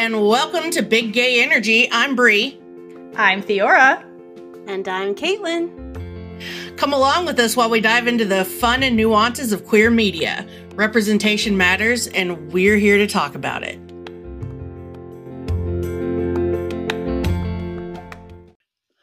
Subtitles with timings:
[0.00, 1.86] and welcome to Big Gay Energy.
[1.92, 2.58] I'm Bree.
[3.16, 4.02] I'm Theora.
[4.66, 5.68] And I'm Caitlin.
[6.78, 10.48] Come along with us while we dive into the fun and nuances of queer media.
[10.74, 13.78] Representation matters, and we're here to talk about it.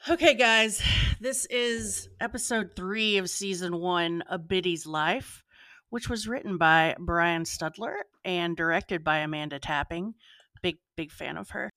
[0.09, 0.81] Okay, guys,
[1.21, 5.43] this is episode three of season one of Biddy's Life,
[5.91, 10.15] which was written by Brian Studler and directed by Amanda Tapping.
[10.61, 11.69] Big, big fan of her.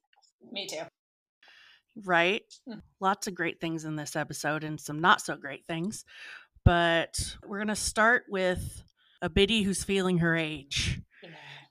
[0.51, 0.83] Me too.
[2.05, 2.43] Right?
[2.69, 2.81] Mm.
[3.01, 6.05] Lots of great things in this episode and some not so great things.
[6.65, 8.83] But we're going to start with
[9.23, 11.01] a Biddy who's feeling her age.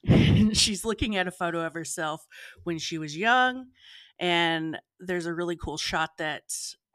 [0.53, 2.25] She's looking at a photo of herself
[2.63, 3.67] when she was young,
[4.19, 6.43] and there's a really cool shot that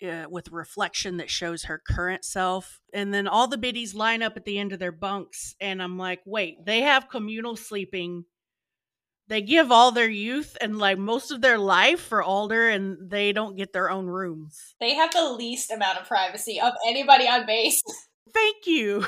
[0.03, 2.81] uh, with reflection that shows her current self.
[2.93, 5.99] And then all the biddies line up at the end of their bunks, and I'm
[5.99, 8.25] like, wait, they have communal sleeping.
[9.29, 13.33] They give all their youth and like most of their life for Alder, and they
[13.33, 14.75] don't get their own rooms.
[14.81, 17.83] They have the least amount of privacy of anybody on base.
[18.35, 19.07] Thank you.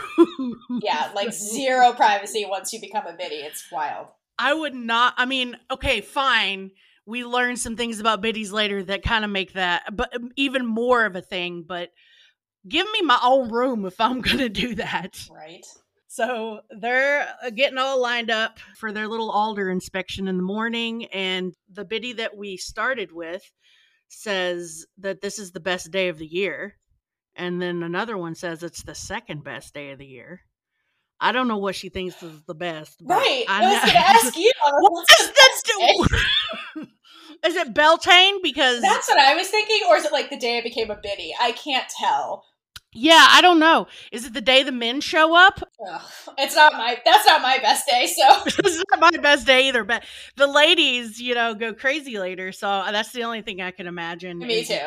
[0.83, 3.37] yeah, like zero privacy once you become a biddy.
[3.37, 4.09] It's wild.
[4.39, 5.15] I would not.
[5.17, 6.71] I mean, okay, fine.
[7.07, 10.67] We learn some things about biddies later that kind of make that, but um, even
[10.67, 11.65] more of a thing.
[11.67, 11.91] But
[12.67, 15.29] give me my own room if I'm going to do that.
[15.31, 15.67] Right.
[16.09, 21.07] So they're uh, getting all lined up for their little alder inspection in the morning.
[21.07, 23.43] And the biddy that we started with
[24.09, 26.77] says that this is the best day of the year.
[27.35, 30.41] And then another one says it's the second best day of the year.
[31.21, 33.01] I don't know what she thinks is the best.
[33.03, 33.45] Right.
[33.49, 34.53] I, I was going to ask you.
[34.81, 36.07] What's the
[36.75, 36.87] do-
[37.45, 38.43] Is it Beltane?
[38.43, 40.97] Because That's what I was thinking, or is it like the day I became a
[40.97, 41.35] biddy?
[41.41, 42.45] I can't tell.
[42.97, 43.87] Yeah, I don't know.
[44.11, 45.61] Is it the day the men show up?
[46.39, 47.01] It's not my.
[47.05, 48.07] That's not my best day.
[48.07, 49.85] So this is not my best day either.
[49.85, 50.05] But
[50.37, 52.53] the ladies, you know, go crazy later.
[52.53, 54.39] So that's the only thing I can imagine.
[54.39, 54.79] me too.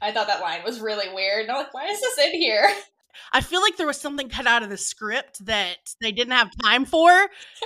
[0.00, 1.42] I thought that line was really weird.
[1.42, 2.68] And I'm like, why is this in here?
[3.32, 6.50] I feel like there was something cut out of the script that they didn't have
[6.62, 7.10] time for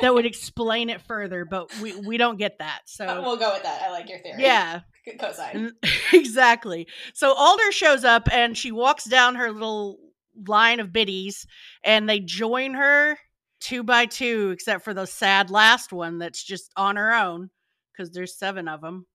[0.00, 2.83] that would explain it further, but we, we don't get that.
[2.87, 3.83] So Uh, we'll go with that.
[3.83, 4.43] I like your theory.
[4.43, 4.81] yeah,
[5.21, 5.72] Cosine.
[5.82, 6.87] Mm, exactly.
[7.15, 9.98] So Alder shows up and she walks down her little
[10.47, 11.47] line of biddies
[11.84, 13.19] and they join her
[13.60, 17.50] two by two, except for the sad last one that's just on her own
[17.93, 19.06] because there's seven of them.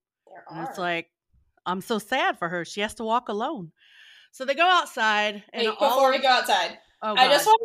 [0.50, 1.10] And it's like,
[1.66, 2.66] I'm so sad for her.
[2.66, 3.72] She has to walk alone.
[4.32, 7.62] So they go outside and Wait, before we go outside, oh, I just want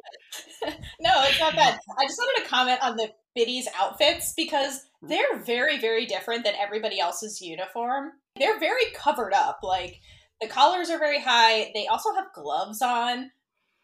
[1.00, 1.78] no, it's not bad.
[1.98, 6.54] I just wanted to comment on the biddies' outfits because they're very, very different than
[6.54, 8.12] everybody else's uniform.
[8.36, 9.60] They're very covered up.
[9.62, 10.00] Like
[10.40, 11.70] the collars are very high.
[11.74, 13.30] They also have gloves on.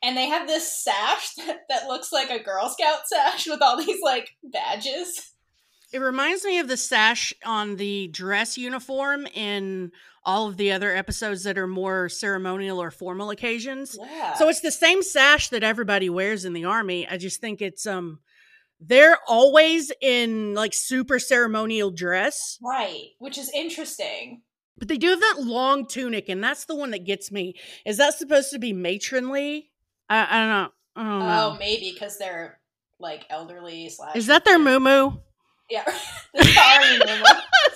[0.03, 3.77] And they have this sash that, that looks like a Girl Scout sash with all
[3.77, 5.33] these like badges.
[5.93, 9.93] It reminds me of the sash on the dress uniform in
[10.25, 13.97] all of the other episodes that are more ceremonial or formal occasions.
[13.99, 14.35] Yeah.
[14.35, 17.07] So it's the same sash that everybody wears in the army.
[17.09, 18.19] I just think it's um
[18.81, 24.43] they're always in like super ceremonial dress, right, which is interesting.
[24.79, 27.55] but they do have that long tunic, and that's the one that gets me.
[27.85, 29.71] Is that supposed to be matronly?
[30.09, 30.71] I, I don't know.
[30.97, 31.53] I don't oh, know.
[31.55, 32.59] Oh, maybe because they're
[32.99, 34.17] like elderly slash.
[34.17, 35.11] Is that their moo
[35.71, 35.85] Yeah,
[36.35, 37.25] It's the army moo-moo.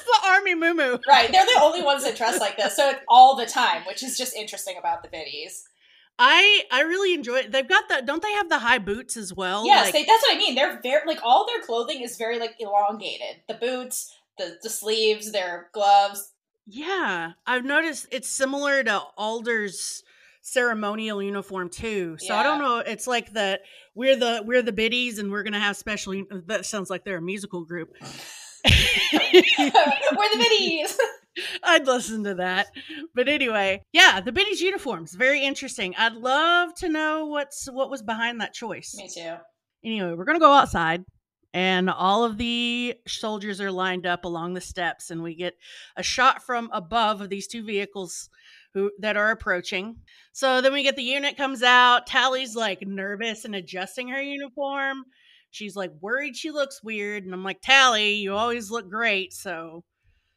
[0.07, 3.47] The army moo Right, they're the only ones that dress like this, so all the
[3.47, 5.65] time, which is just interesting about the biddies.
[6.23, 7.51] I I really enjoy it.
[7.51, 8.05] They've got that.
[8.07, 9.65] Don't they have the high boots as well?
[9.67, 10.55] yes, Like- they, that's what I mean.
[10.55, 13.43] They're very like all their clothing is very like elongated.
[13.49, 16.33] The boots, the the sleeves, their gloves.
[16.67, 20.05] Yeah, I've noticed it's similar to Alder's
[20.43, 22.17] ceremonial uniform too.
[22.19, 22.79] So I don't know.
[22.79, 23.63] It's like that
[23.95, 26.15] we're the we're the biddies and we're gonna have special.
[26.47, 27.95] That sounds like they're a musical group.
[29.13, 30.99] We're the biddies.
[31.63, 32.69] I'd listen to that.
[33.15, 35.95] But anyway, yeah, the biddies uniforms very interesting.
[35.97, 38.95] I'd love to know what's what was behind that choice.
[38.97, 39.35] Me too.
[39.85, 41.05] Anyway, we're gonna go outside,
[41.55, 45.55] and all of the soldiers are lined up along the steps, and we get
[45.97, 48.29] a shot from above of these two vehicles
[48.75, 49.97] who that are approaching.
[50.33, 52.07] So then we get the unit comes out.
[52.07, 55.05] Tally's like nervous and adjusting her uniform.
[55.51, 59.85] She's like worried she looks weird, and I'm like, Tally, you always look great, so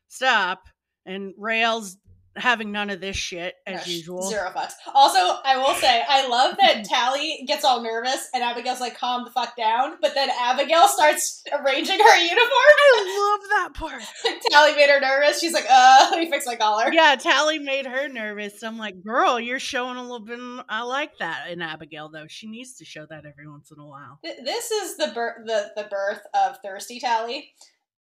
[0.07, 0.63] stop.
[1.05, 1.97] And Raelle's
[2.35, 4.21] having none of this shit as No, usual.
[4.23, 4.73] Zero fucks.
[4.93, 9.23] Also, I will say, I love that Tally gets all nervous and Abigail's like, calm
[9.23, 9.97] the fuck down.
[10.01, 12.39] But then Abigail starts arranging her uniform.
[12.49, 14.01] I love that part.
[14.51, 15.39] Tally made her nervous.
[15.39, 16.91] She's like, uh, let me fix my collar.
[16.91, 18.63] yeah, Tally made her nervous.
[18.63, 20.39] I'm like, girl, you're showing a little bit.
[20.69, 22.25] I like that in Abigail, though.
[22.27, 24.19] She needs to show that every once in a while.
[24.23, 27.51] Th- This is the, bir- the, the birth of Thirsty Tally.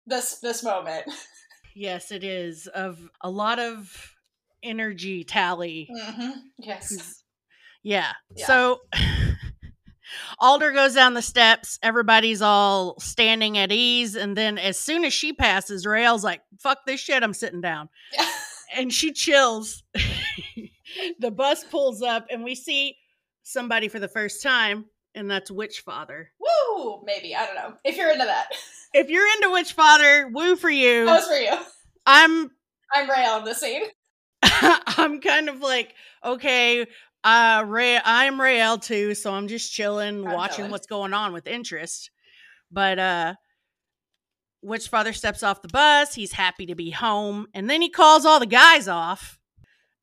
[0.07, 1.05] this this moment.
[1.75, 4.15] Yes, it is of a lot of
[4.63, 5.89] energy tally.
[5.91, 7.23] hmm Yes.
[7.83, 8.13] Yeah.
[8.35, 8.47] Yeah.
[8.47, 8.81] So
[10.39, 11.79] Alder goes down the steps.
[11.83, 14.15] Everybody's all standing at ease.
[14.15, 17.23] And then as soon as she passes, Raelle's like, fuck this shit.
[17.23, 17.89] I'm sitting down.
[18.77, 19.85] And she chills.
[21.21, 22.97] the bus pulls up and we see
[23.45, 26.31] somebody for the first time, and that's Witch Father.
[26.39, 27.03] Woo!
[27.05, 28.49] Maybe I don't know if you're into that.
[28.97, 31.05] If you're into Witch Father, woo for you.
[31.05, 31.51] That was for you.
[32.07, 32.49] I'm
[32.95, 33.83] I'm Raelle on the scene.
[34.41, 35.95] I'm kind of like,
[36.25, 36.87] okay,
[37.25, 40.71] uh Ray I'm Raelle too, so I'm just chilling, I'm watching chilling.
[40.71, 42.13] what's going on with interest.
[42.71, 43.35] But uh
[44.63, 48.25] Witch Father steps off the bus, he's happy to be home, and then he calls
[48.25, 49.41] all the guys off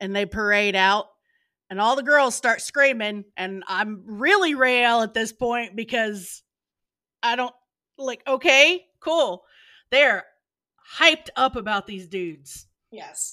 [0.00, 1.06] and they parade out
[1.72, 6.42] and all the girls start screaming and I'm really Raelle at this point because
[7.22, 7.54] I don't
[7.96, 9.44] like okay, cool.
[9.90, 10.22] They're
[10.98, 12.66] hyped up about these dudes.
[12.90, 13.32] Yes.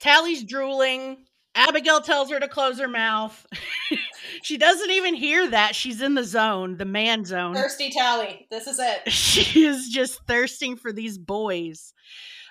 [0.00, 1.18] Tally's drooling.
[1.54, 3.46] Abigail tells her to close her mouth.
[4.42, 5.76] she doesn't even hear that.
[5.76, 7.54] She's in the zone, the man zone.
[7.54, 8.48] Thirsty Tally.
[8.50, 9.02] This is it.
[9.12, 11.94] She is just thirsting for these boys.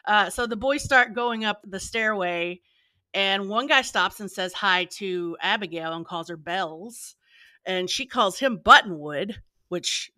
[0.08, 2.62] Uh, so the boys start going up the stairway,
[3.14, 7.16] and one guy stops and says hi to Abigail and calls her Bells.
[7.66, 9.36] And she calls him Buttonwood,
[9.70, 10.10] which,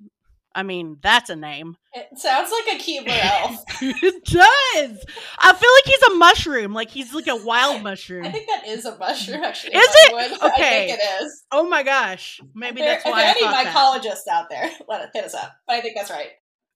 [0.56, 1.76] I mean, that's a name.
[1.94, 3.64] It sounds like a Keebler elf.
[3.82, 5.06] it does.
[5.40, 6.74] I feel like he's a mushroom.
[6.74, 8.26] Like he's like a wild mushroom.
[8.26, 9.76] I think that is a mushroom, actually.
[9.76, 10.14] Is it?
[10.14, 10.38] Buttonwood.
[10.42, 10.88] I Okay.
[10.88, 11.44] think it is.
[11.52, 12.40] Oh my gosh.
[12.56, 13.76] Maybe there, that's if there are any thought that.
[13.76, 15.52] mycologists out there, let it hit us up.
[15.68, 16.30] But I think that's right.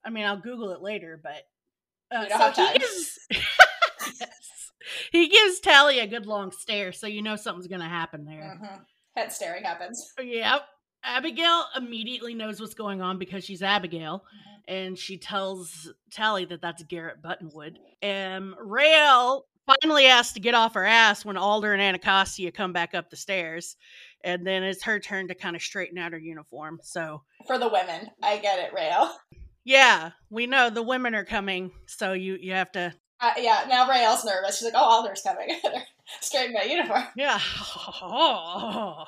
[0.03, 1.43] I mean, I'll Google it later, but
[2.15, 2.73] uh, so have time.
[2.73, 3.17] he Yes.
[5.11, 8.57] he gives Tally a good long stare, so you know something's gonna happen there.
[8.59, 8.81] hmm
[9.15, 10.13] Head staring happens.
[10.21, 10.61] Yep.
[11.03, 14.73] Abigail immediately knows what's going on because she's Abigail, Mm-hmm.
[14.75, 17.77] and she tells Tally that that's Gerrit Buttonwood.
[18.01, 19.41] And Raelle
[19.81, 23.15] finally has to get off her ass when Alder and Anacostia come back up the
[23.15, 23.75] stairs,
[24.23, 26.79] and then it's her turn to kind of straighten out her uniform.
[26.83, 28.09] So For the women.
[28.21, 29.09] I get it, Raelle.
[29.63, 33.87] yeah, we know the women are coming, so you you have to Uh, yeah, now
[33.89, 34.57] Raelle's nervous.
[34.57, 35.49] She's like, oh, Alder's coming.
[36.21, 37.03] Straight in my uniform.
[37.15, 37.39] Yeah.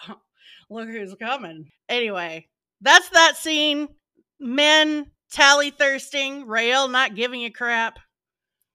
[0.70, 1.70] Look who's coming.
[1.88, 2.48] Anyway,
[2.82, 3.88] that's that scene.
[4.40, 8.00] Men tally thirsting, Raelle not giving a crap,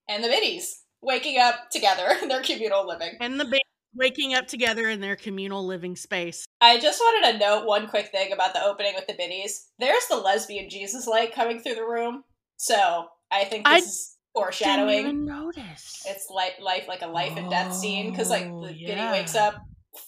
[0.08, 3.12] And the biddies waking up together in their communal living.
[3.20, 3.62] and the band
[3.96, 6.44] waking up together in their communal living space.
[6.60, 9.68] I just wanted to note one quick thing about the opening with the biddies.
[9.78, 12.24] There's the lesbian Jesus light coming through the room.
[12.56, 14.88] So I think this I is foreshadowing.
[14.88, 16.04] Didn't even notice.
[16.06, 19.34] It's like life, like a life and death scene, because like Oh, the biddy wakes
[19.34, 19.54] up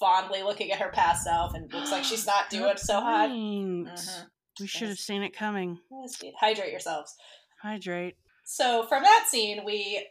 [0.00, 3.31] fondly looking at her past self and looks like she's not doing so hot.
[3.31, 4.26] Mhm.
[4.61, 5.78] We should have seen it coming.
[5.90, 6.23] Yes.
[6.40, 7.14] Hydrate yourselves.
[7.62, 8.17] Hydrate.
[8.44, 10.06] So from that scene, we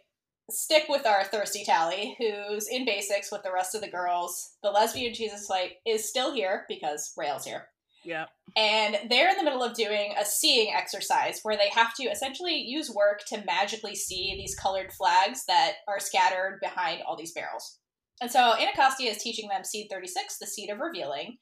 [0.51, 4.57] stick with our thirsty tally, who's in basics with the rest of the girls.
[4.61, 7.67] The lesbian Jesus light is still here because Raelle's here.
[8.05, 8.29] Yep.
[8.55, 12.55] And they're in the middle of doing a seeing exercise where they have to essentially
[12.55, 17.79] use work to magically see these colored flags that are scattered behind all these barrels.
[18.21, 21.37] And so Anacostia is teaching them seed 36, the seed of revealing,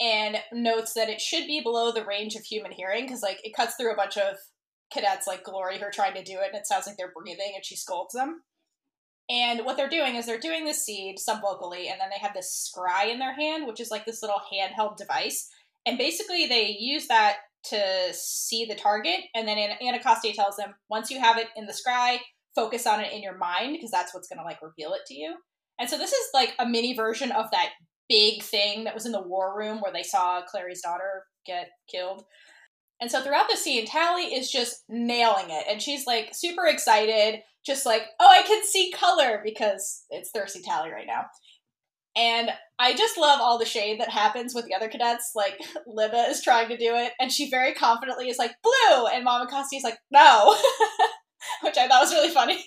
[0.00, 3.56] and notes that it should be below the range of human hearing because, like, it
[3.56, 4.36] cuts through a bunch of
[4.92, 7.52] cadets like Glory who are trying to do it, and it sounds like they're breathing,
[7.54, 8.42] and she scolds them.
[9.30, 12.70] And what they're doing is they're doing the seed subvocally, and then they have this
[12.70, 15.48] scry in their hand, which is like this little handheld device.
[15.86, 17.36] And basically, they use that
[17.70, 19.20] to see the target.
[19.34, 22.18] And then An- Anacostia tells them, once you have it in the scry,
[22.54, 25.14] focus on it in your mind because that's what's going to like reveal it to
[25.14, 25.34] you.
[25.78, 27.70] And so this is like a mini version of that
[28.08, 32.24] big thing that was in the war room where they saw Clary's daughter get killed.
[33.00, 35.64] And so throughout the scene, Tally is just nailing it.
[35.68, 40.60] And she's like super excited, just like, oh, I can see color because it's Thirsty
[40.62, 41.24] Tally right now.
[42.16, 45.32] And I just love all the shade that happens with the other cadets.
[45.34, 49.06] Like, Libba is trying to do it, and she very confidently is like, blue!
[49.06, 50.56] And Mama Costi is like, no!
[51.62, 52.64] Which I thought was really funny.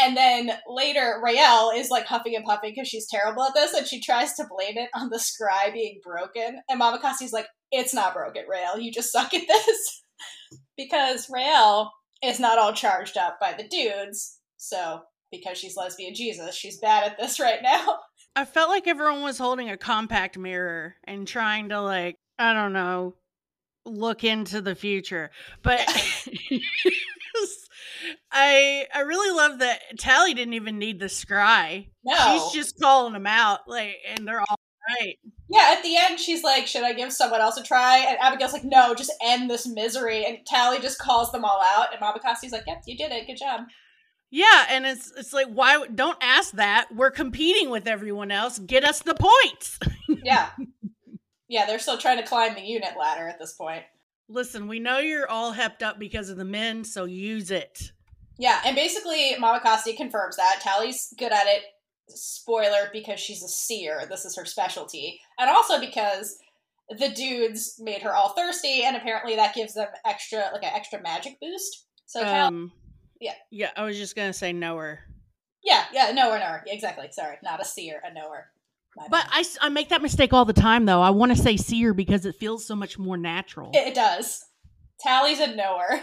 [0.00, 3.86] And then later, Raelle is like huffing and puffing because she's terrible at this, and
[3.86, 6.60] she tries to blame it on the scry being broken.
[6.68, 8.80] And Mama Costi's like, it's not broken, Raelle.
[8.80, 10.02] You just suck at this.
[10.76, 11.90] because Raelle
[12.22, 17.04] is not all charged up by the dudes, so because she's lesbian Jesus, she's bad
[17.04, 17.98] at this right now.
[18.36, 22.72] I felt like everyone was holding a compact mirror and trying to like, I don't
[22.72, 23.16] know,
[23.84, 25.30] look into the future.
[25.62, 25.80] But
[28.30, 31.88] I I really love that Tally didn't even need the scry.
[32.04, 32.50] No.
[32.52, 34.58] She's just calling them out, like, and they're all
[35.00, 35.16] right.
[35.50, 38.52] Yeah, at the end, she's like, "Should I give someone else a try?" And Abigail's
[38.52, 42.52] like, "No, just end this misery." And Tally just calls them all out, and Mabakassi's
[42.52, 43.26] like, "Yep, you did it.
[43.26, 43.62] Good job."
[44.30, 46.88] Yeah, and it's it's like why don't ask that?
[46.94, 48.58] We're competing with everyone else.
[48.58, 49.78] Get us the points.
[50.22, 50.50] yeah.
[51.48, 53.84] Yeah, they're still trying to climb the unit ladder at this point.
[54.28, 57.92] Listen, we know you're all hepped up because of the men, so use it.
[58.38, 60.60] Yeah, and basically Mamakasi confirms that.
[60.62, 61.62] Tally's good at it.
[62.08, 64.02] Spoiler, because she's a seer.
[64.08, 65.20] This is her specialty.
[65.38, 66.38] And also because
[66.98, 71.00] the dudes made her all thirsty, and apparently that gives them extra like an extra
[71.02, 71.84] magic boost.
[72.06, 72.72] So um,
[73.20, 73.34] yeah.
[73.50, 75.00] Yeah, I was just gonna say knower.
[75.62, 76.64] Yeah, yeah, knower, knower.
[76.66, 77.08] Exactly.
[77.10, 78.50] Sorry, not a seer, a knower.
[79.10, 81.00] But I, I make that mistake all the time, though.
[81.00, 83.70] I want to say seer because it feels so much more natural.
[83.72, 84.44] It, it does.
[85.00, 86.00] Tally's a knower,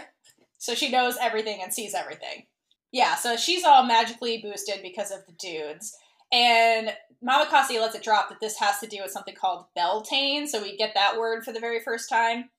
[0.58, 2.46] so she knows everything and sees everything.
[2.92, 5.94] Yeah, so she's all magically boosted because of the dudes.
[6.32, 6.92] And
[7.26, 10.76] Mamakasi lets it drop that this has to do with something called Beltane, so we
[10.76, 12.50] get that word for the very first time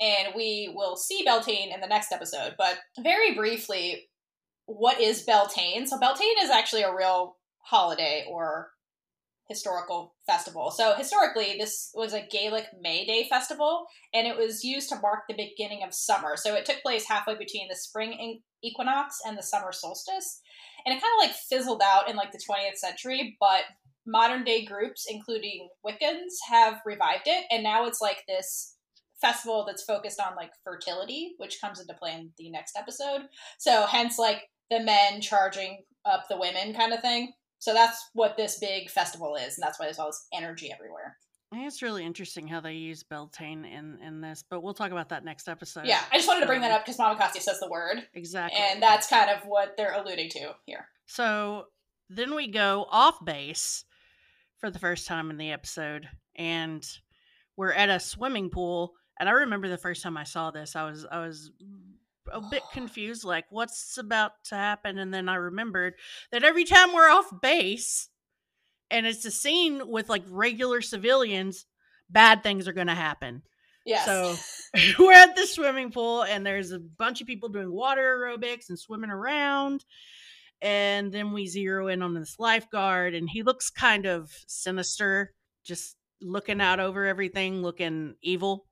[0.00, 2.54] and we will see Beltane in the next episode.
[2.56, 4.08] But very briefly,
[4.66, 5.86] what is Beltane?
[5.86, 8.70] So Beltane is actually a real holiday or
[9.48, 10.70] historical festival.
[10.70, 15.24] So historically, this was a Gaelic May Day festival, and it was used to mark
[15.28, 16.36] the beginning of summer.
[16.36, 20.40] So it took place halfway between the spring equinox and the summer solstice,
[20.84, 23.36] and it kind of like fizzled out in like the 20th century.
[23.40, 23.62] But
[24.06, 28.76] modern day groups, including Wiccans, have revived it, and now it's like this
[29.20, 33.22] festival that's focused on like fertility, which comes into play in the next episode.
[33.58, 37.32] So hence like the men charging up the women kind of thing.
[37.58, 41.16] So that's what this big festival is, and that's why there's all this energy everywhere.
[41.52, 44.92] I think it's really interesting how they use Beltane in in this, but we'll talk
[44.92, 45.86] about that next episode.
[45.86, 48.06] Yeah, I just wanted to bring that um, up because Mama Costi says the word
[48.14, 50.86] exactly, and that's kind of what they're alluding to here.
[51.06, 51.66] So
[52.08, 53.84] then we go off base
[54.58, 56.86] for the first time in the episode, and
[57.56, 60.88] we're at a swimming pool and I remember the first time I saw this, I
[60.88, 61.52] was I was
[62.32, 65.94] a bit confused, like what's about to happen, and then I remembered
[66.32, 68.08] that every time we're off base,
[68.90, 71.66] and it's a scene with like regular civilians,
[72.08, 73.42] bad things are going to happen.
[73.86, 74.04] Yes.
[74.04, 74.36] So
[74.98, 78.78] we're at the swimming pool, and there's a bunch of people doing water aerobics and
[78.78, 79.84] swimming around.
[80.62, 85.32] And then we zero in on this lifeguard, and he looks kind of sinister,
[85.64, 88.66] just looking out over everything, looking evil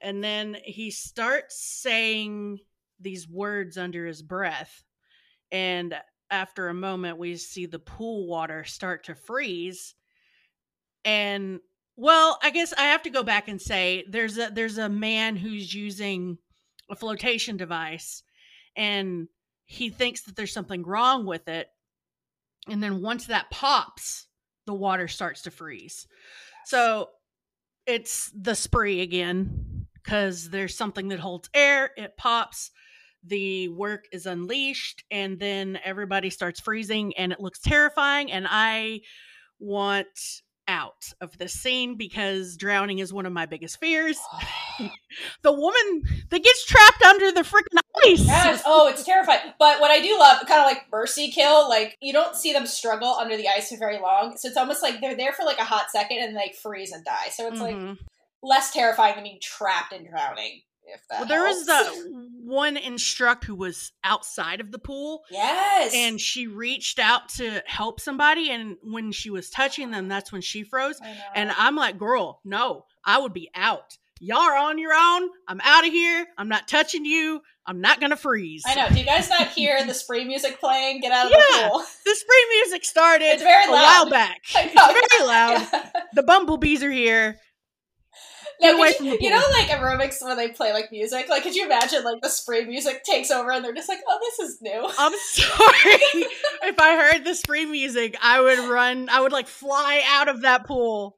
[0.00, 2.58] and then he starts saying
[3.00, 4.82] these words under his breath
[5.52, 5.94] and
[6.30, 9.94] after a moment we see the pool water start to freeze.
[11.04, 11.60] And
[11.96, 15.36] well i guess i have to go back and say there's a there's a man
[15.36, 16.38] who's using
[16.88, 18.22] a flotation device
[18.76, 19.28] and
[19.70, 21.68] he thinks that there's something wrong with it.
[22.68, 24.26] And then once that pops
[24.66, 26.06] the water starts to freeze.
[26.66, 27.10] So
[27.86, 32.70] it's the spree again because there's something that holds air, it pops,
[33.24, 38.32] the work is unleashed, and then everybody starts freezing and it looks terrifying.
[38.32, 39.00] And I
[39.58, 44.18] want out of this scene because drowning is one of my biggest fears.
[45.42, 48.24] the woman that gets trapped under the freaking ice.
[48.24, 48.62] Yes.
[48.64, 49.52] Oh, it's terrifying.
[49.58, 52.66] But what I do love, kind of like mercy kill, like you don't see them
[52.66, 54.36] struggle under the ice for very long.
[54.36, 57.04] So it's almost like they're there for like a hot second and like freeze and
[57.04, 57.28] die.
[57.32, 57.88] So it's mm-hmm.
[57.88, 57.98] like
[58.42, 60.62] less terrifying than being trapped and drowning.
[60.94, 61.66] If that well, there helps.
[61.66, 62.10] was uh,
[62.44, 65.22] one instruct who was outside of the pool.
[65.30, 70.32] Yes, and she reached out to help somebody, and when she was touching them, that's
[70.32, 71.00] when she froze.
[71.34, 73.96] And I'm like, girl, no, I would be out.
[74.22, 75.30] Y'all are on your own.
[75.48, 76.26] I'm out of here.
[76.36, 77.40] I'm not touching you.
[77.66, 78.62] I'm not gonna freeze.
[78.66, 78.88] I know.
[78.88, 81.00] Do you guys not hear the spree music playing?
[81.00, 81.84] Get out of yeah, the pool.
[82.04, 83.70] The spree music started it's very loud.
[83.70, 84.40] a while back.
[84.54, 85.66] It's very loud.
[85.72, 85.90] Yeah.
[86.14, 87.38] The bumblebees are here.
[88.60, 89.20] Get away from the pool.
[89.20, 91.28] You know, like aerobics where they play like music.
[91.28, 94.18] Like, could you imagine like the spree music takes over and they're just like, "Oh,
[94.20, 96.26] this is new." I'm sorry.
[96.64, 99.08] if I heard the spree music, I would run.
[99.08, 101.16] I would like fly out of that pool.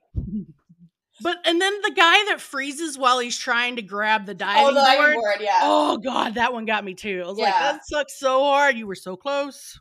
[1.23, 4.75] But and then the guy that freezes while he's trying to grab the diving, oh,
[4.75, 5.61] the diving board, board, yeah.
[5.63, 7.23] Oh god, that one got me too.
[7.25, 7.45] I was yeah.
[7.45, 8.77] like, that sucks so hard.
[8.77, 9.79] You were so close.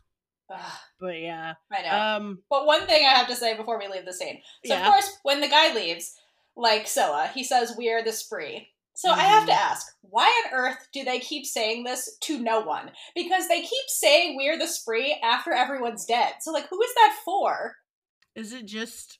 [1.00, 2.16] but yeah, I know.
[2.16, 4.40] Um, but one thing I have to say before we leave the scene.
[4.64, 4.86] So yeah.
[4.86, 6.14] of course, when the guy leaves,
[6.56, 7.30] like Scylla.
[7.34, 8.68] He says, We are the spree.
[8.94, 9.20] So mm-hmm.
[9.20, 9.72] I have to mm-hmm.
[9.72, 12.90] ask, why on earth do they keep saying this to no one?
[13.14, 16.34] Because they keep saying we're the spree after everyone's dead.
[16.40, 17.76] So like who is that for?
[18.34, 19.18] Is it just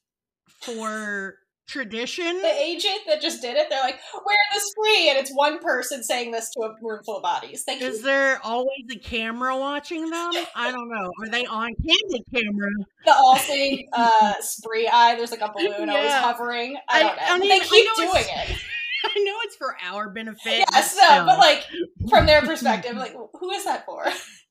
[0.61, 1.37] for
[1.67, 2.41] tradition.
[2.43, 5.59] The agent that just did it, they're like, "We're in the spree," and it's one
[5.59, 7.65] person saying this to a room full of bodies.
[7.65, 7.89] Thank you.
[7.89, 8.05] Is you.
[8.05, 10.33] there always a camera watching them?
[10.55, 11.11] I don't know.
[11.23, 12.71] Are they on candid camera?
[13.05, 15.15] The all seeing uh, spree eye.
[15.17, 16.77] There's like a balloon always hovering.
[16.89, 17.23] I I- don't know.
[17.27, 18.59] I mean, they keep doing it.
[19.05, 20.59] I know it's for our benefit.
[20.59, 21.65] Yeah, but so but like
[22.09, 24.07] from their perspective, like who is that for?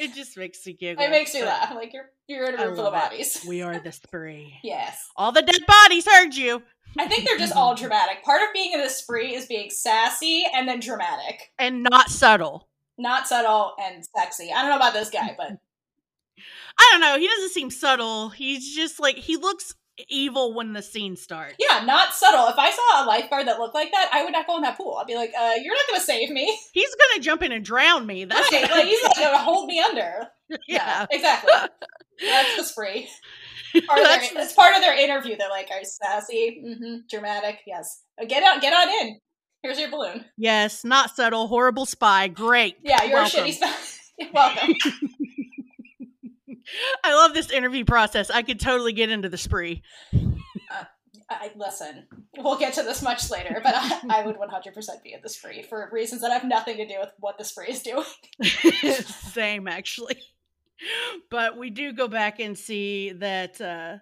[0.00, 1.04] it just makes me giggle.
[1.04, 1.74] It makes me laugh.
[1.74, 3.44] Like you're you're in a room full of bodies.
[3.46, 4.54] We are the spree.
[4.64, 5.08] Yes.
[5.14, 6.62] All the dead bodies heard you.
[6.98, 8.24] I think they're just all dramatic.
[8.24, 11.52] Part of being in the spree is being sassy and then dramatic.
[11.58, 12.68] And not subtle.
[12.98, 14.50] Not subtle and sexy.
[14.52, 15.52] I don't know about this guy, but
[16.78, 17.18] I don't know.
[17.18, 18.30] He doesn't seem subtle.
[18.30, 19.74] He's just like he looks
[20.08, 21.54] evil when the scene starts.
[21.58, 22.46] yeah, not subtle.
[22.48, 24.76] If I saw a lifeguard that looked like that, I would not go in that
[24.76, 24.96] pool.
[25.00, 26.56] I'd be like, uh, you're not gonna save me.
[26.72, 28.24] He's gonna jump in and drown me.
[28.24, 28.70] That's right.
[28.70, 30.26] Like he's not gonna hold me under.
[30.68, 31.06] yeah.
[31.10, 31.52] exactly.
[32.20, 33.08] That's the spree.
[33.86, 35.36] Part That's their, the- it's part of their interview.
[35.36, 36.60] They're like, "Are you sassy?
[36.82, 37.58] hmm Dramatic?
[37.66, 38.02] Yes.
[38.20, 38.60] Uh, Get out.
[38.60, 39.18] Get on in.
[39.62, 40.24] Here's your balloon.
[40.38, 41.46] yes, not subtle.
[41.46, 42.28] Horrible spy.
[42.28, 42.76] Great.
[42.82, 43.44] Yeah, you're Welcome.
[43.44, 43.74] a shitty spy.
[44.34, 44.74] Welcome.
[47.04, 48.30] I love this interview process.
[48.30, 49.82] I could totally get into the spree.
[51.32, 52.08] I, listen,
[52.38, 55.62] we'll get to this much later, but I, I would 100% be at the spree
[55.62, 58.04] for reasons that have nothing to do with what the spree is doing.
[59.32, 60.18] Same, actually.
[61.30, 63.60] But we do go back and see that.
[63.60, 63.98] uh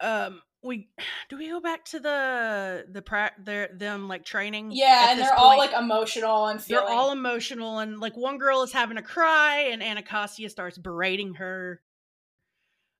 [0.00, 0.88] Um, we
[1.28, 4.70] do we go back to the the pra- their them like training?
[4.72, 8.72] Yeah, and they're all like emotional and they're all emotional and like one girl is
[8.72, 11.80] having a cry and Anacostia starts berating her.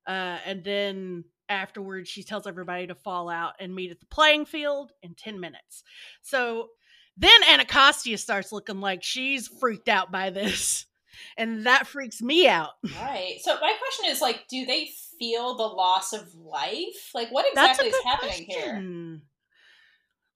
[0.06, 4.44] Uh, and then afterwards she tells everybody to fall out and meet at the playing
[4.46, 5.84] field in 10 minutes.
[6.22, 6.70] So
[7.16, 10.86] then Anacostia starts looking like she's freaked out by this.
[11.36, 12.70] And that freaks me out.
[13.00, 13.36] right.
[13.42, 14.90] So my question is like, do they
[15.22, 17.10] feel the loss of life?
[17.14, 18.82] Like, what exactly is happening here?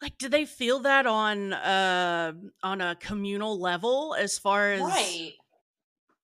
[0.00, 5.32] Like, do they feel that on uh on a communal level as far as Right.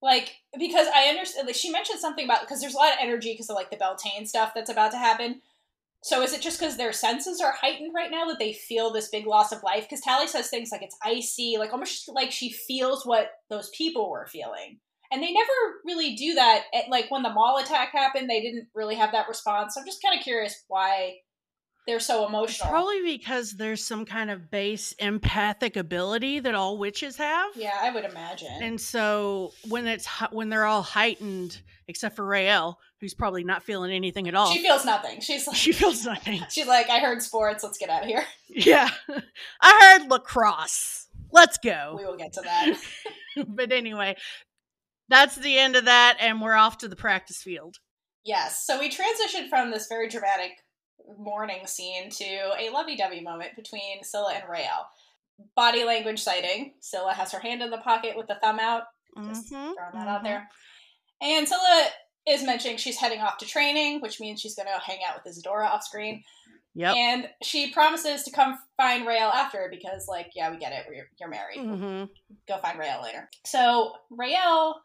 [0.01, 3.33] Like, because I understand, like, she mentioned something about, because there's a lot of energy
[3.33, 5.41] because of, like, the Beltane stuff that's about to happen.
[6.03, 9.09] So is it just because their senses are heightened right now that they feel this
[9.09, 9.85] big loss of life?
[9.89, 14.11] Because Tally says things like it's icy, like almost like she feels what those people
[14.11, 14.81] were feeling.
[15.13, 16.65] And they never really do that.
[16.75, 19.75] At, like, when the mall attack happened, they didn't really have that response.
[19.75, 21.17] So I'm just kind of curious why
[21.87, 22.71] they're so emotional.
[22.71, 27.51] probably because there's some kind of base empathic ability that all witches have.
[27.57, 28.57] yeah, I would imagine.
[28.63, 33.91] And so when it's when they're all heightened, except for Raelle, who's probably not feeling
[33.91, 35.21] anything at all, she feels nothing.
[35.21, 36.41] She's like, she feels nothing.
[36.51, 37.65] she's like, I heard sports.
[37.65, 38.25] Let's get out of here.
[38.55, 38.91] Yeah,
[39.63, 41.09] I heard lacrosse.
[41.33, 41.95] Let's go.
[41.99, 42.75] We will get to that.
[43.49, 44.15] but anyway,
[45.09, 47.77] that's the end of that, and we're off to the practice field.
[48.25, 48.65] Yes.
[48.67, 50.53] So we transitioned from this very dramatic
[51.19, 52.25] morning scene to
[52.59, 54.87] a lovey-dovey moment between Scylla and Raelle.
[55.57, 56.75] Body language sighting.
[56.81, 58.85] Scylla has her hand in the pocket with the thumb out.
[59.27, 60.25] Just Mhm, throwing that out mhm.
[60.25, 60.49] there.
[61.21, 61.89] And Scylla
[62.27, 65.27] is mentioning she's heading off to training, which means she's going to hang out with
[65.27, 66.23] Isadora off screen.
[66.75, 66.97] Yep.
[66.97, 70.87] And she promises to come find Raelle after because, like, yeah, we get it.
[70.95, 71.59] You're, you're married.
[71.59, 72.05] hmm
[72.49, 73.29] Go find Raelle later.
[73.45, 74.77] So Raelle,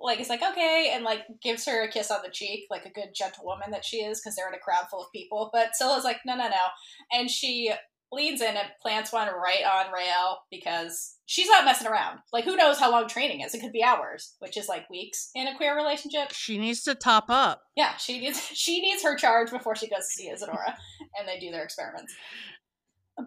[0.00, 2.90] like, is like, okay, and, like, gives her a kiss on the cheek, like a
[2.90, 5.50] good gentlewoman that she is, because they're in a crowd full of people.
[5.52, 6.66] But Scylla's like, no, no, no.
[7.12, 7.72] And she
[8.10, 12.20] leans in and plants one right on Raelle because she's not messing around.
[12.32, 13.54] Like, who knows how long training is?
[13.54, 16.32] It could be hours, which is like weeks in a queer relationship.
[16.32, 17.62] She needs to top up.
[17.76, 20.76] Yeah, she needs she needs her charge before she goes to see Isadora,
[21.18, 22.14] and they do their experiments.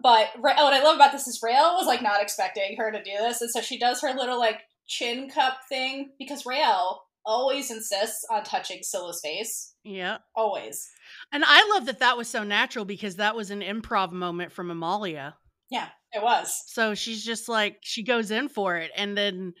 [0.02, 3.02] But Ra- what I love about this is Raelle was like not expecting her to
[3.02, 7.70] do this, and so she does her little like chin cup thing because Raelle always
[7.70, 10.18] insists on touching Scylla's face, Yeah.
[10.34, 10.88] always.
[11.32, 14.70] And I love that that was so natural because that was an improv moment from
[14.70, 15.36] Amalia.
[15.70, 16.62] Yeah, it was.
[16.66, 19.54] So she's just like she goes in for it, and then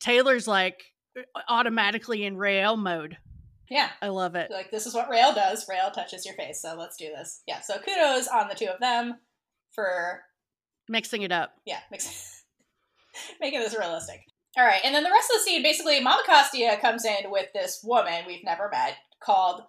[0.00, 0.82] Taylor's like
[1.18, 3.18] uh, automatically in Raelle mode.
[3.68, 4.50] Yeah, I love it.
[4.50, 5.66] like this is what Raelle does.
[5.68, 7.42] Raelle touches your face, so let's do this.
[7.46, 9.16] Yeah, so kudos on the two of them
[9.74, 10.22] for
[10.88, 11.52] Mixing it up.
[11.66, 12.44] yeah, mix-
[13.40, 14.20] making this realistic.
[14.58, 17.80] All right, and then the rest of the scene, basically, Mamacostia comes in with this
[17.84, 19.62] woman we've never met called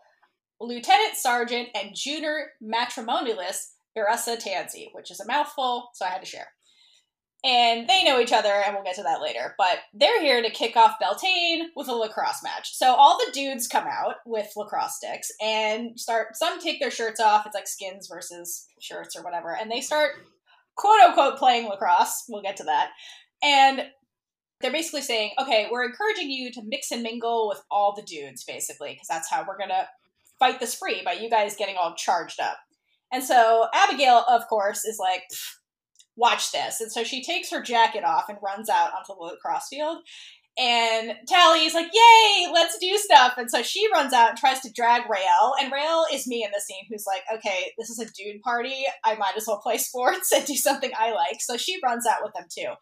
[0.59, 6.27] Lieutenant Sergeant and Junior Matrimonialist Veressa Tansy, which is a mouthful, so I had to
[6.27, 6.47] share.
[7.43, 9.53] And they know each other, and we'll get to that later.
[9.59, 12.75] But they're here to kick off Beltane with a lacrosse match.
[12.75, 16.35] So all the dudes come out with lacrosse sticks and start.
[16.35, 17.45] Some take their shirts off.
[17.45, 20.13] It's like skins versus shirts or whatever, and they start
[20.75, 22.25] quote unquote playing lacrosse.
[22.27, 22.89] We'll get to that.
[23.43, 23.83] And
[24.61, 28.43] they're basically saying, okay, we're encouraging you to mix and mingle with all the dudes,
[28.43, 29.87] basically, because that's how we're gonna
[30.37, 32.57] fight the spree by you guys getting all charged up.
[33.11, 35.23] And so Abigail, of course, is like,
[36.15, 36.81] watch this.
[36.81, 39.99] And so she takes her jacket off and runs out onto the lacrosse field.
[40.57, 43.35] And Tally is like, yay, let's do stuff.
[43.37, 45.53] And so she runs out and tries to drag Raelle.
[45.61, 48.83] And Raelle is me in the scene who's like, okay, this is a dude party.
[49.05, 51.39] I might as well play sports and do something I like.
[51.39, 52.73] So she runs out with them too.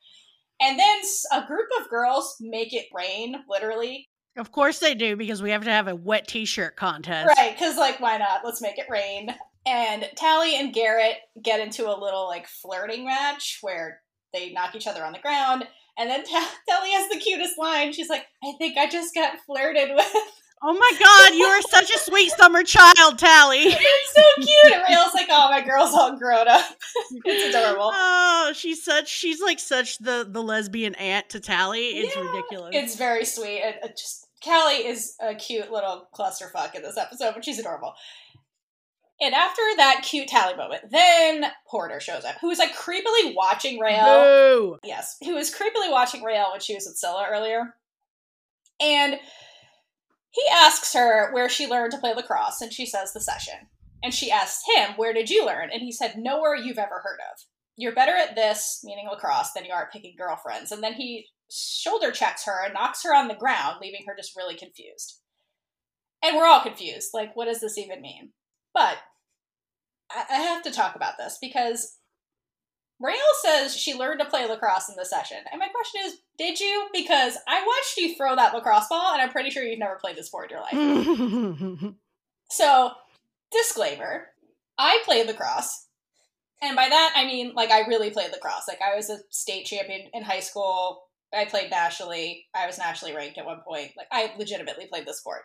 [0.59, 1.01] And then
[1.33, 4.05] a group of girls make it rain, literally.
[4.37, 7.35] Of course they do, because we have to have a wet t shirt contest.
[7.37, 8.41] Right, because, like, why not?
[8.43, 9.35] Let's make it rain.
[9.65, 14.01] And Tally and Gerrit get into a little, like, flirting match where
[14.33, 15.67] they knock each other on the ground.
[15.97, 16.45] And then Tally
[16.91, 17.93] has the cutest line.
[17.93, 20.13] She's like, I think I just got flirted with.
[20.63, 23.57] Oh my god, you are such a sweet summer child, Tally.
[23.65, 24.73] it's so cute.
[24.73, 26.65] And Raelle's like, oh, my girl's all grown up.
[27.25, 27.91] it's adorable.
[27.93, 31.99] Oh, she's such she's like such the the lesbian aunt to Tally.
[31.99, 32.71] It's Yeah, ridiculous.
[32.73, 33.59] It's very sweet.
[33.59, 37.93] It, it just Tally is a cute little clusterfuck in this episode, but she's adorable.
[39.19, 43.79] And after that cute Tally moment, then Porter shows up, who was like creepily watching
[43.79, 44.05] Raelle.
[44.05, 44.77] Boo.
[44.83, 47.75] Yes, who was creepily watching Raelle when she was with Scylla earlier.
[48.79, 49.17] And
[50.37, 53.69] he asks her where she learned to play lacrosse, and she says the Cession.
[54.03, 55.71] And she asks him, Where did you learn?
[55.73, 57.39] And he said, Nowhere you've ever heard of.
[57.75, 60.71] You're better at this, meaning lacrosse, than you are at picking girlfriends.
[60.71, 64.37] And then he shoulder checks her and knocks her on the ground, leaving her just
[64.37, 65.21] really confused.
[66.23, 67.09] And we're all confused.
[67.15, 68.33] Like, what does this even mean?
[68.75, 68.97] But
[70.11, 71.97] I, I have to talk about this because
[73.01, 75.37] Raelle says she learned to play lacrosse in the Cession.
[75.51, 76.87] And my question is, did you?
[76.93, 80.15] Because I watched you throw that lacrosse ball, and I'm pretty sure you've never played
[80.15, 81.93] this sport in your life.
[82.49, 82.91] So,
[83.51, 84.27] disclaimer
[84.77, 85.85] I played lacrosse.
[86.61, 88.67] And by that, I mean, like, I really played lacrosse.
[88.67, 91.03] Like, I was a state champion in high school.
[91.33, 92.47] I played nationally.
[92.55, 93.91] I was nationally ranked at one point.
[93.95, 95.41] Like, I legitimately played the sport.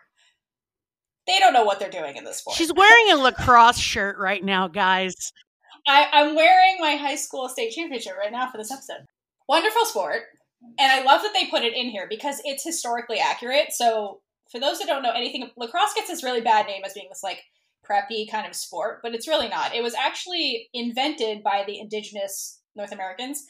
[1.27, 2.57] They don't know what they're doing in this sport.
[2.57, 5.33] She's wearing a lacrosse shirt right now, guys.
[5.87, 9.05] I, I'm wearing my high school state championship right now for this episode.
[9.47, 10.23] Wonderful sport.
[10.79, 13.73] And I love that they put it in here because it's historically accurate.
[13.73, 17.07] So, for those that don't know anything, lacrosse gets this really bad name as being
[17.09, 17.43] this like
[17.89, 19.75] preppy kind of sport, but it's really not.
[19.75, 23.45] It was actually invented by the indigenous North Americans.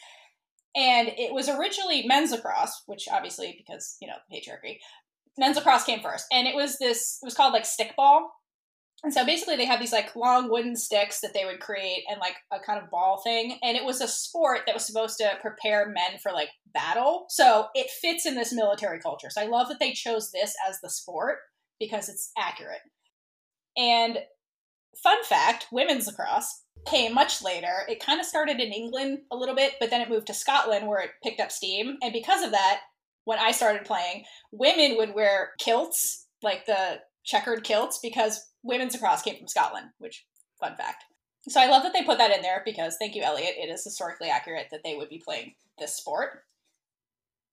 [0.75, 4.77] And it was originally men's lacrosse, which obviously, because, you know, patriarchy,
[5.37, 6.25] men's lacrosse came first.
[6.31, 8.27] And it was this, it was called like stickball.
[9.03, 12.19] And so basically, they had these like long wooden sticks that they would create and
[12.21, 13.59] like a kind of ball thing.
[13.61, 17.25] And it was a sport that was supposed to prepare men for like battle.
[17.29, 19.29] So it fits in this military culture.
[19.29, 21.39] So I love that they chose this as the sport
[21.79, 22.81] because it's accurate.
[23.75, 24.19] And
[25.01, 27.85] fun fact women's lacrosse came much later.
[27.89, 30.87] It kind of started in England a little bit, but then it moved to Scotland
[30.87, 31.97] where it picked up steam.
[32.01, 32.81] And because of that,
[33.25, 39.21] when I started playing, women would wear kilts, like the checkered kilts, because women's lacrosse
[39.21, 40.25] came from Scotland, which,
[40.59, 41.03] fun fact.
[41.49, 43.83] So I love that they put that in there because, thank you, Eliot, it is
[43.83, 46.43] historically accurate that they would be playing this sport.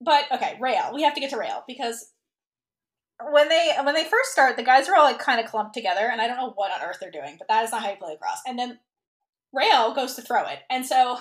[0.01, 0.95] But okay, Raelle.
[0.95, 2.13] We have to get to Raelle because
[3.31, 6.09] when they when they first start, the guys are all like kind of clumped together,
[6.11, 7.97] and I don't know what on earth they're doing, but that is not how you
[7.97, 8.41] play lacrosse.
[8.47, 8.79] And then
[9.55, 11.19] Raelle goes to throw it, and so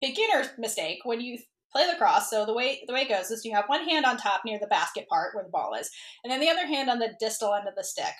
[0.00, 1.38] beginner mistake when you
[1.70, 2.30] play lacrosse.
[2.30, 4.58] So the way the way it goes is you have one hand on top near
[4.58, 5.90] the basket part where the ball is,
[6.24, 8.14] and then the other hand on the distal end of the stick.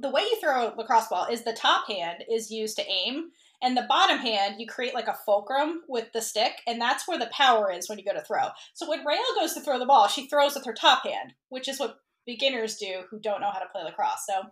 [0.00, 3.30] The way you throw a lacrosse ball is the top hand is used to aim,
[3.62, 7.18] and the bottom hand you create like a fulcrum with the stick, and that's where
[7.18, 8.48] the power is when you go to throw.
[8.74, 11.68] So when Raelle goes to throw the ball, she throws with her top hand, which
[11.68, 14.24] is what beginners do who don't know how to play lacrosse.
[14.28, 14.42] So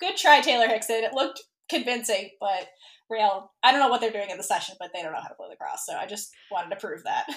[0.00, 1.04] good try, Taylor Hickson.
[1.04, 2.68] It looked convincing, but
[3.10, 5.28] Raelle, I don't know what they're doing in the Cession, but they don't know how
[5.28, 5.86] to play lacrosse.
[5.86, 7.26] So I just wanted to prove that.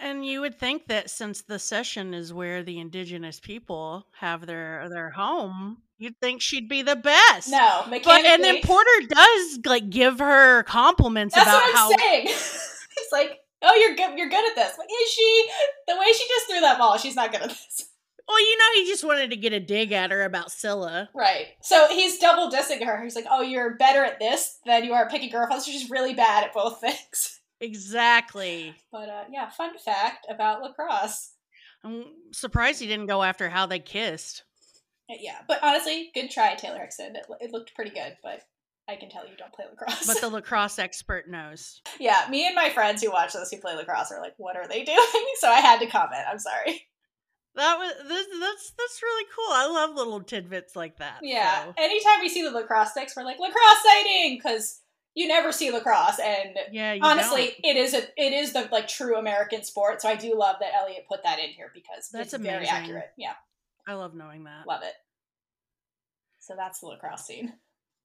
[0.00, 4.88] And you would think that since the Cession is where the indigenous people have their
[4.88, 7.50] their home, you'd think she'd be the best.
[7.50, 11.88] No, but and then Porter does like give her compliments That's about what I'm how
[11.96, 12.26] saying.
[12.26, 14.18] He's like, "Oh, you're good.
[14.18, 15.48] You're good at this." Like, is she?
[15.88, 17.88] The way she just threw that ball, she's not good at this.
[18.28, 21.10] well, you know, he just wanted to get a dig at her about Scylla.
[21.14, 21.48] Right.
[21.60, 23.02] So he's double dissing her.
[23.02, 25.66] He's like, "Oh, you're better at this than you are at picking girlfriends.
[25.66, 28.74] She's really bad at both things." Exactly.
[28.92, 31.30] But uh, yeah, fun fact about lacrosse.
[31.82, 34.44] I'm surprised he didn't go after how they kissed.
[35.10, 37.16] Uh, Yeah, but honestly, good try, Taylor Hickson.
[37.16, 38.42] It, it looked pretty good, but
[38.88, 40.06] I can tell you don't play lacrosse.
[40.06, 41.80] But the lacrosse expert knows.
[42.00, 44.68] yeah, me and my friends who watch this who play lacrosse are like, "What are
[44.68, 46.22] they doing?" So I had to comment.
[46.30, 46.86] I'm sorry.
[47.56, 49.52] That was this, that's that's really cool.
[49.52, 51.20] I love little tidbits like that.
[51.22, 51.64] Yeah.
[51.66, 51.74] so.
[51.78, 54.80] Anytime we see the lacrosse sticks, we're like lacrosse sighting because
[55.14, 57.76] you never see lacrosse, and Yeah, honestly, don't.
[57.76, 60.02] it is a it is the like true American sport.
[60.02, 63.12] So I do love that Eliot put that in here because That's it's very accurate.
[63.16, 63.34] Yeah,
[63.86, 64.66] I love knowing that.
[64.66, 64.94] love it.
[66.40, 67.52] So that's the lacrosse scene.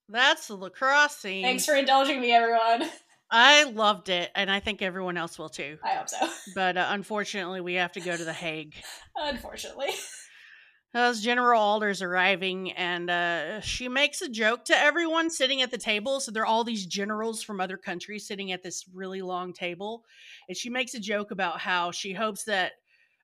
[0.07, 1.43] That's the lacrosse scene.
[1.43, 2.89] Thanks for indulging me, everyone.
[3.31, 5.77] I loved it, and I think everyone else will too.
[5.83, 6.27] I hope so.
[6.55, 8.75] But uh, unfortunately, we have to go to the Hague.
[9.15, 9.89] Unfortunately.
[10.95, 15.77] As General Alder's arriving, and uh, she makes a joke to everyone sitting at the
[15.77, 16.19] table.
[16.19, 20.03] So there are all these generals from other countries sitting at this really long table,
[20.47, 22.71] and she makes a joke about how she hopes that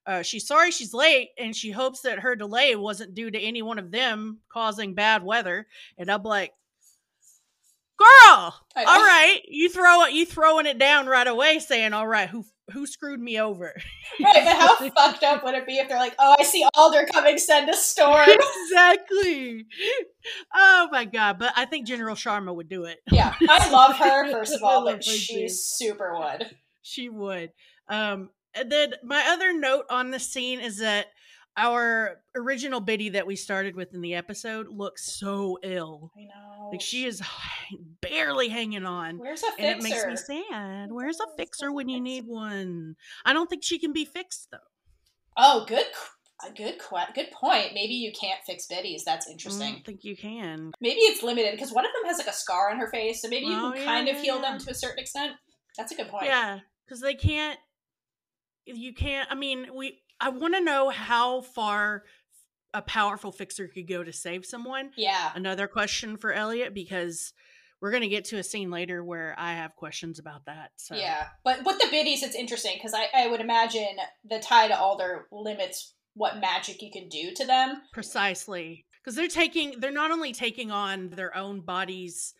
[0.06, 3.62] uh, she's sorry she's late, and she hopes that her delay wasn't due to any
[3.62, 5.66] one of them causing bad weather.
[5.98, 6.52] And I'm like,
[7.98, 12.28] girl, all right, you throw it, you throwing it down right away, saying, all right,
[12.28, 13.74] who who screwed me over?
[14.20, 17.06] Right, but how fucked up would it be if they're like, oh, I see Alder
[17.12, 18.28] coming, send a storm?
[18.64, 19.66] exactly.
[20.54, 21.38] Oh my god!
[21.38, 22.98] But I think General Sharma would do it.
[23.10, 26.50] yeah, I love her, first of all, but she super would.
[26.82, 27.50] She would.
[27.88, 31.06] Um, and then my other note on the scene is that
[31.56, 36.12] our original Biddy that we started with in the episode looks so ill.
[36.16, 36.70] I know.
[36.70, 37.22] Like she is
[38.02, 39.18] barely hanging on.
[39.18, 39.62] Where's a fixer?
[39.62, 40.92] And it makes me sad.
[40.92, 42.96] Where's a fixer when you need one?
[43.24, 44.58] I don't think she can be fixed though.
[45.38, 45.84] Oh, good,
[46.46, 46.78] a good,
[47.14, 47.72] good point.
[47.74, 49.04] Maybe you can't fix biddies.
[49.04, 49.68] That's mm, interesting.
[49.68, 50.72] I don't think you can.
[50.80, 53.28] Maybe it's limited because one of them has like a scar on her face, so
[53.28, 54.42] maybe you Oh, can yeah, kind of heal yeah.
[54.42, 55.32] them to a certain extent.
[55.76, 56.26] That's a good point.
[56.26, 57.58] Yeah, because they can't.
[58.66, 59.28] You can't.
[59.30, 60.00] I mean, we.
[60.20, 62.04] I want to know how far
[62.74, 64.90] a powerful fixer could go to save someone.
[64.96, 65.30] Yeah.
[65.34, 67.32] Another question for Eliot because
[67.80, 70.72] we're gonna get to a scene later where I have questions about that.
[70.76, 71.28] So Yeah.
[71.44, 75.26] But with the biddies, it's interesting because I, I would imagine the tie to Alder
[75.30, 77.82] limits what magic you can do to them.
[77.92, 79.78] precisely because they're taking.
[79.80, 82.34] They're not only taking on their own body's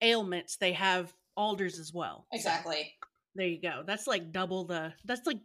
[0.00, 2.26] ailments, they have alders as well.
[2.30, 2.92] So, Exactly.
[3.34, 3.82] There you go.
[3.86, 4.92] That's like double the.
[5.04, 5.38] That's like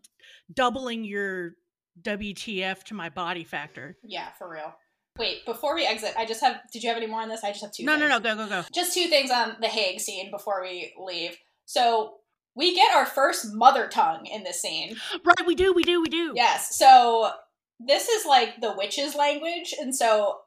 [0.54, 1.54] doubling your
[2.02, 3.98] WTF to my body factor.
[4.04, 4.74] Yeah, for real.
[5.18, 6.62] Wait, before we exit, I just have.
[6.72, 7.44] Did you have any more on this?
[7.44, 7.84] I just have two.
[7.84, 8.24] No, no, things.
[8.24, 8.36] no.
[8.36, 8.64] Go, go, go.
[8.74, 11.38] Just two things on the Hague scene before we leave.
[11.66, 12.16] So
[12.56, 14.98] we get our first mother tongue in this scene.
[15.24, 16.34] Right, we do, we do, we do.
[16.36, 16.78] Yes.
[16.78, 17.32] So
[17.80, 20.40] this is like the witches' language, and so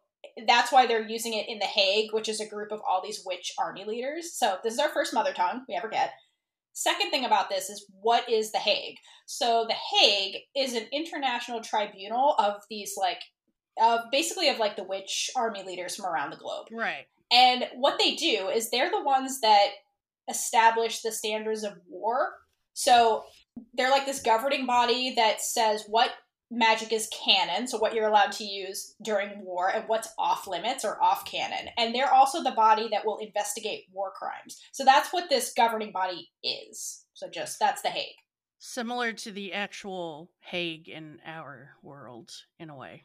[0.47, 3.23] that's why they're using it in the Hague, which is a group of all these
[3.25, 4.33] witch army leaders.
[4.33, 6.13] So this is our first mother tongue we ever get.
[6.73, 8.97] Second thing about this is what is the Hague?
[9.27, 13.21] So the Hague is an international tribunal of these like
[13.81, 16.67] of basically of like the witch army leaders from around the globe.
[16.73, 17.07] Right.
[17.33, 19.69] And what they do is they're the ones that
[20.29, 22.33] establish the standards of war.
[22.73, 23.25] So
[23.75, 26.11] they're like this governing body that says what
[26.51, 30.85] magic is canon, so what you're allowed to use during war, and what's off limits
[30.85, 31.69] or off canon.
[31.79, 34.61] And they're also the body that will investigate war crimes.
[34.73, 37.05] So that's what this governing body is.
[37.15, 38.17] So just that's the Hague.
[38.59, 43.05] Similar to the actual Hague in our world, in a way.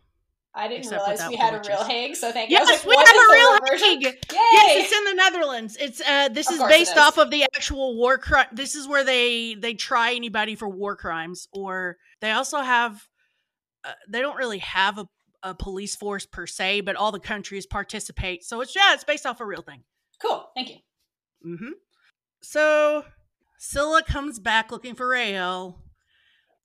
[0.57, 2.57] I didn't Except realize we had a real Hague, so thank you.
[2.57, 3.87] Yes, like, we have a real version?
[3.87, 4.03] Hague.
[4.03, 4.17] Yay!
[4.31, 5.77] Yes, it's in the Netherlands.
[5.79, 6.97] It's uh this Of is based is.
[6.97, 8.47] off of the actual war crime.
[8.53, 13.05] This is where they they try anybody for war crimes or they also have
[13.87, 15.07] uh, they don't really have a
[15.43, 18.43] a police force per se, but all the countries participate.
[18.43, 19.83] So it's yeah, it's based off a real thing.
[20.21, 20.77] cool, thank you.
[21.45, 21.71] Mhm.
[22.41, 23.05] So
[23.59, 25.81] Scylla comes back looking for Raelle.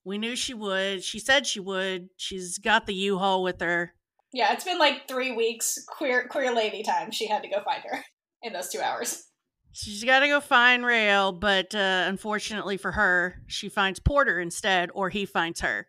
[0.04, 1.04] We knew she would.
[1.04, 2.08] She said she would.
[2.16, 3.92] She's got the U-Haul with her.
[4.32, 7.10] Yeah, it's been like three weeks queer queer lady time.
[7.10, 8.02] She had to go find her
[8.42, 9.24] in those two hours.
[9.72, 14.90] She's got to go find Raelle, but uh, unfortunately for her, she finds Porter instead,
[14.94, 15.86] or he finds her.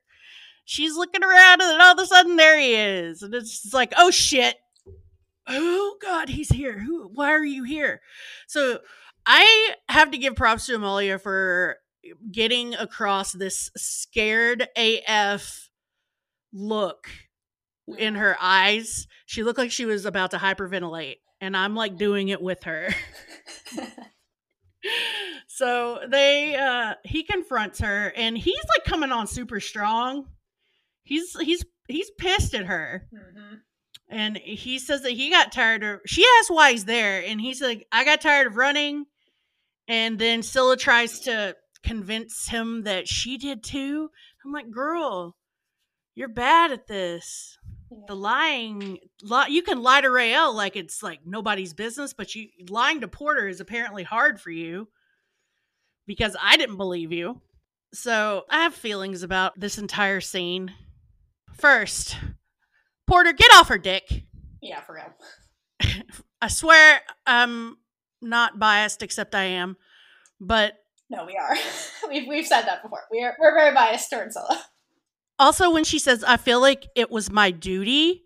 [0.72, 3.92] She's looking around, and then all of a sudden, there he is, and it's like,
[3.98, 4.56] oh shit!
[5.46, 6.80] Oh god, he's here.
[6.80, 7.10] Who?
[7.14, 8.00] Why are you here?
[8.48, 8.80] So
[9.26, 11.76] I have to give props to Amalia for
[12.32, 15.70] getting across this scared AF
[16.54, 17.10] look
[17.98, 19.08] in her eyes.
[19.26, 22.96] She looked like she was about to hyperventilate, and I'm like doing it with her.
[25.48, 30.28] so they uh he confronts her and he's like coming on super strong.
[31.12, 33.06] He's he's he's pissed at her.
[33.12, 33.56] hmm
[34.10, 37.62] And he says that he got tired of she asks why he's there, and he's
[37.62, 39.06] like, I got tired of running.
[39.90, 44.10] And then Scylla tries to convince him that she did too.
[44.46, 45.36] I'm like, girl,
[46.16, 47.58] you're bad at this
[48.08, 52.48] the lying li- you can lie to Raelle like it's like nobody's business, but you
[52.70, 54.88] lying to Porter is apparently hard for you
[56.08, 57.42] because I didn't believe you.
[57.94, 60.74] So I have feelings about this entire scene.
[61.62, 62.18] First,
[63.06, 64.26] Porter, get off her dick.
[64.62, 65.94] Yeah, for real.
[66.42, 67.78] I swear I'm
[68.22, 69.78] not biased, except I am.
[70.40, 70.74] But
[71.10, 71.56] No, we are.
[72.10, 73.02] we've we've said that before.
[73.12, 74.64] We are we're very biased towards Scylla.
[75.38, 78.24] also, when she says, I feel like it was my duty,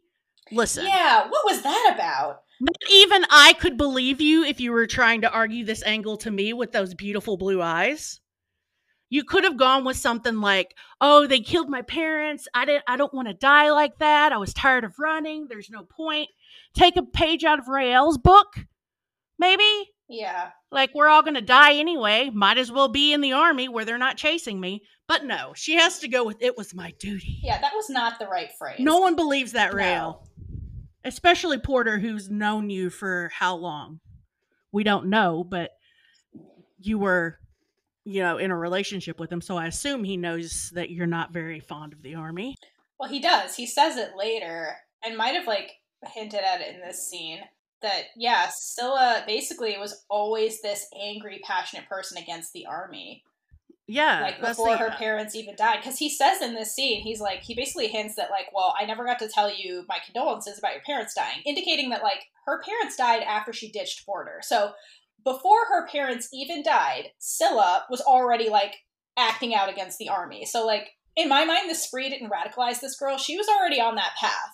[0.51, 0.85] listen.
[0.85, 2.41] Yeah, what was that about?
[2.61, 6.31] Not even I could believe you if you were trying to argue this angle to
[6.31, 8.21] me with those beautiful blue eyes.
[9.15, 12.49] You could have gone with something like, "Oh, they killed my parents.
[12.53, 14.33] I didn't I don't want to die like that.
[14.33, 15.47] I was tired of running.
[15.47, 16.27] There's no point."
[16.73, 18.57] Take a page out of Raelle's book.
[19.39, 19.63] Maybe?
[20.09, 20.49] Yeah.
[20.69, 22.29] Like we're all going to die anyway.
[22.29, 24.83] Might as well be in the army where they're not chasing me.
[25.07, 27.39] But no, she has to go with it was my duty.
[27.41, 28.81] Yeah, that was not the right phrase.
[28.81, 30.23] No one believes that, No.
[31.05, 34.01] Especially Porter, who's known you for how long?
[34.73, 35.71] We don't know, but
[36.79, 37.39] you were,
[38.05, 39.41] you know, in a relationship with him.
[39.41, 42.55] So I assume he knows that you're not very fond of the army.
[42.99, 43.55] Well, he does.
[43.55, 45.71] He says it later and might have like
[46.13, 47.39] hinted at it in this scene
[47.81, 53.23] that yeah, Scylla basically was always this angry, passionate person against the army.
[53.87, 54.21] Yeah.
[54.21, 57.43] like before the- her parents even died because he says in this scene he's like
[57.43, 60.73] he basically hints that like well i never got to tell you my condolences about
[60.73, 64.71] your parents dying indicating that like her parents died after she ditched porter so
[65.25, 68.75] before her parents even died scylla was already like
[69.17, 70.45] acting out against the army.
[70.45, 73.17] So like in my mind the spree didn't radicalize this girl.
[73.17, 74.51] She was already on that path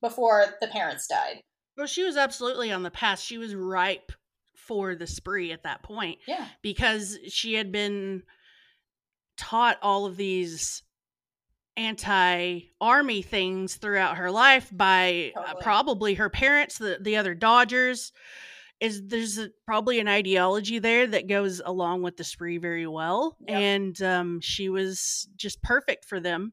[0.00, 1.40] before the parents died.
[1.76, 3.18] Well, she was absolutely on the path.
[3.18, 4.12] She was ripe
[4.54, 6.18] for the spree at that point.
[6.28, 6.46] yeah.
[6.62, 8.22] because she had been
[9.36, 10.82] taught all of these
[11.76, 18.12] anti-army things throughout her life by uh, probably her parents the, the other dodgers
[18.80, 23.36] is there's a, probably an ideology there that goes along with the spree very well
[23.48, 23.56] Yep.
[23.58, 26.52] and um, she was just perfect for them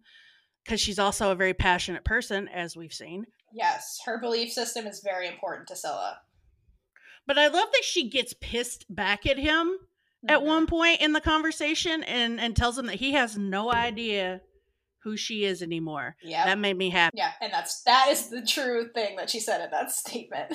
[0.63, 5.01] because she's also a very passionate person as we've seen yes her belief system is
[5.03, 6.19] very important to scylla
[7.27, 9.77] but i love that she gets pissed back at him
[10.27, 10.45] at Mhm.
[10.45, 14.41] one point in the conversation and and tells him that he has no idea
[15.03, 16.15] who she is anymore.
[16.21, 17.17] yeah That made me happy.
[17.17, 20.53] Yeah, and that's that is the true thing that she said in that statement.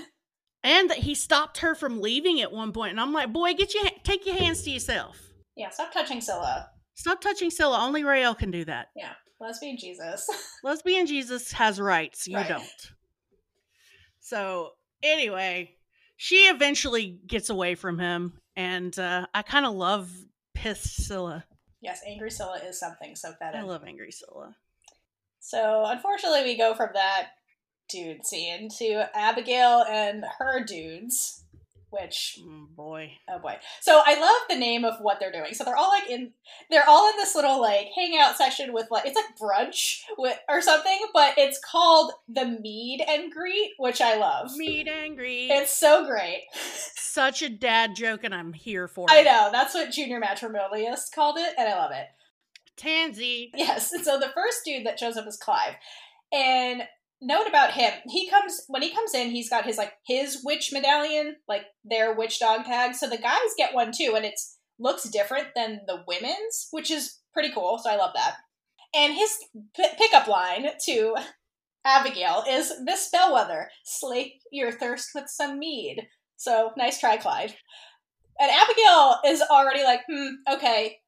[0.67, 3.73] And that he stopped her from leaving at one point and I'm like, "Boy, get
[3.73, 5.17] your take your hands to yourself.
[5.57, 6.71] Yeah, stop touching Scylla.
[6.95, 7.79] Stop touching Scylla.
[7.81, 8.89] Only Raelle can do that.
[8.97, 10.29] Yeah, lesbian Jesus.
[10.65, 12.27] Lesbian Jesus has rights.
[12.27, 12.49] You Right.
[12.49, 12.93] don't."
[14.21, 15.77] So, anyway,
[16.17, 20.11] she eventually gets away from him and uh I kind of love
[20.55, 21.45] pissed Scylla.
[21.81, 23.15] yes, angry Scylla is something.
[23.15, 24.57] so that I love angry Scylla.
[25.39, 27.29] So unfortunately, we go from that
[27.89, 31.45] dude scene to Abigail and her dudes,
[31.91, 33.13] which Mm, boy.
[33.31, 33.57] oh boy.
[33.81, 35.55] So I love the name of what they're doing.
[35.55, 36.33] So they're all like in
[36.71, 40.61] they're all in this little like hangout section with like it's like brunch with or
[40.61, 44.55] something, but it's called the mead and greet, which I love.
[44.57, 45.51] Mead and greet.
[45.51, 46.43] It's so great.
[46.97, 49.21] such a dad joke, and I'm here for I it.
[49.21, 52.07] I know that's what Junior Matrimonialist called it, and I love it.
[52.77, 53.51] Tansy.
[53.55, 53.93] Yes.
[54.05, 55.75] So the first dude that shows up is Clive,
[56.33, 56.83] and
[57.21, 60.71] note about him: he comes when he comes in, he's got his like his witch
[60.73, 62.95] medallion, like their witch dog tag.
[62.95, 67.21] So the guys get one too, and it's looks different than the women's, which is
[67.33, 67.79] pretty cool.
[67.83, 68.37] So I love that.
[68.95, 69.31] And his
[69.75, 71.17] p- pickup line to
[71.85, 76.07] Abigail is Miss Bellweather, slake your thirst with some mead.
[76.37, 77.55] So nice try, Clive.
[78.39, 80.99] And Abigail is already like, hmm, okay,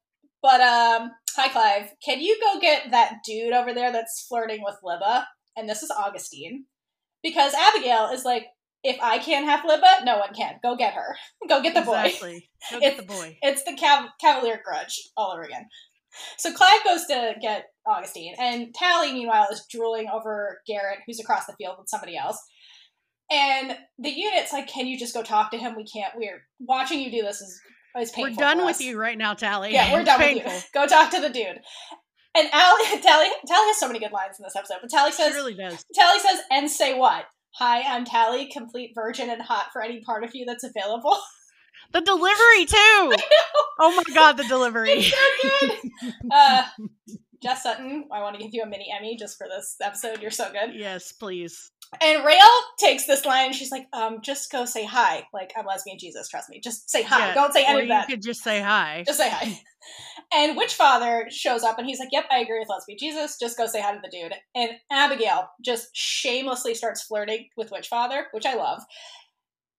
[0.41, 4.75] but um, hi Clive, can you go get that dude over there that's flirting with
[4.83, 5.25] Libba?
[5.59, 6.65] And this is Augustine.
[7.21, 8.45] Because Abigail is like,
[8.83, 10.55] if I can't have Libba, no one can.
[10.63, 11.17] Go get her.
[11.49, 12.03] Go get the boy.
[12.05, 12.49] Exactly.
[12.71, 13.37] Go get the boy.
[13.41, 15.67] It's the Cav- Cavalier grudge all over again.
[16.37, 21.45] So Clive goes to get Augustine, and Tally, meanwhile, is drooling over Gerrit, who's across
[21.45, 22.41] the field with somebody else.
[23.29, 25.75] And the unit's like, "Can you just go talk to him?
[25.75, 26.13] We can't.
[26.17, 27.61] We're watching you do this is
[27.99, 29.71] is We're done with you right now, Tally.
[29.71, 30.51] Yeah, we're It's done painful.
[30.51, 30.81] with you.
[30.81, 31.59] Go talk to the dude.
[32.35, 34.77] And Allie, Tally, Tally has so many good lines in this episode.
[34.81, 35.83] But Tally She says, really does.
[35.93, 37.25] Tally says, and say what?
[37.55, 41.17] Hi, I'm Tally, complete virgin and hot for any part of you that's available.
[41.91, 43.13] The delivery too.
[43.79, 45.01] Oh my god, the delivery.
[45.01, 45.71] So good.
[46.31, 46.63] uh,
[47.41, 50.21] Jess Sutton, I want to give you a mini Emmy just for this episode.
[50.21, 50.75] You're so good.
[50.75, 51.71] yes, please.
[51.99, 55.23] And Raelle takes this line and she's like, um, just go say hi.
[55.33, 56.59] Like, I'm lesbian Jesus, trust me.
[56.63, 57.29] Just say hi.
[57.29, 58.07] Yeah, Don't say Or any of you that.
[58.07, 59.03] could just say hi.
[59.07, 59.59] Just say hi.
[60.31, 63.37] And Witch Father shows up and he's like, Yep, I agree with lesbian Jesus.
[63.39, 64.33] Just go say hi to the dude.
[64.55, 68.81] And Abigail just shamelessly starts flirting with Witch Father, which I love.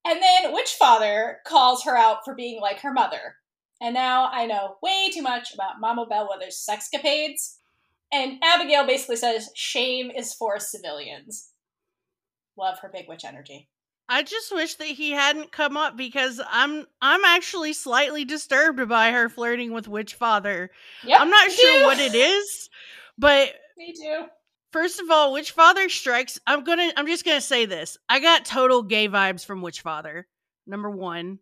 [0.04, 3.36] And then Witch Father calls her out for being like her mother.
[3.80, 7.56] And now I know way too much about Mama Bellweather's sexcapades.
[8.12, 11.50] And Abigail basically says, Shame is for civilians.
[12.56, 13.68] Love her big witch energy.
[14.10, 19.12] I just wish that he hadn't come up because I'm I'm actually slightly disturbed by
[19.12, 20.70] her flirting with Witch Father.
[21.04, 21.86] Yep, I'm not sure too.
[21.86, 22.68] what it is,
[23.16, 24.24] but Me too.
[24.72, 26.40] First of all, Witch Father strikes.
[26.46, 26.90] I'm gonna.
[26.96, 27.96] I'm just gonna say this.
[28.08, 30.26] I got total gay vibes from Witch Father.
[30.66, 31.38] Number one,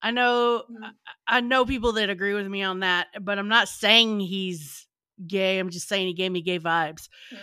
[0.00, 0.62] I know.
[0.70, 0.90] Mhm.
[1.26, 4.86] I know people that agree with me on that, but I'm not saying he's
[5.26, 5.58] gay.
[5.58, 7.08] I'm just saying he gave me gay vibes.
[7.32, 7.38] Mm.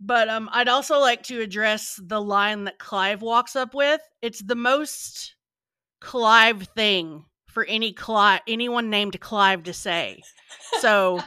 [0.00, 4.00] But um, I'd also like to address the line that Clive walks up with.
[4.22, 5.34] It's the most
[6.00, 10.22] Clive thing for any Clive, anyone named Clive to say.
[10.80, 11.20] So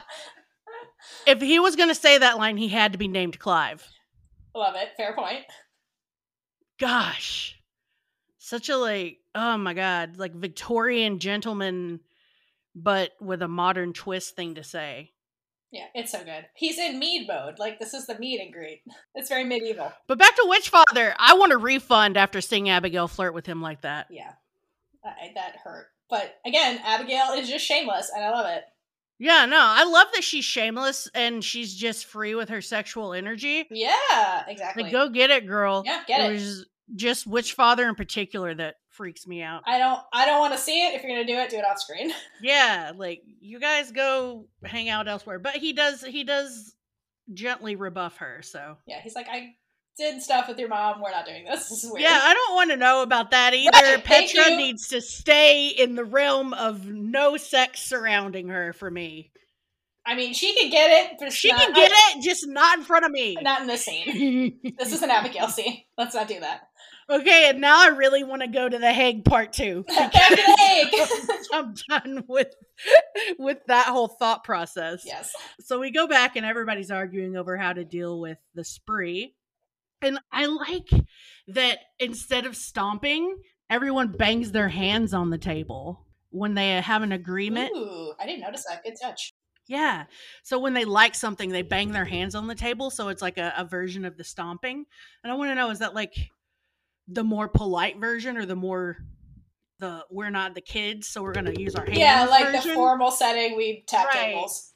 [1.26, 3.86] if he was going to say that line, he had to be named Clive.
[4.54, 4.90] Love it.
[4.96, 5.44] Fair point.
[6.78, 7.56] Gosh,
[8.38, 12.00] such a like, oh my god, like Victorian gentleman,
[12.74, 15.11] but with a modern twist thing to say.
[15.72, 16.44] Yeah, it's so good.
[16.54, 17.58] He's in mead mode.
[17.58, 18.82] Like this is the meet and greet.
[19.14, 19.92] It's very medieval.
[20.06, 23.82] But back to Witchfather, I want a refund after seeing Abigail flirt with him like
[23.82, 24.06] that.
[24.10, 24.32] Yeah,
[25.04, 25.88] I, that hurt.
[26.08, 28.64] But again, Abigail is just shameless, and I love it.
[29.18, 33.66] Yeah, no, I love that she's shameless and she's just free with her sexual energy.
[33.70, 34.84] Yeah, exactly.
[34.84, 35.82] Like, go get it, girl.
[35.86, 36.32] yeah, get it.
[36.32, 36.66] was
[36.96, 39.62] just Witchfather in particular that freaks me out.
[39.66, 40.00] I don't.
[40.12, 40.94] I don't want to see it.
[40.94, 42.12] If you're gonna do it, do it off screen.
[42.42, 45.38] Yeah, like you guys go hang out elsewhere.
[45.38, 46.74] But he does he does
[47.32, 49.54] gently rebuff her, so yeah, he's like, I
[49.96, 51.00] did stuff with your mom.
[51.00, 51.68] We're not doing this.
[51.70, 51.92] This.
[51.98, 53.70] Yeah, I don't want to know about that either.
[53.72, 59.30] Right, Petra needs to stay in the realm of no sex surrounding her for me.
[60.04, 63.04] I mean, she can get it, She not, can get it, just not in front
[63.04, 63.36] of me.
[63.40, 64.58] Not in this scene.
[64.78, 65.82] This is an Abigail scene.
[65.96, 66.68] Let's not do that.
[67.08, 69.84] Okay, and now I really want to go to the Hague part two.
[69.88, 71.38] Back to the egg.
[71.52, 72.54] I'm done with
[73.38, 75.02] with that whole thought process.
[75.04, 75.32] yes.
[75.60, 79.34] So we go back and everybody's arguing over how to deal with the spree.
[80.00, 80.88] And I like
[81.48, 83.36] that instead of stomping,
[83.70, 87.70] everyone bangs their hands on the table when they have an agreement.
[87.76, 88.82] Ooh, I didn't notice that.
[88.82, 89.32] Good touch.
[89.68, 90.04] Yeah.
[90.42, 92.90] So when they like something, they bang their hands on the table.
[92.90, 94.84] So it's like a, a version of the stomping.
[95.22, 96.14] And I want to know is that like
[97.08, 98.98] the more polite version or the more
[99.78, 101.98] the we're not the kids, so we're gonna use our hands.
[101.98, 104.26] yeah, like the formal setting, we tap Right.
[104.32, 104.72] tables.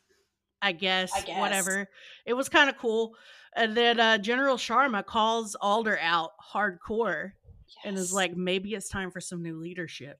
[0.63, 1.39] I guess, I guess.
[1.39, 1.89] whatever.
[2.25, 3.15] It was kind of cool.
[3.55, 7.33] And then uh, General Sharma calls Alder out hardcore
[7.85, 10.19] and is like, maybe it's time for some new leadership.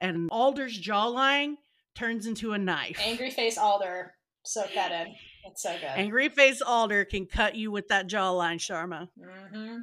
[0.00, 1.54] And Alder's jawline
[1.94, 2.98] turns into a knife.
[3.00, 4.14] angry face Alder.
[4.44, 5.14] Soak that in.
[5.46, 5.84] It's so good.
[5.96, 9.08] Angry face Alder can cut you with that jawline, Sharma.
[9.52, 9.76] hmm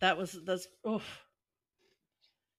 [0.00, 1.22] That was that's oof.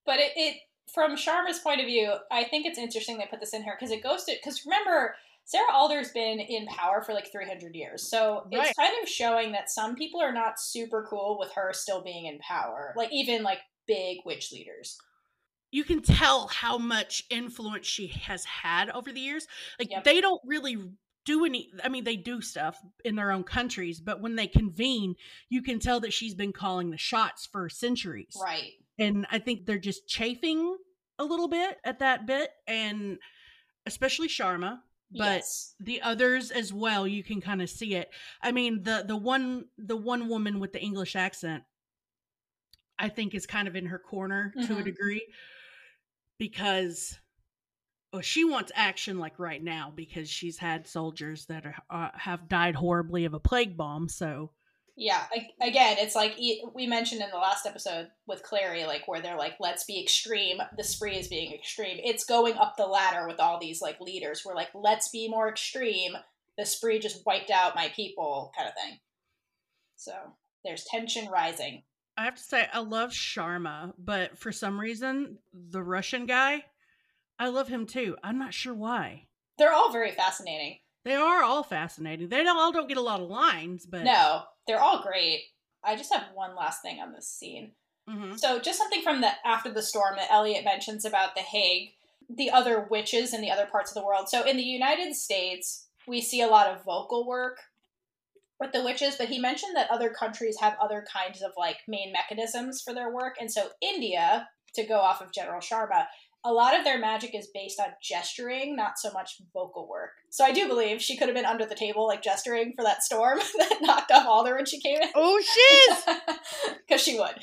[0.06, 0.58] But it, it,
[0.94, 3.92] from Sharma's point of view, I think it's interesting they put this in here because
[3.92, 5.16] it goes to because remember
[5.46, 8.70] Sarah Alder's been in power for like 300 years, so Right.
[8.70, 12.26] it's kind of showing that some people are not super cool with her still being
[12.26, 14.98] in power, like even like big witch leaders.
[15.72, 19.48] You can tell how much influence she has had over the years.
[19.78, 20.04] Like Yep.
[20.04, 20.78] they don't really
[21.32, 22.76] do any I mean they do stuff
[23.06, 25.16] in their own countries, but when they convene,
[25.50, 28.36] you can tell that she's been calling the shots for centuries.
[28.52, 28.74] Right.
[28.98, 30.62] and I think they're just chafing
[31.18, 33.18] a little bit at that bit, and
[33.86, 34.80] especially Sharma,
[35.12, 35.76] but yes.
[35.80, 37.08] the others as well.
[37.08, 38.10] You can kind of see it.
[38.42, 41.64] I mean the the one the one woman with the English accent,
[42.98, 44.86] I think is kind of in her corner to a Mhm.
[44.86, 45.26] degree
[46.38, 47.20] because.
[48.12, 52.50] Well, she wants action like right now because she's had soldiers that are, uh, have
[52.50, 54.10] died horribly of a plague bomb.
[54.10, 54.52] So
[54.96, 56.36] Yeah, a- again, it's like
[56.74, 60.58] we mentioned in the last episode with Clary, like where they're like, "Let's be extreme."
[60.76, 62.00] The spree is being extreme.
[62.04, 64.44] It's going up the ladder with all these like leaders.
[64.44, 66.18] We're like, "Let's be more extreme."
[66.58, 69.00] The spree just wiped out my people, kind of thing.
[69.96, 70.14] So
[70.66, 71.84] there's tension rising.
[72.18, 76.66] I have to say, I love Sharma, but for some reason, the Russian guy,
[77.40, 78.18] I love him too.
[78.24, 79.28] I'm not sure why.
[79.58, 80.80] They're all very fascinating.
[81.06, 82.30] They are all fascinating.
[82.30, 85.44] They all don't get a lot of lines, but No, they're all great.
[85.84, 87.72] I just have one last thing on this scene.
[88.08, 88.38] Mhm.
[88.38, 91.94] So just something from the after the storm that Eliot mentions about the Hague,
[92.28, 94.28] the other witches in the other parts of the world.
[94.30, 97.60] So in the United States, we see a lot of vocal work
[98.60, 102.12] with the witches, but he mentioned that other countries have other kinds of like main
[102.12, 103.38] mechanisms for their work.
[103.40, 106.08] And so India, to go off of General Sharma,
[106.46, 110.12] a lot of their magic is based on gesturing, not so much vocal work.
[110.30, 113.04] So I do believe she could have been under the table like gesturing for that
[113.04, 115.10] storm that knocked off Alder when she came in.
[115.16, 116.78] oh shit!
[116.88, 117.36] Because she would.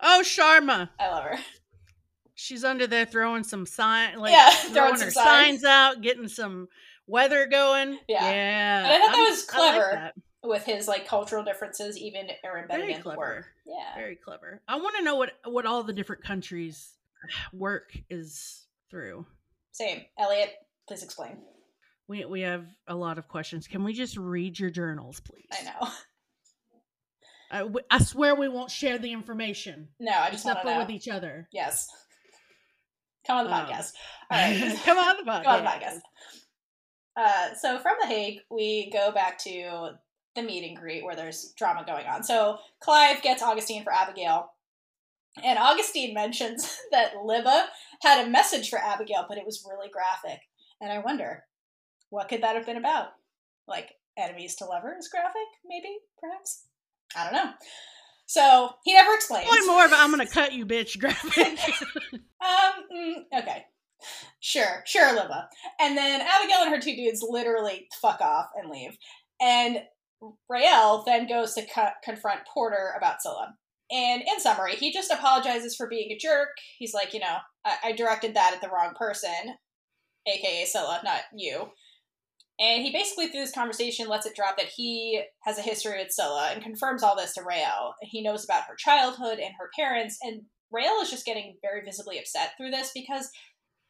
[0.00, 1.38] oh Sharma, I love her.
[2.34, 5.14] she's under there throwing some sign, like Yeah, throwing, throwing her signs.
[5.62, 5.64] signs.
[5.64, 6.68] out, getting some
[7.06, 7.98] weather going.
[8.08, 8.24] Yeah.
[8.30, 8.78] yeah.
[8.84, 9.90] And I thought that I'm- was I like clever.
[9.92, 10.14] that.
[10.44, 13.18] with his like cultural differences even are embedded Very in clever.
[13.18, 13.46] work.
[13.64, 13.94] Yeah.
[13.94, 14.60] Very clever.
[14.68, 16.90] I want to know what what all the different countries'
[17.52, 19.26] work is through.
[19.72, 20.02] Same.
[20.18, 20.50] Eliot,
[20.88, 21.38] please explain.
[22.08, 23.66] We we have a lot of questions.
[23.66, 25.46] Can we just read your journals, please?
[25.52, 25.88] I know.
[27.90, 30.78] I, I swear we won't share the information No, I just want except for know.
[30.80, 31.48] with each other.
[31.52, 31.86] yes.
[33.26, 33.92] Come on the Um, podcast.
[34.30, 34.80] All right.
[34.84, 35.44] Come on the podcast.
[35.44, 36.00] Come on the podcast.
[37.14, 39.90] Uh, so from The Hague, we go back to
[40.34, 42.22] the meet and greet where there's drama going on.
[42.24, 44.50] So Clive gets Augustine for Abigail,
[45.42, 47.66] and Augustine mentions that Libba
[48.02, 50.40] had a message for Abigail, but it was really graphic.
[50.80, 51.44] And I wonder,
[52.10, 53.08] what could that have been about?
[53.68, 56.64] Like enemies to lovers graphic, maybe, perhaps?
[57.16, 57.52] I don't know.
[58.26, 59.48] So he never explains.
[59.48, 60.98] One more, but I'm gonna cut you, bitch.
[60.98, 61.58] Graphic.
[62.42, 63.66] Um, mm, okay.
[64.40, 65.44] Sure, sure, Libba.
[65.80, 68.96] And then Abigail and her two dudes literally fuck off and leave.
[69.40, 69.78] And
[70.50, 73.54] Raelle then goes to co- confront Porter about Scylla.
[73.92, 76.48] And in summary, he just apologizes for being a jerk.
[76.78, 79.56] He's like, you know, I, I directed that at the wrong person,
[80.26, 81.66] aka Scylla, not you.
[82.58, 86.12] And he basically, through this conversation, lets it drop that he has a history with
[86.12, 87.94] Scylla and confirms all this to Raelle.
[88.00, 92.18] He knows about her childhood and her parents, and Raelle is just getting very visibly
[92.18, 93.30] upset through this because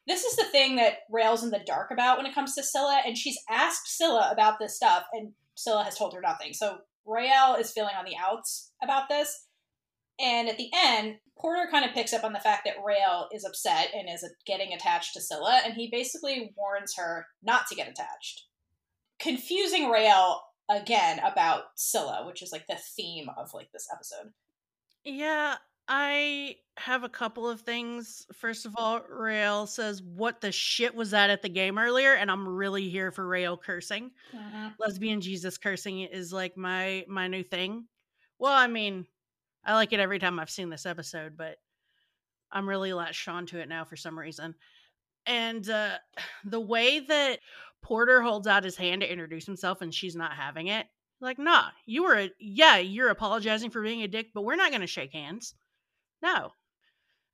[0.05, 3.01] this is the thing that Raelle's in the dark about when it comes to Scylla,
[3.05, 6.53] and she's asked Scylla about this stuff, and Scylla has told her nothing.
[6.53, 9.45] So Raelle is feeling on the outs about this.
[10.19, 13.43] And at the end, Porter kind of picks up on the fact that Raelle is
[13.43, 17.89] upset and is getting attached to Scylla, and he basically warns her not to get
[17.89, 18.45] attached.
[19.19, 20.39] Confusing Raelle
[20.69, 24.31] again about Scylla, which is like the theme of like this episode.
[25.03, 25.55] Yeah,
[25.87, 28.25] I have a couple of things.
[28.33, 32.13] First of all, Raelle says, What the shit was that at the game earlier?
[32.13, 34.11] And I'm really here for Raelle cursing.
[34.33, 34.67] Mm-hmm.
[34.79, 37.85] Lesbian Jesus cursing is like my my new thing.
[38.39, 39.05] Well, I mean,
[39.65, 41.57] I like it every time I've seen this episode, but
[42.51, 44.55] I'm really latched on to it now for some reason.
[45.25, 45.97] And uh
[46.45, 47.39] the way that
[47.81, 50.87] Porter holds out his hand to introduce himself and she's not having it,
[51.19, 54.71] like, nah, you were a yeah, you're apologizing for being a dick, but we're not
[54.71, 55.55] gonna shake hands.
[56.21, 56.51] No.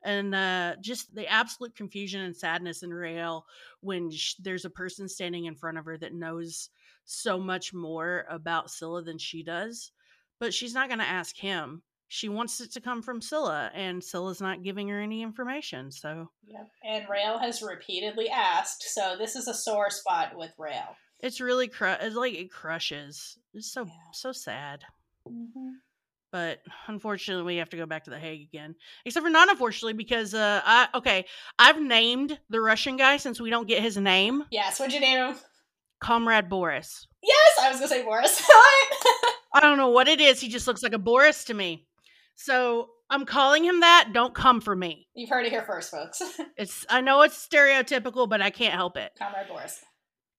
[0.01, 3.43] And uh, just the absolute confusion and sadness in Raelle
[3.81, 6.69] when sh- there's a person standing in front of her that knows
[7.03, 9.91] so much more about Scylla than she does,
[10.39, 11.81] but she's not going to ask him.
[12.11, 15.91] She wants it to come from Scylla, and Scylla's not giving her any information.
[15.91, 16.67] So Yep.
[16.83, 20.95] And Raelle has repeatedly asked, so this is a sore spot with Raelle.
[21.21, 23.37] it's really cru- it's like it crushes.
[23.53, 23.91] It's so Yeah.
[24.13, 24.83] so sad.
[26.31, 28.75] But unfortunately, we have to go back to the Hague again.
[29.03, 31.25] Except for not unfortunately, because uh, I okay,
[31.57, 35.17] I've named the Russian guy since we don't get his name, Yes, what'd you name
[35.31, 35.35] him?
[35.99, 37.07] Comrade Boris.
[37.23, 38.41] Yes, I was gonna say Boris.
[39.53, 40.39] I don't know what it is.
[40.39, 41.87] He just looks like a Boris to me.
[42.41, 44.11] So I'm calling him that.
[44.13, 45.07] Don't come for me.
[45.13, 46.21] You've heard it here first, folks.
[46.57, 49.11] It's I know it's stereotypical, but I can't help it.
[49.19, 49.81] Comrade Boris.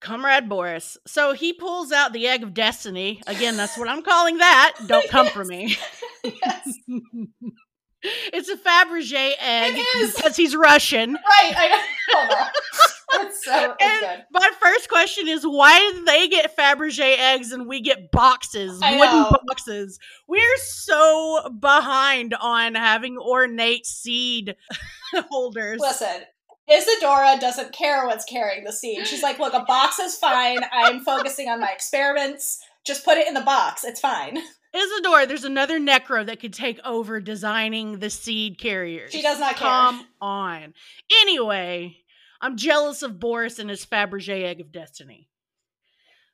[0.01, 0.96] Comrade Boris.
[1.07, 3.22] So he pulls out the egg of destiny.
[3.26, 4.76] Again, that's what I'm calling that.
[4.86, 5.76] Don't come for me.
[6.22, 6.74] Yes.
[8.03, 10.14] it's a Fabergé egg It is.
[10.14, 11.14] because he's Russian.
[11.14, 11.82] Right, I know.
[12.18, 13.26] Hold on.
[13.26, 14.24] It's so And good.
[14.32, 18.96] my first question is why do they get Fabergé eggs and we get boxes, I
[18.98, 19.36] wooden know.
[19.46, 19.98] boxes?
[20.26, 24.57] We're so behind on having ornate seed
[25.30, 25.80] holders.
[25.80, 26.22] Listen,
[26.68, 29.07] Isadora doesn't care what's carrying the seed.
[29.07, 30.61] She's like, look, a box is fine.
[30.72, 32.61] I'm focusing on my experiments.
[32.86, 33.82] Just put it in the box.
[33.84, 34.38] It's fine.
[34.73, 39.11] Isadora, there's another necro that could take over designing the seed carriers.
[39.11, 39.68] She does not care.
[39.68, 40.75] Come on.
[41.23, 41.97] Anyway,
[42.41, 45.29] I'm jealous of Boris and his Fabergé egg of destiny.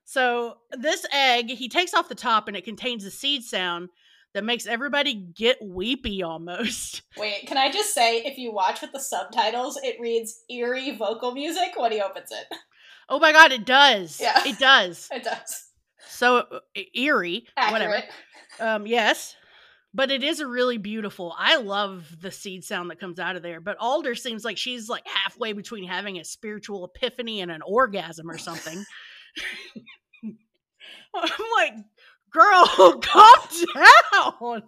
[0.05, 3.89] So this egg, he takes off the top and it contains a seed sound
[4.35, 7.03] that makes everybody get weepy almost.
[7.17, 11.33] Wait, can I just say, if you watch with the subtitles, it reads eerie vocal
[11.33, 12.47] music when he opens it.
[13.09, 14.21] Oh my god, it does.
[14.21, 14.43] Yeah.
[14.45, 15.09] It does.
[15.13, 15.71] It does.
[16.09, 16.59] So uh,
[16.95, 18.03] eerie, whatever.
[18.61, 19.37] Um, yes,
[19.95, 21.35] but it is a really beautiful.
[21.39, 23.61] I love the seed sound that comes out of there.
[23.61, 28.31] But Alder seems like she's like halfway between having a spiritual epiphany and an orgasm
[28.31, 28.85] or something.
[31.15, 31.75] I'm like,
[32.31, 32.67] girl,
[33.03, 33.41] calm
[33.75, 34.35] down.
[34.41, 34.63] Oh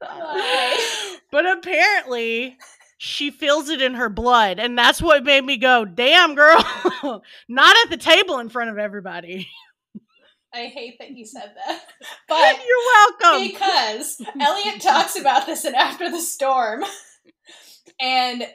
[1.32, 2.56] But apparently
[2.98, 6.64] she feels it in her blood and that's what made me go damn girl
[7.48, 9.48] not at the table in front of everybody
[10.56, 11.82] I hate that you said that.
[12.28, 16.82] But you're welcome because Eliot talks about this in After the Storm.
[18.00, 18.46] And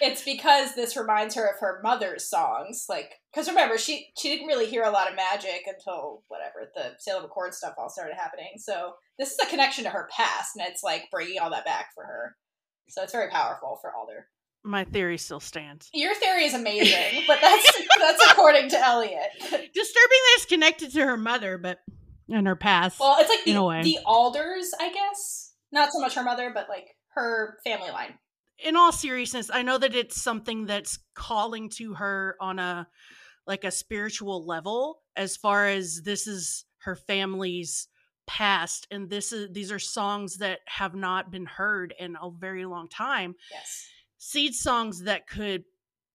[0.00, 2.86] it's because this reminds her of her mother's songs.
[2.88, 6.92] Like, because remember, she she didn't really hear a lot of magic until whatever the
[6.98, 8.52] Salem Accord stuff all started happening.
[8.58, 11.86] So this is a connection to her past, and it's like bringing all that back
[11.94, 12.36] for her.
[12.88, 14.28] So it's very powerful for Alder.
[14.64, 15.88] my theory still stands.
[15.92, 19.30] Your theory is amazing, but that's that's according to Eliot.
[19.40, 21.80] Disturbing that it's connected to her mother, but
[22.28, 22.98] and her past.
[22.98, 25.52] Well, it's like In a the, the Alders, I guess.
[25.72, 28.14] Not so much her mother, but like her family line.
[28.58, 32.88] In all seriousness, I know that it's something that's calling to her on a
[33.46, 37.88] like a spiritual level as far as this is her family's
[38.26, 42.64] past and this is these are songs that have not been heard in a very
[42.64, 43.34] long time.
[43.52, 43.86] Yes.
[44.18, 45.64] Seed songs that could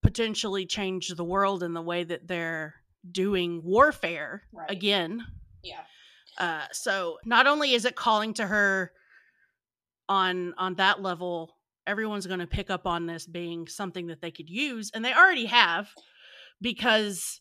[0.02, 2.74] potentially change the world in the way that they're
[3.10, 4.70] doing warfare Right.
[4.70, 5.24] again.
[5.62, 5.80] Yeah.
[6.38, 8.92] Uh, so not only is it calling to her
[10.08, 11.54] on on that level,
[11.86, 15.12] everyone's going to pick up on this being something that they could use, and they
[15.12, 15.88] already have,
[16.60, 17.40] because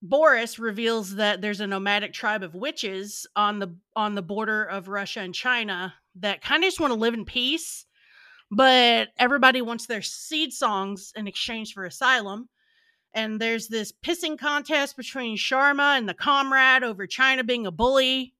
[0.00, 4.88] Boris reveals that there's a nomadic tribe of witches on the on the border of
[4.88, 7.84] Russia and China that kind of just want to live in peace,
[8.50, 12.48] but everybody wants their seed songs in exchange for asylum.
[13.14, 18.34] And there's this pissing contest between Sharma and the comrade over China being a bully.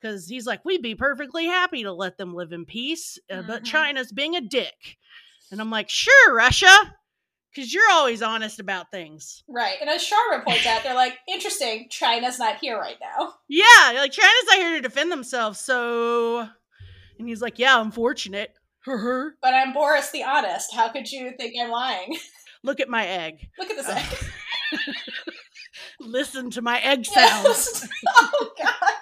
[0.00, 3.62] Because he's like, we'd be perfectly happy to let them live in peace, uh, but
[3.62, 3.66] Mhm.
[3.66, 4.98] China's being a dick.
[5.50, 6.94] And I'm like, sure, Russia,
[7.50, 9.42] because you're always honest about things.
[9.48, 9.76] Right.
[9.80, 13.34] And as Sharma points out, they're like, interesting, China's not here right now.
[13.48, 16.48] Yeah, like China's not here to defend themselves, so.
[17.18, 18.54] And he's like, yeah, unfortunate.
[18.86, 20.74] But I'm Boris the Honest.
[20.74, 22.18] How could you think I'm lying?
[22.62, 23.48] Look at my egg.
[23.58, 23.92] Look at this Oh.
[23.92, 24.80] egg.
[26.00, 27.88] Listen to my egg sounds.
[28.08, 28.92] oh, God.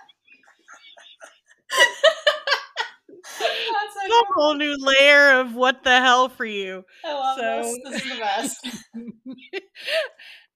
[3.41, 6.85] That's so a whole new layer of what the hell for you.
[7.05, 7.79] I love So- this.
[7.85, 8.69] This is the best.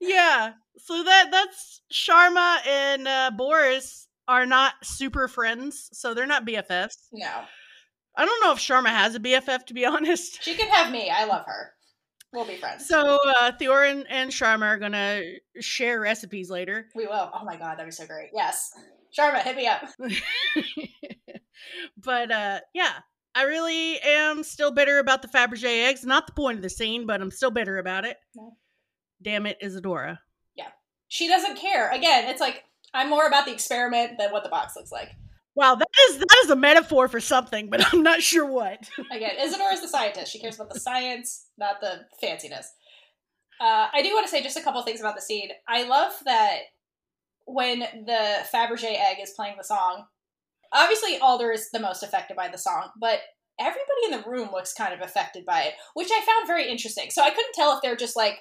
[0.01, 0.53] yeah.
[0.79, 6.97] So that that's Sharma and uh, Boris are not super friends, so they're not BFFs.
[7.13, 7.31] No.
[8.19, 10.43] I don't know if Sharma has a BFF to be honest.
[10.43, 11.11] She can have me.
[11.11, 11.73] I love her.
[12.33, 12.87] We'll be friends.
[12.89, 15.23] So uh, Theorin and Sharma are gonna
[15.61, 16.87] share recipes later.
[16.95, 17.31] we will.
[17.33, 18.31] Oh my god, that'd be so great.
[18.35, 18.71] Yes.
[19.19, 19.83] Sharma, hit me up.
[21.97, 22.93] but uh, yeah,
[23.37, 26.07] I really am still bitter about the Fabergé eggs.
[26.07, 28.17] Not the point of the scene, but I'm still bitter about it.
[28.35, 28.57] No.
[29.21, 30.21] Damn it, Isadora.
[30.55, 30.69] Yeah.
[31.09, 31.91] She doesn't care.
[31.91, 32.65] Again, it's like
[32.95, 35.11] I'm more about the experiment than what the box looks like.
[35.55, 38.89] Wow, that is that is a metaphor for something, but I'm not sure what.
[39.13, 40.33] Again, Isadora is the scientist.
[40.33, 42.67] She cares about the science, not the fanciness.
[43.61, 45.51] Uh, I do want to say just a couple things about the scene.
[45.69, 46.61] I love that
[47.47, 50.07] when the Fabergé egg is playing the song,
[50.77, 53.21] obviously Alder is the most affected by the song, but
[53.59, 57.11] everybody in the room looks kind of affected by it, which I found very interesting.
[57.11, 58.39] So I couldn't tell if they're just like,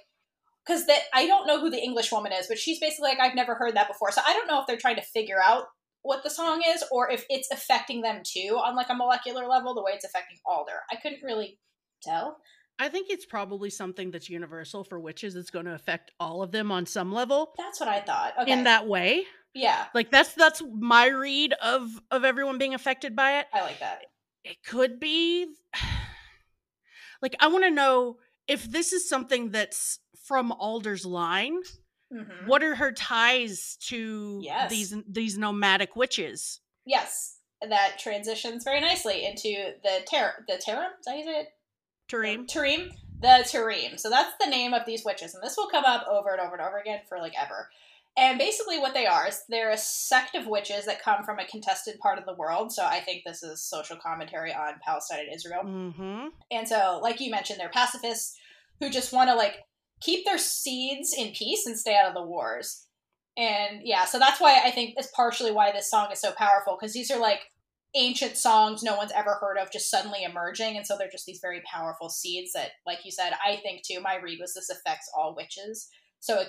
[0.65, 3.35] because that I don't know who the English woman is, but she's basically like, I've
[3.35, 4.11] never heard that before.
[4.11, 5.65] So I don't know if they're trying to figure out
[6.01, 9.73] what the song is or if it's affecting them too on like a molecular level,
[9.73, 10.81] the way it's affecting Alder.
[10.91, 11.59] I couldn't really
[12.03, 12.37] tell.
[12.77, 15.35] I think it's probably something that's universal for witches.
[15.35, 18.33] It's going to affect all of them on some level That's what I thought.
[18.41, 18.51] Okay.
[18.51, 19.23] in that way.
[19.55, 23.47] Yeah, Like that's that's my read of of everyone being affected by it.
[23.53, 24.01] I like that.
[24.43, 25.47] It could be
[27.21, 31.61] like I want to know if this is something that's from Alder's line.
[32.13, 32.45] Mhm.
[32.47, 34.69] What are her ties to Yes.
[34.69, 36.59] these these nomadic witches?
[36.85, 40.89] Yes, that transitions very nicely into the ter the Terim.
[40.99, 41.47] Is that how you say it?
[42.09, 42.45] Tarim.
[42.45, 42.91] Tarim.
[43.21, 43.99] The Tarim.
[43.99, 46.53] So that's the name of these witches, and this will come up over and over
[46.55, 47.69] and over again for like ever.
[48.17, 51.47] And basically, what they are is they're a sect of witches that come from a
[51.47, 52.71] contested part of the world.
[52.71, 55.63] So I think this is social commentary on Palestine and Israel.
[55.65, 56.27] Mm-hmm.
[56.49, 58.37] And so, like you mentioned, they're pacifists
[58.79, 59.57] who just want to like
[59.99, 62.85] keep their seeds in peace and stay out of the wars.
[63.37, 66.77] And yeah, so that's why I think it's partially why this song is so powerful
[66.79, 67.41] because these are like
[67.97, 70.77] ancient songs no one's ever heard of just suddenly emerging.
[70.77, 73.99] And so they're just these very powerful seeds that, like you said, I think too,
[74.01, 75.89] my read was this affects all witches.
[76.19, 76.47] So it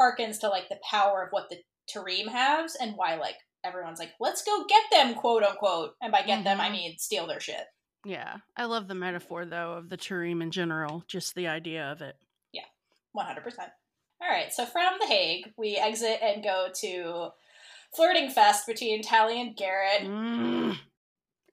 [0.00, 1.58] harkens to like the power of what the
[1.94, 5.94] Tarim has and why like everyone's like, let's go get them, quote unquote.
[6.00, 6.72] And by get them, I Mhm.
[6.72, 7.66] mean steal their shit.
[8.04, 11.04] Yeah, I love the metaphor though of the Tarim in general.
[11.06, 12.16] Just the idea of it.
[12.52, 12.64] Yeah,
[13.12, 13.70] 100%.
[14.22, 17.30] All right, so from The Hague, we exit and go to
[17.94, 20.02] Flirting Fest between Tally and Gerrit.
[20.06, 20.78] Mm,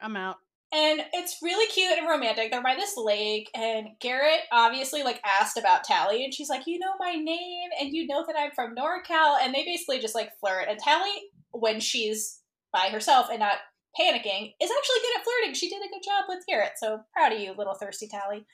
[0.01, 0.37] I'm out.
[0.73, 2.51] And it's really cute and romantic.
[2.51, 6.77] They're by this lake, and Gerrit obviously like asked about Tally, and she's like, "You
[6.77, 10.37] know my name, and you know that I'm from NorCal." And they basically just like
[10.41, 10.67] flirt.
[10.67, 12.41] And Tally, when she's
[12.73, 13.59] by herself and not
[13.97, 15.53] panicking, is actually good at flirting.
[15.53, 18.45] She did a good job with Gerrit, so proud of you, little thirsty Tally.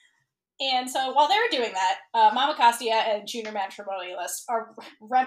[0.61, 4.75] And so while they're doing that, uh, Mamacostia and Junior Matrimonialist are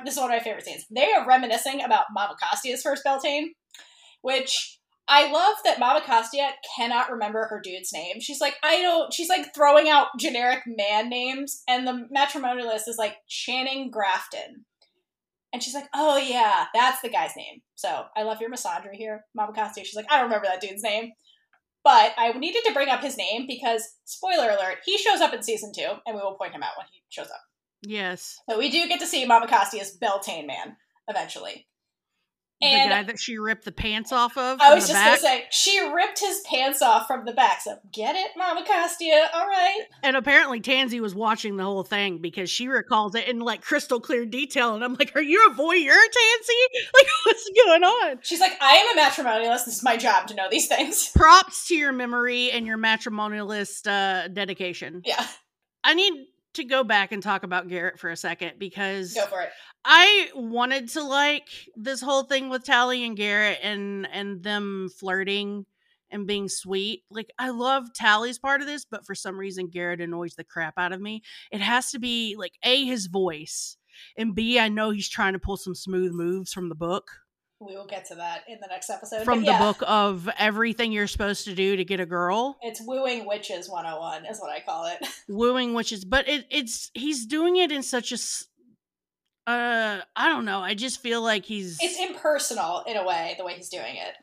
[0.04, 0.86] this is one of my favorite scenes.
[0.88, 3.54] They are reminiscing about Mamacostia's first Beltane,
[4.22, 4.78] which
[5.08, 8.20] I love that Mamacostia cannot remember her dude's name.
[8.20, 9.12] She's like, I don't.
[9.12, 14.64] She's like throwing out generic man names, and the matrimonialist is like Channing Grafton.
[15.52, 17.62] And she's like, oh yeah, that's the guy's name.
[17.76, 19.84] So I love your misandry here, Mamacostia.
[19.84, 21.12] She's like, I don't remember that dude's name.
[21.84, 25.42] But I needed to bring up his name because, spoiler alert, he shows up in
[25.44, 27.40] season two, and we will point him out when he shows up.
[27.82, 28.40] Yes.
[28.50, 30.76] So we do get to see Mamacostia's Beltane man
[31.06, 31.68] eventually.
[32.62, 34.60] And the guy that she ripped the pants off of.
[34.60, 35.08] I was just back.
[35.08, 37.60] gonna say she ripped his pants off from the back.
[37.60, 39.26] So get it, Mamacostia.
[39.34, 39.80] All right.
[40.02, 44.00] And apparently Tansy was watching the whole thing because she recalls it in like crystal
[44.00, 44.74] clear detail.
[44.74, 46.52] And I'm like, "Are you a voyeur, Tansy?
[46.94, 49.66] Like, what's going on?" She's like, "I am a matrimonialist.
[49.66, 53.86] This is my job to know these things." Props to your memory and your matrimonialist
[53.86, 55.02] uh, dedication.
[55.04, 55.26] Yeah.
[55.84, 56.14] I need
[56.54, 59.50] to go back and talk about Gerrit for a second because go for it.
[59.88, 65.64] I wanted to like this whole thing with Tally and Gerrit and and them flirting
[66.10, 67.04] and being sweet.
[67.08, 70.74] Like I love Tally's part of this, but for some reason Gerrit annoys the crap
[70.76, 71.22] out of me.
[71.52, 73.76] It has to be like A his voice
[74.16, 77.08] and B I know he's trying to pull some smooth moves from the book
[77.58, 79.24] we will get to that in the next episode.
[79.24, 82.58] From the book of everything you're supposed to do to get a girl.
[82.60, 84.98] It's wooing witches 101 is what I call it.
[85.28, 88.18] Wooing witches, but it, it's he's doing it in such a
[89.46, 90.60] uh I don't know.
[90.60, 94.14] I just feel like he's It's impersonal in a way the way he's doing it.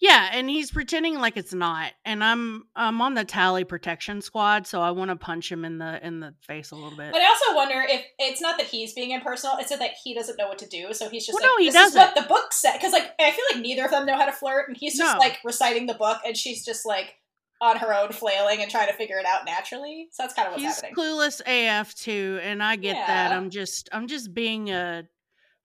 [0.00, 1.92] Yeah, and he's pretending like it's not.
[2.06, 5.76] And I'm I'm on the tally protection squad, so I want to punch him in
[5.76, 7.12] the in the face a little bit.
[7.12, 10.38] But I also wonder if it's not that he's being impersonal; it's that he doesn't
[10.38, 10.94] know what to do.
[10.94, 12.00] So he's just well, like, no, he "This doesn't.
[12.00, 14.24] is what the book said." Because like I feel like neither of them know how
[14.24, 15.18] to flirt, and he's just no.
[15.18, 17.16] like reciting the book, and she's just like
[17.60, 20.08] on her own flailing and trying to figure it out naturally.
[20.12, 20.94] So that's kind of what's he's happening.
[20.94, 23.06] Clueless AF too, and I get yeah.
[23.06, 23.32] that.
[23.32, 25.04] I'm just I'm just being a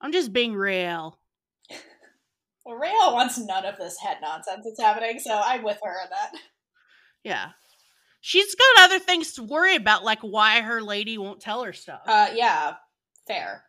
[0.02, 1.18] I'm just being real.
[2.68, 6.08] Well, Raelle wants none of this head nonsense that's happening, so I'm with her on
[6.10, 6.32] that.
[7.24, 7.50] Yeah.
[8.22, 12.02] She's got other things to worry about, like why her lady won't tell her stuff.
[12.08, 12.74] Uh, yeah,
[13.28, 13.66] fair.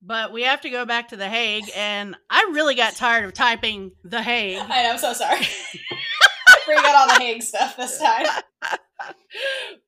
[0.00, 3.32] But we have to go back to The Hague, and I really got tired of
[3.32, 4.58] typing The Hague.
[4.68, 5.40] I I'm so sorry.
[6.66, 8.26] Bring out all the Hague stuff this time.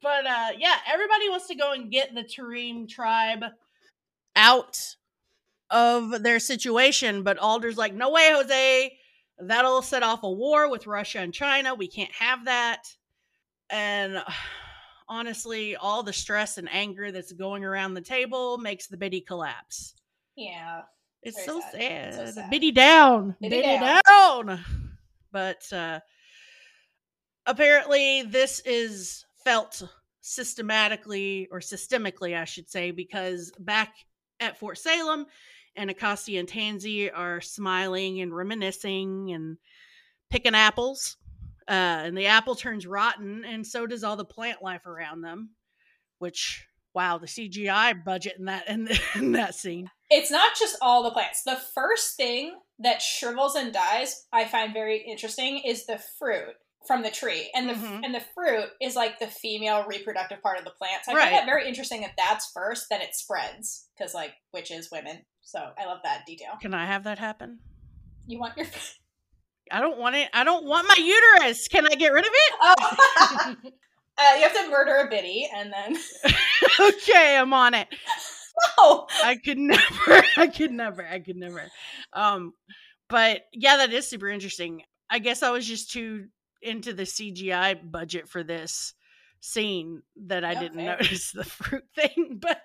[0.03, 3.45] but uh, yeah, everybody wants to go and get the Tarim tribe
[4.35, 4.79] out
[5.71, 7.23] of their situation.
[7.23, 8.99] But Alder's like, no way, Jose.
[9.39, 11.75] That'll set off a war with Russia and China.
[11.75, 12.85] We can't have that.
[13.71, 14.23] And
[15.09, 19.95] honestly, all the stress and anger that's going around the table makes the biddy collapse.
[20.37, 20.83] Yeah.
[21.23, 22.15] It's so sad.
[22.15, 22.15] sad.
[22.15, 22.51] so sad.
[22.51, 23.35] Biddy down.
[23.41, 24.01] Biddy, biddy down.
[24.47, 24.61] down.
[25.33, 26.01] But uh
[27.47, 29.83] apparently this is felt
[30.21, 33.95] systematically or systemically, I should say, because back
[34.41, 35.27] at Fort Salem,
[35.77, 39.59] and and Tansy are smiling and reminiscing and
[40.31, 41.17] picking apples.
[41.69, 45.51] Uh, and the apple turns rotten, and so does all the plant life around them.
[46.19, 49.91] Which, wow, the CGI budget in that in, in that scene.
[50.09, 51.43] It's not just all the plants.
[51.43, 56.55] The first thing that shrivels and dies, I find very interesting, is the fruit
[56.87, 58.05] from the tree, and the mm-hmm.
[58.05, 61.05] and the fruit is like the female reproductive part of the plant.
[61.05, 61.25] So I right.
[61.25, 65.19] find that very interesting that that's first, then it spreads because like witches, women.
[65.43, 66.53] So I love that detail.
[66.61, 67.59] Can I have that happen?
[68.27, 68.67] You want your?
[69.73, 70.29] I don't want it.
[70.33, 71.67] I don't want my uterus.
[71.69, 72.55] Can I get rid of it?
[72.61, 73.57] Oh.
[74.19, 75.97] uh, you have to murder a biddy, and then.
[76.81, 77.89] okay, I'm on it.
[78.79, 80.23] No, I could never.
[80.37, 81.07] I could never.
[81.07, 81.63] I could never.
[82.13, 82.55] Um,
[83.09, 84.83] but yeah, that is super interesting.
[85.11, 86.27] I guess I was just too
[86.63, 88.95] into the CGI budget for this
[89.41, 92.63] scene that I didn't notice the fruit thing, but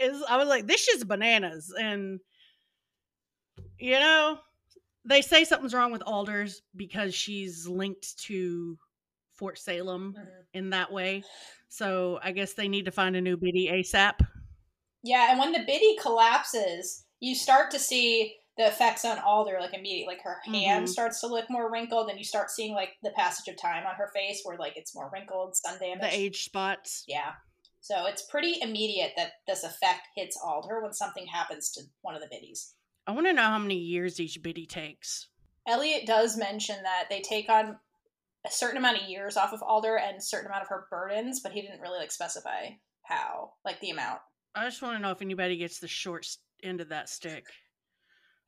[0.00, 1.72] is I was like, this is bananas.
[1.78, 2.20] And
[3.78, 4.38] you know,
[5.04, 8.78] they say something's wrong with Alders because she's linked to
[9.32, 10.28] Fort Salem mm-hmm.
[10.54, 11.24] in that way.
[11.68, 14.14] So I guess they need to find a new biddy ASAP.
[15.02, 19.74] Yeah, and when the biddy collapses, you start to see the effects on Alder like
[19.74, 20.14] immediately.
[20.14, 20.86] Like her hand mm-hmm.
[20.86, 23.94] starts to look more wrinkled, and you start seeing like the passage of time on
[23.96, 26.00] her face where like it's more wrinkled, sun damage.
[26.10, 27.04] The age spots.
[27.06, 27.32] Yeah.
[27.80, 32.20] So it's pretty immediate that this effect hits Alder when something happens to one of
[32.20, 32.74] the biddies.
[33.06, 35.26] I want to know how many years each biddy takes.
[35.66, 37.76] Eliot does mention that they take on
[38.46, 41.40] a certain amount of years off of Alder and a certain amount of her burdens,
[41.40, 42.68] but he didn't really like specify
[43.02, 44.20] how, like the amount.
[44.54, 46.26] I just want to know if anybody gets the short
[46.62, 47.46] end of that stick.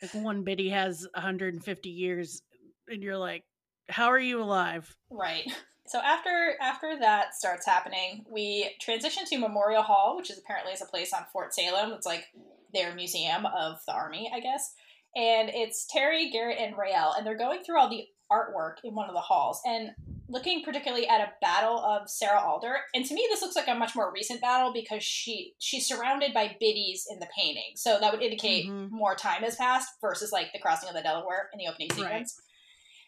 [0.02, 2.42] Like one biddy has 150 years,
[2.88, 3.44] and you're like,
[3.88, 4.94] how are you alive?
[5.10, 5.44] Right.
[5.86, 10.80] So after after that starts happening, we transition to Memorial Hall, which is apparently is
[10.80, 11.92] a place on Fort Salem.
[11.92, 12.24] It's like
[12.72, 14.72] their museum of the army, I guess.
[15.14, 19.08] and it's Terry, Gerrit, and Raelle, and they're going through all the artwork in one
[19.08, 19.90] of the halls and
[20.28, 22.76] looking particularly at a battle of Sarah Alder.
[22.94, 26.32] And to me, this looks like a much more recent battle because she she's surrounded
[26.32, 28.90] by biddies in the painting, so that would indicate Mhm.
[28.90, 31.98] more time has passed versus like the crossing of the Delaware in the opening Right.
[31.98, 32.40] sequence.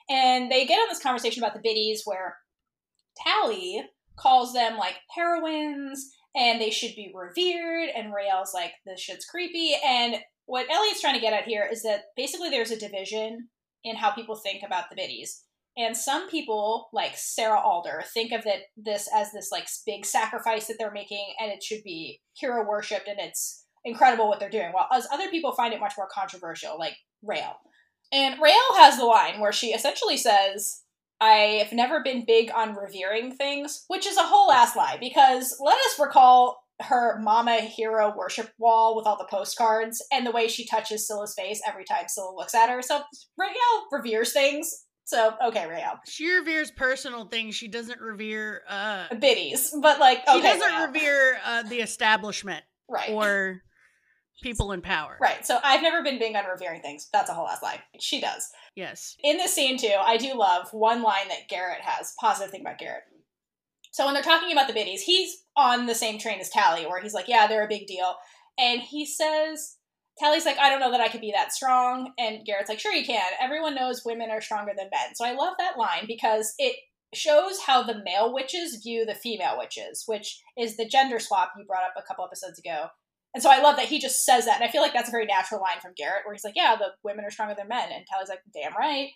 [0.09, 2.37] And they get on this conversation about the biddies where
[3.17, 3.83] Tally
[4.17, 9.75] calls them like heroines and they should be revered and Raelle's like this shit's creepy
[9.85, 13.49] and what Eliot's trying to get at here is that basically there's a division
[13.83, 15.45] in how people think about the biddies.
[15.79, 20.67] And some people, like Sarah Alder, think of it this as this like big sacrifice
[20.67, 24.73] that they're making, and it should be hero worshipped, and it's incredible what they're doing.
[24.73, 27.57] While as other people find it much more controversial, like Raelle.
[28.13, 30.83] And Raelle has the line where she essentially says,
[31.21, 35.77] I've never been big on revering things, which is a whole ass lie because let
[35.77, 40.67] us recall her mama hero worship wall with all the postcards and the way she
[40.67, 42.83] touches Scylla's face every time Scylla looks at her.
[42.83, 43.03] So
[43.41, 44.86] Raelle reveres things.
[45.07, 46.01] So okay, Raelle.
[46.07, 47.55] She reveres personal things.
[47.55, 48.63] She doesn't revere.
[48.69, 49.73] uh Biddies.
[49.81, 50.87] But like She doesn't Raelle.
[50.89, 53.11] revere uh, the establishment right.
[53.11, 53.63] or
[54.43, 55.17] people in power.
[55.21, 55.47] Right.
[55.47, 57.09] So I've never been big on revering things.
[57.13, 57.81] That's a whole ass lie.
[58.01, 58.51] She does.
[58.75, 59.17] Yes.
[59.25, 62.13] in this scene too, I do love one line that Gerrit has.
[62.21, 63.01] Positive thing about Gerrit.
[63.93, 67.01] So when they're talking about the biddies, he's on the same train as Tally, where
[67.01, 68.17] he's like, "Yeah, they're a big deal,"
[68.59, 69.77] and he says,
[70.19, 72.93] "Tally's like, I don't know that I could be that strong," and Gerrit's like, "Sure,
[72.93, 73.33] you can.
[73.41, 76.77] Everyone knows women are stronger than men." So I love that line because it
[77.15, 81.65] shows how the male witches view the female witches, which is the gender swap you
[81.65, 82.89] brought up a couple episodes ago.
[83.35, 85.13] And so I love that he just says that, and I feel like that's a
[85.13, 87.93] very natural line from Gerrit, where he's like, "Yeah, the women are stronger than men,"
[87.93, 89.11] and Tally's like, "Damn right."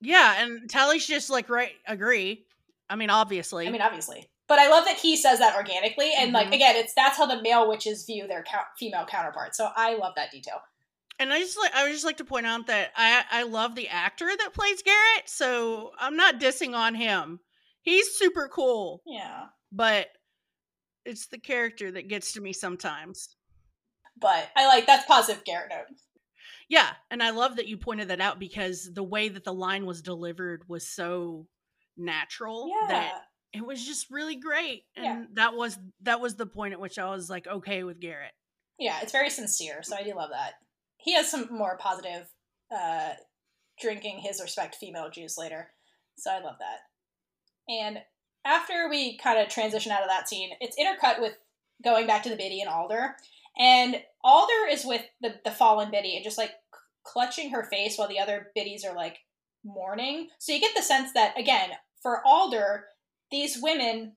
[0.00, 2.46] Yeah, and Tally's just like right agree.
[2.88, 3.66] I mean, obviously.
[3.66, 4.28] I mean, obviously.
[4.48, 6.54] But I love that he says that organically, and like Mhm.
[6.54, 9.56] again, it's that's how the male witches view their count, female counterparts.
[9.56, 10.60] So I love that detail.
[11.18, 13.74] and I just like I would just like to point out that I I love
[13.74, 17.40] the actor that plays Gerrit, so I'm not dissing on him.
[17.82, 20.08] He's super cool, Yeah, but
[21.04, 23.36] it's the character that gets to me sometimes.
[24.18, 25.86] but I like that's positive Gerrit note.
[26.68, 29.86] Yeah, and I love that you pointed that out because the way that the line
[29.86, 31.46] was delivered was so
[31.96, 33.22] natural Yeah, that
[33.56, 34.84] it was just really great.
[34.96, 35.24] And Yeah.
[35.34, 38.32] that was that was the point at which I was like okay with Gerrit.
[38.78, 39.82] yeah, it's very sincere.
[39.82, 40.54] So I do love that.
[40.98, 42.28] He has some more positive
[42.74, 43.10] uh,
[43.80, 45.70] drinking his respect female juice later.
[46.18, 47.72] So I love that.
[47.72, 47.98] And
[48.44, 51.34] after we kind of transition out of that scene, it's intercut with
[51.84, 53.16] going back to the Biddy and Alder.
[53.58, 56.52] And Alder is with the, the fallen Biddy and just like
[57.04, 59.18] clutching her face while the other Biddies are like
[59.64, 60.28] mourning.
[60.38, 61.70] So you get the sense that, again,
[62.02, 62.84] for Alder,
[63.30, 64.16] these women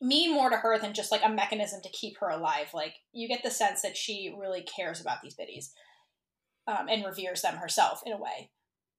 [0.00, 2.68] mean more to her than just like a mechanism to keep her alive.
[2.72, 5.72] Like you get the sense that she really cares about these biddies
[6.66, 8.50] um, and reveres them herself in a way.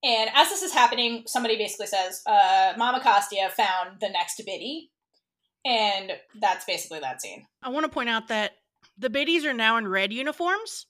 [0.03, 4.91] And as this is happening, somebody basically says, uh, "Mamacostia found the next biddy,"
[5.63, 7.45] and that's basically that scene.
[7.61, 8.53] I want to point out that
[8.97, 10.87] the biddies are now in red uniforms.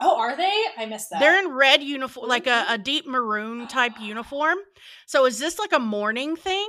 [0.00, 0.64] Oh, are they?
[0.76, 1.20] I missed that.
[1.20, 4.58] They're in red uniform, like a, a deep maroon type uniform.
[5.06, 6.68] So is this like a mourning thing?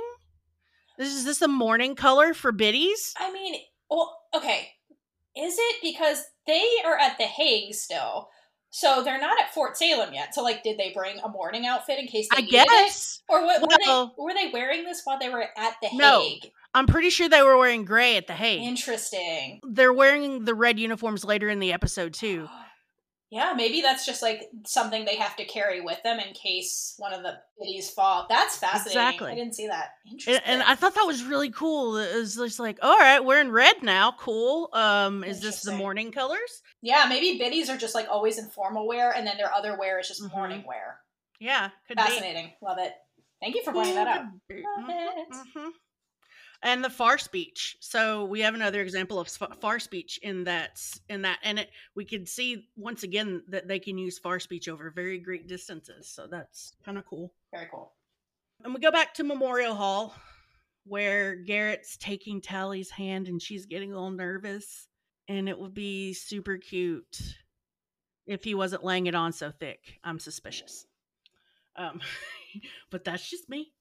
[0.98, 3.14] This is this a mourning color for biddies?
[3.18, 4.68] I mean, well, okay.
[5.36, 8.28] Is it because they are at the Hague still?
[8.70, 10.34] So they're not at Fort Salem yet.
[10.34, 12.68] So, like, did they bring a mourning outfit in case they I needed it?
[12.68, 13.22] guess.
[13.28, 16.20] Or what, were, they, were they wearing this while they were at the No.
[16.20, 16.50] Hague?
[16.74, 18.62] I'm pretty sure they were wearing gray at the Hague.
[18.62, 19.60] Interesting.
[19.66, 22.48] They're wearing the red uniforms later in the episode too.
[23.36, 27.12] Yeah, maybe that's just like something they have to carry with them in case one
[27.12, 28.24] of the biddies fall.
[28.30, 29.02] That's fascinating.
[29.02, 29.32] Exactly.
[29.32, 29.90] I didn't see that.
[30.10, 30.42] Interesting.
[30.46, 31.98] and I thought that was really cool.
[31.98, 34.14] It was just like, all right, we're in red now.
[34.18, 34.70] Cool.
[34.72, 36.62] Um, is this the morning colors?
[36.80, 39.98] yeah, maybe biddies are just like always in formal wear, and then their other wear
[40.00, 40.32] is just Mhm.
[40.34, 41.00] morning wear.
[41.38, 42.54] Yeah, could Fascinating.
[42.62, 42.94] Love it.
[43.42, 43.76] Thank you for be.
[43.80, 44.24] pointing that out.
[44.48, 44.62] Could be.
[44.62, 45.28] Love Mhm, it.
[45.54, 45.70] mhm.
[46.66, 47.76] And the far speech.
[47.78, 52.04] So we have another example of far speech in that in that, and it, we
[52.04, 56.08] can see once again that they can use far speech over very great distances.
[56.08, 57.32] So that's kind of cool.
[57.54, 57.92] Very cool.
[58.64, 60.12] And we go back to Memorial Hall
[60.82, 64.88] where Gerrit's taking Tally's hand and she's getting a little nervous.
[65.28, 67.20] And it would be super cute
[68.26, 70.00] if he wasn't laying it on so thick.
[70.02, 70.84] I'm suspicious.
[71.76, 72.00] Um,
[72.90, 73.72] but that's just me.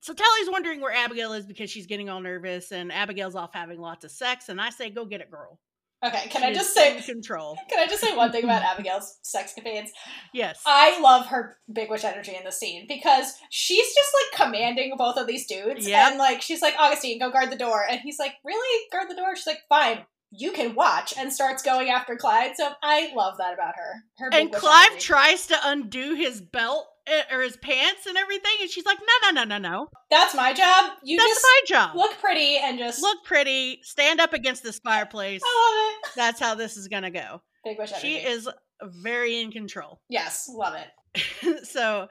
[0.00, 3.80] So Tally's wondering where Abigail is because she's getting all nervous, and Abigail's off having
[3.80, 4.48] lots of sex.
[4.48, 5.58] And I say, go get it, girl.
[6.02, 7.58] Okay, can She I just say control?
[7.68, 9.88] can I just say one thing about Abigail's sex capades?
[10.32, 10.62] Yes.
[10.64, 15.18] I love her big witch energy in the scene because she's just like commanding both
[15.18, 15.86] of these dudes.
[15.86, 16.08] Yep.
[16.12, 17.84] And like she's like, Augustine, go guard the door.
[17.86, 18.86] And he's like, Really?
[18.90, 19.36] Guard the door?
[19.36, 20.06] She's like, Fine.
[20.30, 22.52] you can watch and starts going after Clive.
[22.56, 24.04] So I love that about her.
[24.20, 25.00] Her and Clive energy.
[25.04, 26.86] tries to undo his belt
[27.30, 29.88] or his pants and everything, and she's like, "No, no, no, no, no.
[30.10, 30.92] That's my job.
[31.02, 31.96] You That's just my job.
[31.96, 33.80] look pretty and just Look pretty.
[33.82, 35.42] Stand up against this fireplace.
[35.44, 36.12] I love it.
[36.16, 37.94] That's how this is gonna go." Big energy.
[38.00, 38.48] She is
[38.82, 40.00] very in control.
[40.08, 41.66] Yes, love it.
[41.66, 42.08] so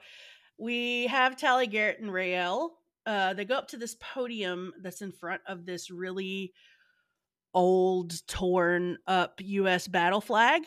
[0.58, 2.70] we have Tally Gerrit and Raelle.
[3.06, 6.52] Uh, they go up to this podium that's in front of this really
[7.54, 9.88] old, torn up U.S.
[9.88, 10.62] battle flag.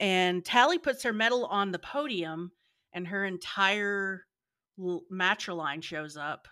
[0.00, 2.52] And Tally puts her medal on the podium,
[2.94, 4.22] and her entire
[5.12, 6.48] matriline shows up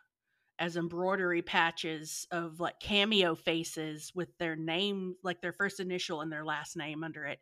[0.59, 6.31] as embroidery patches of like cameo faces with their name, like their first initial and
[6.31, 7.39] their last name under it.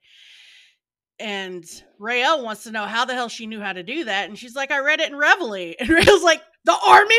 [1.18, 1.64] And
[2.00, 4.28] Raelle wants to know how the hell she knew how to do that.
[4.28, 5.74] And she's like, I read it in Reveille.
[5.80, 7.14] And Raelle's like, the Army?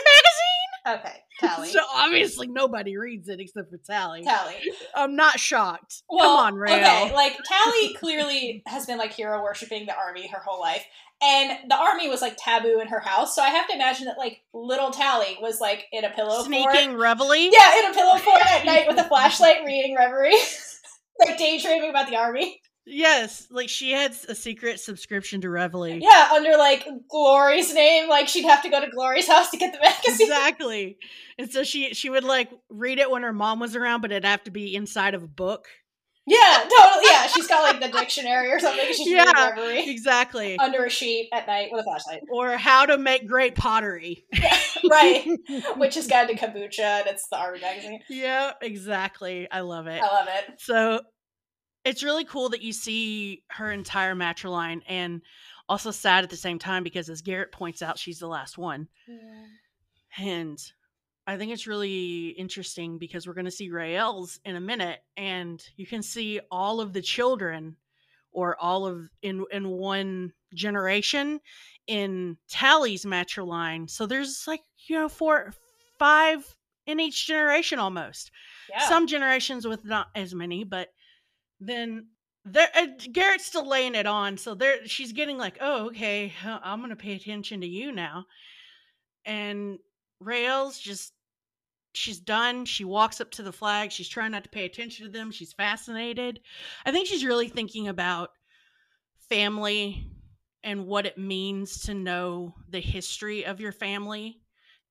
[1.00, 1.70] Okay, Tally.
[1.70, 4.24] So obviously nobody reads it except for Tally.
[4.24, 4.56] Tally.
[4.96, 6.04] I'm not shocked.
[6.10, 7.06] Well, Come on, Raelle.
[7.06, 10.86] Okay, like Tally clearly has been like hero worshiping the army her whole life.
[11.24, 14.18] And the army was like taboo in her house, so I have to imagine that
[14.18, 16.46] like little Tally was like in a pillow fort.
[16.48, 17.52] Sneaking Reveille?
[17.52, 20.39] Yeah, in a pillow fort at night with a flashlight reading Reveille.
[21.20, 22.60] like daydreaming about the army.
[22.86, 23.47] Yes.
[23.51, 25.99] Like she had a secret subscription to Reveille.
[26.01, 29.71] Yeah, under like Glory's name, like she'd have to go to Glory's house to get
[29.73, 30.27] the magazine.
[30.27, 30.97] Exactly.
[31.38, 34.25] And so she she would like read it when her mom was around, but it'd
[34.25, 35.67] have to be inside of a book.
[36.27, 37.05] Yeah, totally.
[37.09, 38.86] Yeah, she's got like the dictionary or something.
[38.93, 39.55] She's Yeah.
[39.89, 40.57] Exactly.
[40.59, 42.21] under a sheet at night with a flashlight.
[42.32, 44.25] or how to make great pottery.
[44.89, 45.27] right.
[45.77, 48.01] Which is Guide to Kombucha, and it's the army magazine.
[48.09, 49.49] yeah, exactly.
[49.51, 50.01] I love it.
[50.01, 50.61] I love it.
[50.61, 51.01] So
[51.84, 55.21] it's really cool that you see her entire matriline and
[55.67, 58.88] also sad at the same time because as Gerrit points out, she's the last one.
[60.17, 60.59] And
[61.27, 65.63] I think it's really interesting because we're going to see Raelle's in a minute and
[65.77, 67.77] you can see all of the children
[68.32, 71.39] or all of in in one generation
[71.88, 73.89] in Tally's matriline.
[73.89, 75.53] So there's like, you know, four
[75.99, 76.55] five
[76.88, 78.32] in each generation almost
[78.69, 78.88] Yeah.
[78.89, 80.89] some generations with not as many, but
[81.62, 82.07] then
[82.43, 86.82] there uh, Gerrit's still laying it on, so there she's getting like, oh, okay, I'm
[86.82, 88.26] gonna pay attention to you now.
[89.26, 89.78] And
[90.20, 91.14] Raelle's just
[91.93, 92.66] she's done.
[92.66, 93.91] She walks up to the flag.
[93.91, 95.32] She's trying not to pay attention to them.
[95.32, 96.39] She's fascinated.
[96.86, 98.32] I think she's really thinking about
[99.30, 100.07] family
[100.64, 104.41] and what it means to know the history of your family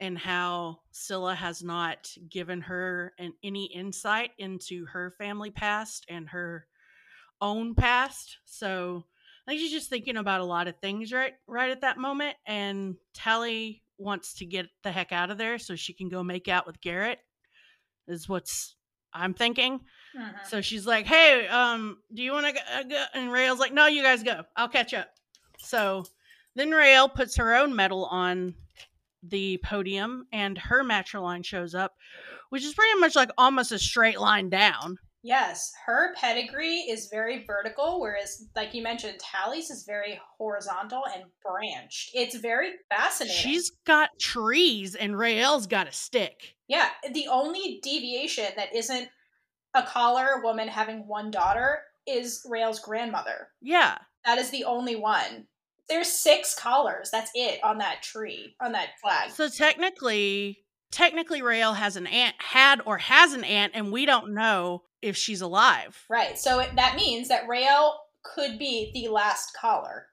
[0.01, 6.29] and how Scylla has not given her an, any insight into her family past and
[6.31, 6.67] her
[7.41, 8.39] own past.
[8.45, 9.05] So
[9.47, 12.37] I think she's just thinking about a lot of things right right at that moment.
[12.47, 16.49] And Tally wants to get the heck out of there so she can go make
[16.49, 17.17] out with Gerrit.
[18.09, 18.77] Is what's
[19.13, 19.81] I'm thinking.
[20.17, 20.47] Mhm.
[20.47, 23.73] So she's like, "Hey, um, do you want to go, uh, go?" And Raelle's like,
[23.73, 24.45] "No, you guys go.
[24.57, 25.11] I'll catch up."
[25.59, 26.05] So
[26.55, 28.55] then Raelle puts her own medal on
[29.23, 31.95] the podium, and her matriline shows up,
[32.49, 34.99] which is pretty much like almost a straight line down.
[35.23, 41.25] Yes, her pedigree is very vertical, whereas, like you mentioned, Tally's is very horizontal and
[41.45, 42.13] branched.
[42.15, 43.37] It's very fascinating.
[43.37, 46.55] She's got trees, and Raelle's got a stick.
[46.69, 49.11] yeah, the only deviation that isn't
[49.75, 53.49] a collar woman having one daughter is Raelle's grandmother.
[53.61, 55.47] Yeah, That is the only one.
[55.91, 57.11] There's six collars.
[57.11, 59.31] That's it on that tree, on that flag.
[59.33, 60.61] so technically,
[60.91, 65.17] technically, Raelle has an aunt, had or has an aunt, and we don't know if
[65.17, 66.03] she's alive.
[66.09, 66.39] Right.
[66.39, 70.07] So it, that means that Raelle could be the last collar.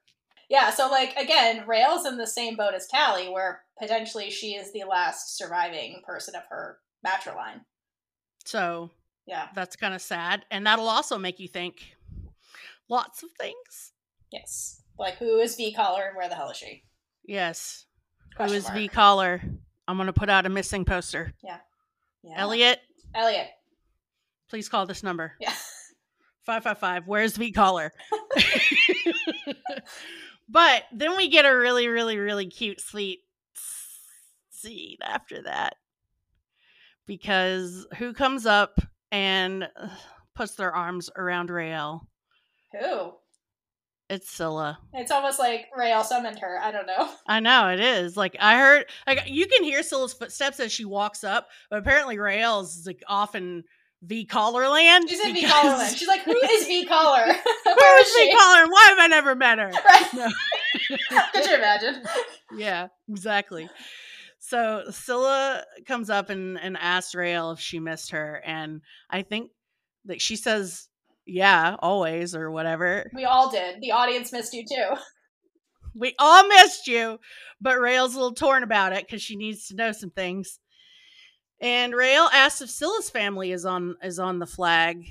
[0.50, 0.70] Yeah.
[0.70, 4.84] So like again, Raelle's in the same boat as Tally, where potentially she is the
[4.84, 7.60] last surviving person of her matriline.
[8.44, 8.90] So
[9.26, 9.48] Yeah.
[9.54, 11.94] that's kind of sad, and that'll also make you think
[12.88, 13.92] lots of things.
[14.32, 14.82] Yes.
[14.98, 16.82] Like who is V collar and where the hell is she?
[17.24, 17.86] Yes.
[18.34, 18.70] Question Who is.
[18.70, 19.42] V Collar?
[19.86, 21.34] I'm going to put out a missing poster.
[21.42, 21.58] Yeah.
[22.36, 22.78] Eliot,
[23.14, 23.48] Eliot.
[24.50, 25.52] please call this number Yeah.
[26.46, 27.06] 555.
[27.06, 27.92] Where's V Collar?
[30.48, 33.20] but then we get a really, really, really cute, sweet
[34.50, 35.74] scene after that.
[37.06, 38.78] Because who comes up
[39.10, 39.88] and uh,
[40.34, 42.06] puts their arms around Raelle?
[42.78, 43.12] Who?
[44.10, 44.78] It's Scylla.
[44.94, 46.58] It's almost like Raelle summoned her.
[46.62, 47.10] I don't know.
[47.26, 48.16] I know it is.
[48.16, 52.16] Like I heard, like you can hear Scylla's footsteps as she walks up, but apparently
[52.16, 53.64] Raelle's is like off in
[54.02, 55.10] V Collar land.
[55.10, 55.96] She's in V because- collar land.
[55.96, 57.24] She's like, who is V collar?
[57.64, 58.32] Who Where is is V?
[58.36, 59.70] Collar why have I never met her?
[59.70, 60.06] Right.
[60.14, 60.28] No.
[61.34, 62.02] Could you imagine?
[62.56, 63.68] yeah, exactly.
[64.38, 68.80] So Scylla comes up and, and asks Raelle if she missed her, and
[69.10, 69.50] I think
[70.06, 70.87] Like she says,
[71.28, 73.10] yeah, always or whatever.
[73.14, 73.80] We all did.
[73.80, 74.96] The audience missed you too.
[75.94, 77.18] We all missed you,
[77.60, 80.58] but Raelle's a little torn about it because she needs to know some things.
[81.60, 85.04] And Raelle asks if Scylla's family is on is on the flag,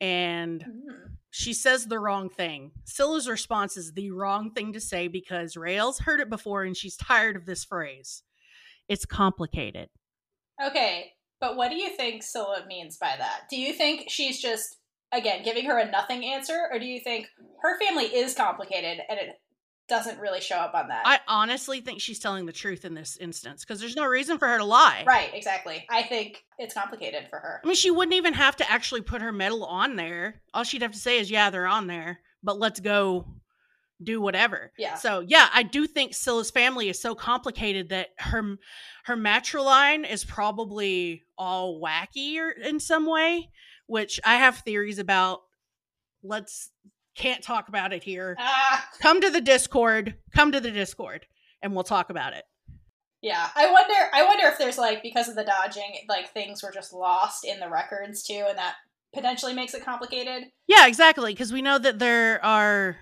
[0.00, 1.16] and Mm.
[1.30, 2.70] she says the wrong thing.
[2.84, 6.96] Scylla's response is the wrong thing to say because Raelle's heard it before and she's
[6.96, 8.22] tired of this phrase.
[8.88, 9.88] It's complicated.
[10.64, 13.42] Okay, but what do you think Scylla means by that?
[13.50, 14.77] Do you think she's just
[15.12, 17.26] again giving her a nothing answer, or do you think
[17.62, 19.40] her family is complicated and it
[19.88, 21.02] doesn't really show up on that?
[21.06, 24.46] I honestly think she's telling the truth in this instance because there's no reason for
[24.46, 25.04] her to lie.
[25.06, 25.86] right, exactly.
[25.90, 27.60] I think it's complicated for her.
[27.64, 30.42] I mean, she wouldn't even have to actually put her medal on there.
[30.52, 33.26] All she'd have to say is, "Yeah, they're on there, but let's go
[34.02, 34.94] do whatever." Yeah.
[34.96, 38.58] So, yeah, I do think Scylla's family is so complicated that her
[39.04, 43.48] her matriline is probably all wacky or in some way,
[43.88, 45.40] which I have theories about.
[46.22, 46.70] Let's
[47.16, 48.36] can't talk about it here.
[48.38, 50.14] Ah, Come to the Discord.
[50.34, 51.26] Come to the Discord,
[51.62, 52.44] and we'll talk about it.
[53.22, 53.48] yeah.
[53.56, 53.94] I wonder.
[54.12, 57.58] I wonder if there's like because of the dodging, like things were just lost in
[57.60, 58.74] the records too, and that
[59.14, 60.44] potentially makes it complicated.
[60.68, 61.32] Yeah, exactly.
[61.32, 62.96] Because we know that there are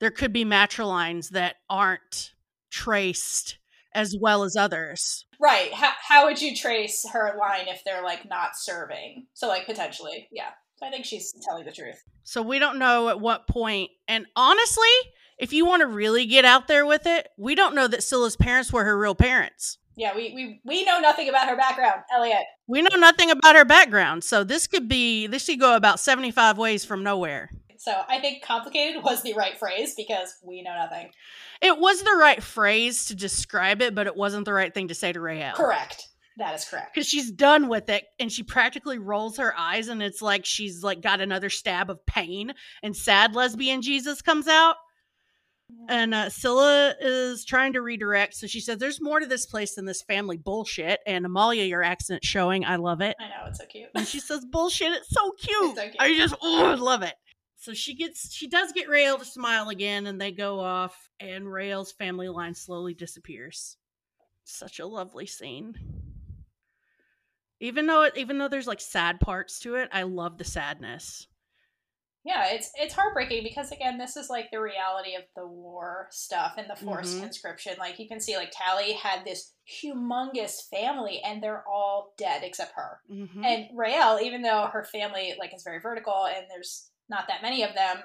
[0.00, 2.32] there could be matrilines that aren't
[2.70, 3.58] traced
[3.94, 5.24] as well as others.
[5.40, 5.72] Right.
[5.72, 9.26] How, how would you trace her line if they're like not serving?
[9.34, 10.50] So like potentially, yeah.
[10.76, 12.02] So I think she's telling the truth.
[12.24, 13.90] So we don't know at what point.
[14.06, 14.88] And honestly,
[15.38, 18.36] if you want to really get out there with it, we don't know that Scylla's
[18.36, 19.78] parents were her real parents.
[19.96, 22.44] Yeah, we we, we know nothing about her background, Eliot.
[22.68, 24.22] We know nothing about her background.
[24.22, 27.50] So this could be this could go about 75 ways from nowhere.
[27.78, 31.10] So I think complicated was the right phrase because we know nothing.
[31.62, 34.94] It was the right phrase to describe it, but it wasn't the right thing to
[34.94, 35.54] say to Raelle.
[35.54, 36.06] Correct.
[36.36, 36.94] That is correct.
[36.94, 40.84] because she's done with it and she practically rolls her eyes and it's like she's
[40.84, 44.76] like got another stab of pain and sad lesbian jesus comes out
[45.88, 49.74] and uh, scylla is trying to redirect so she says there's more to this place
[49.74, 53.58] than this family bullshit and amalia your accent showing i love it I know it's
[53.58, 53.88] so cute.
[53.96, 55.96] and she says bullshit it's so cute, It's so cute.
[55.98, 57.14] i just oh, love it
[57.58, 61.44] so she gets she does get Raelle to smile again and they go off and
[61.44, 63.76] Raelle's family line slowly disappears
[64.44, 65.74] such a lovely scene
[67.60, 71.26] even though it even though there's like sad parts to it i love the sadness
[72.24, 76.54] Yeah, it's it's heartbreaking because again, this is like the reality of the war stuff
[76.58, 77.20] and the forced Mhm.
[77.22, 77.76] conscription.
[77.78, 82.72] Like you can see, like Tally had this humongous family, and they're all dead except
[82.74, 83.00] her.
[83.08, 83.44] Mhm.
[83.44, 87.62] And Rael, even though her family like is very vertical and there's not that many
[87.62, 87.98] of them,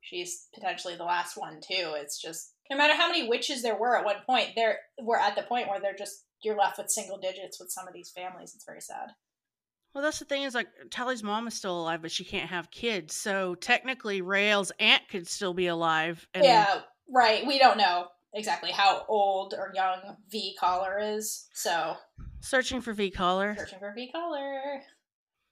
[0.00, 1.94] she's potentially the last one too.
[1.96, 5.36] It's just no matter how many witches there were at one point, there we're at
[5.36, 8.52] the point where they're just you're left with single digits with some of these families.
[8.54, 9.08] It's very sad.
[9.94, 12.70] well that's the thing is like tally's mom is still alive but she can't have
[12.70, 17.46] kids so technically Raelle's aunt could still be alive and yeah, right.
[17.46, 21.96] We don't know exactly how old or young V Collar is, so
[22.40, 24.82] searching for v collar searching for V Collar.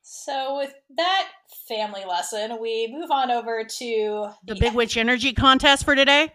[0.02, 1.28] So with that
[1.68, 6.32] family lesson, we move on over to the big witch energy contest for today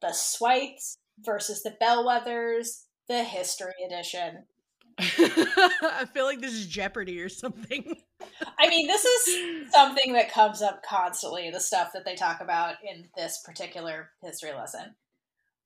[0.00, 4.44] the Swythes versus the Bellweathers, the History Edition.
[5.00, 7.96] i feel like this is jeopardy or something
[8.58, 12.76] I mean, this is something that comes up constantly, the stuff that they talk about
[12.84, 14.94] in this particular history lesson.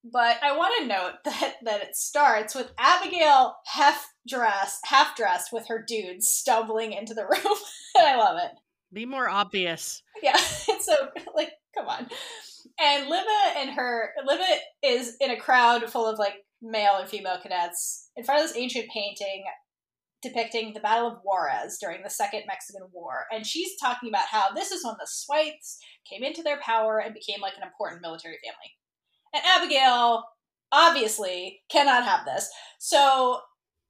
[0.05, 5.53] But I want to note that, that it starts with Abigail half dressed, half dressed
[5.53, 7.57] with her dudes stumbling into the room.
[7.99, 8.53] and I love it.
[8.93, 10.37] be more obvious Yeah,
[10.81, 10.95] so
[11.35, 12.09] like, come on.
[12.81, 17.39] And Libba and her Libba is in a crowd full of like male and female
[17.43, 19.45] cadets in front of this ancient painting
[20.23, 23.27] depicting the Battle of Juarez during the Second Mexican War.
[23.33, 27.13] And she's talking about how this is when the Swythes came into their power and
[27.13, 28.71] became like an important military family.
[29.33, 30.25] And Abigail
[30.71, 32.51] obviously cannot have this.
[32.79, 33.41] So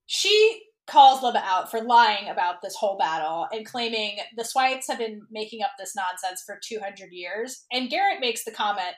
[0.06, 4.98] she calls Libba out for lying about this whole battle and claiming the Swythes have
[4.98, 7.64] been making up this nonsense for 200 years.
[7.72, 8.94] And Gerrit makes the comment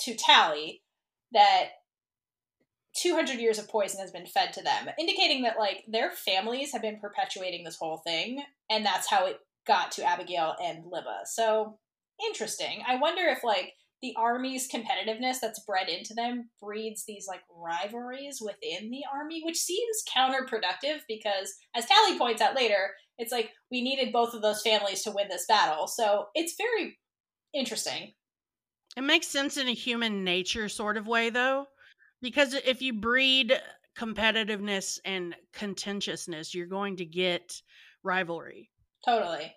[0.00, 0.82] to Tally
[1.32, 1.68] that
[2.96, 6.82] 200 years of poison has been fed to them, indicating that like their families have
[6.82, 11.24] been perpetuating this whole thing, and that's how it got to Abigail and Libba.
[11.26, 11.78] So
[12.26, 12.82] interesting.
[12.86, 18.40] I wonder if like the army's competitiveness that's bred into them breeds these like rivalries
[18.40, 23.82] within the army, which seems counterproductive because, as Tally points out later, it's like we
[23.82, 25.88] needed both of those families to win this battle.
[25.88, 26.98] So it's very
[27.52, 28.12] interesting.
[28.96, 31.66] It makes sense in a human nature sort of way, though,
[32.22, 33.52] because if you breed
[33.96, 37.60] competitiveness and contentiousness, you're going to get
[38.02, 38.70] rivalry.
[39.04, 39.52] Totally.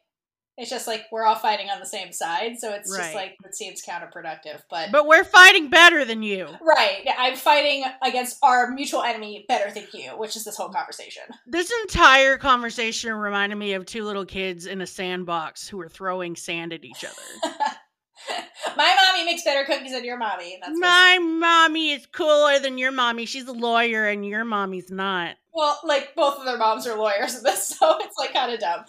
[0.58, 3.02] It's just like we're all fighting on the same side, so it's Right.
[3.04, 4.62] just like it seems counterproductive.
[4.70, 6.48] But, But we're fighting better than you.
[6.62, 11.24] right, I'm fighting against our mutual enemy better than you, which is this whole conversation.
[11.48, 16.36] This entire conversation reminded me of two little kids in a sandbox who were throwing
[16.36, 17.56] sand at each other.
[18.78, 20.60] My mommy makes better cookies than your mommy.
[20.76, 23.26] My mommy is cooler than your mommy.
[23.26, 25.36] She's a lawyer and your mommy's not.
[25.54, 28.60] well, like both of their moms are lawyers in this, so it's like kind of
[28.60, 28.86] dumb.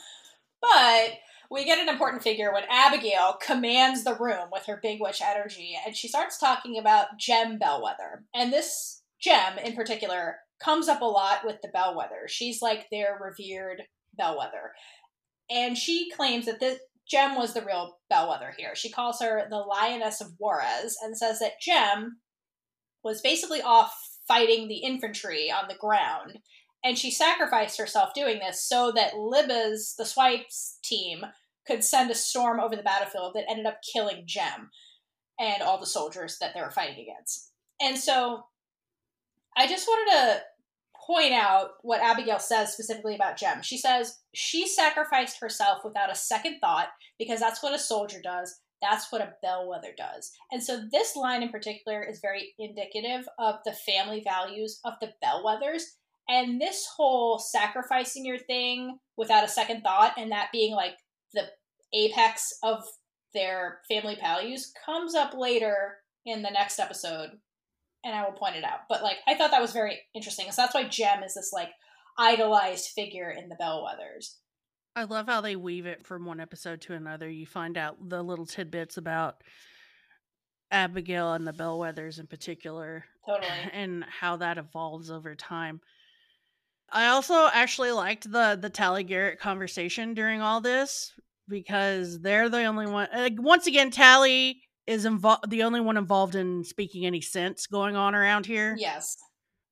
[0.61, 1.13] But
[1.53, 5.77] we get an important figure when Abigail commands the room with her big witch energy,
[5.85, 8.25] and she starts talking about Jem Bellweather.
[8.35, 12.27] And this gem in particular comes up a lot with the Bellweather.
[12.27, 13.83] She's like their revered
[14.19, 14.71] Bellweather.
[15.51, 18.75] And she claims that this Jem was the real Bellweather here.
[18.75, 22.19] She calls her the Lioness of Juarez and says that Jem
[23.05, 23.95] was basically off
[24.27, 26.39] fighting the infantry on the ground
[26.85, 31.23] and she sacrificed herself doing this so that Libba's the Swythes team
[31.67, 34.71] could send a storm over the battlefield that ended up killing Jem
[35.39, 37.51] and all the soldiers that they were fighting against.
[37.81, 38.45] And so
[39.57, 40.43] I just wanted to
[41.07, 43.63] point out what Abigail says specifically about Jem.
[43.63, 48.61] She says she sacrificed herself without a second thought because that's what a soldier does.
[48.81, 50.33] That's what a bellweather does.
[50.51, 55.13] And so this line in particular is very indicative of the family values of the
[55.25, 55.83] bellweathers
[56.29, 60.95] and this whole sacrificing your thing without a second thought and that being like
[61.33, 61.49] the
[61.93, 62.85] apex of
[63.35, 67.31] their family values comes up later in the next episode
[68.05, 68.81] and I will point it out.
[68.89, 70.51] But like I thought that was very interesting.
[70.51, 71.71] So that's why Jem is this like
[72.19, 74.35] idolized figure in the Bellweathers.
[74.95, 77.31] I love how they weave it from one episode to another.
[77.31, 79.43] You find out the little tidbits about
[80.71, 83.49] Abigail and the Bellweathers in particular Totally.
[83.73, 85.81] and how that evolves over time.
[86.93, 91.13] I also actually liked the the Tally Gerrit conversation during all this
[91.49, 93.09] because they're the only one.
[93.13, 97.97] Like, once again, Tally is involved, the only one involved in speaking any sense going
[97.97, 98.77] on around here.
[98.79, 99.17] Yes.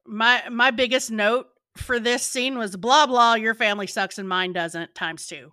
[0.06, 3.34] My my biggest note for this scene was blah blah.
[3.34, 4.94] Your family sucks and mine doesn't.
[4.94, 5.52] Times two.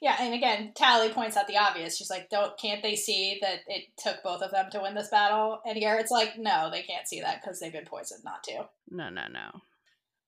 [0.00, 1.96] Yeah, and again, Tally points out the obvious.
[1.96, 5.08] She's like, "Don't can't they see that it took both of them to win this
[5.10, 8.68] battle?" And Gerrit's like, "No, they can't see that because they've been poisoned not to."
[8.90, 9.62] No no no.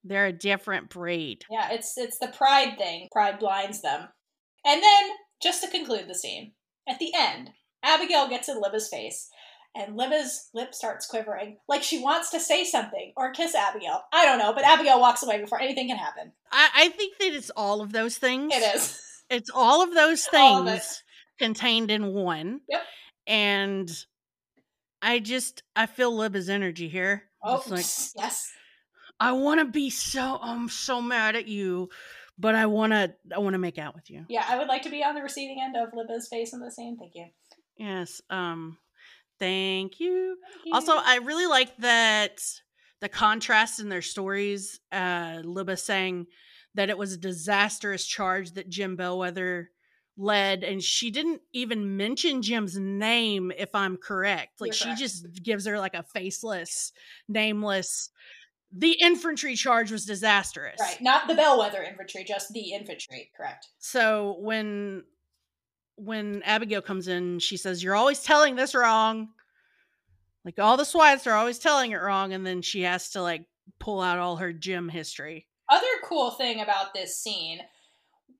[0.04, 1.44] They're a different breed.
[1.50, 3.08] Yeah, it's it's the pride thing.
[3.10, 4.08] Pride blinds them.
[4.64, 5.10] And then,
[5.42, 6.52] just to conclude the scene,
[6.88, 7.50] at the end,
[7.82, 9.30] Abigail gets in Libba's face,
[9.74, 14.02] and Libba's lip starts quivering, like she wants to say something or kiss Abigail.
[14.12, 16.32] I don't know, but Abigail walks away before anything can happen.
[16.52, 18.52] I, I think that it's all of those things.
[18.54, 19.00] It is.
[19.30, 21.02] It's all of those All of things
[21.38, 22.60] contained in one.
[22.68, 22.82] Yep.
[23.26, 24.04] And
[25.00, 27.24] I just I feel Libba's energy here.
[27.42, 27.86] Oh, like
[28.16, 28.52] yes.
[29.20, 31.88] I want to be so I'm so mad at you,
[32.38, 34.24] but I want to I want to make out with you.
[34.28, 36.70] Yeah, I would like to be on the receiving end of Libba's face in the
[36.70, 36.96] scene.
[36.98, 37.26] Thank you.
[37.76, 38.20] Yes.
[38.30, 38.78] Um
[39.38, 40.36] thank you.
[40.52, 40.74] Thank you.
[40.74, 42.40] Also, I really like that
[43.00, 44.80] the contrast in their stories.
[44.90, 46.26] Uh, Libba saying
[46.74, 49.66] that it was a disastrous charge that Jem Bellweather
[50.16, 54.60] led, and she didn't even mention Jem's name, if I'm correct.
[54.60, 54.98] Like You're she correct.
[55.00, 56.92] just gives her like a faceless,
[57.28, 58.10] nameless.
[58.76, 60.80] The infantry charge was disastrous.
[60.80, 63.30] right, not the bellwether infantry, just the infantry.
[63.36, 63.68] Correct.
[63.78, 65.04] So when
[65.96, 69.28] when Abigail comes in, she says, "You're always telling this wrong."
[70.44, 73.46] Like all the Swythes are always telling it wrong, and then she has to like
[73.78, 75.46] pull out all her Jem history.
[75.70, 77.60] other cool thing about this scene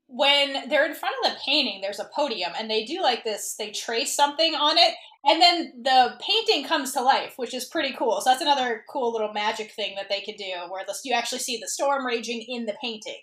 [0.07, 3.55] when they're in front of the painting there's a podium and they do like this
[3.59, 4.95] they trace something on it
[5.27, 9.13] and then the painting comes to life which is pretty cool so that's another cool
[9.13, 12.43] little magic thing that they can do where the, you actually see the storm raging
[12.49, 13.23] in the painting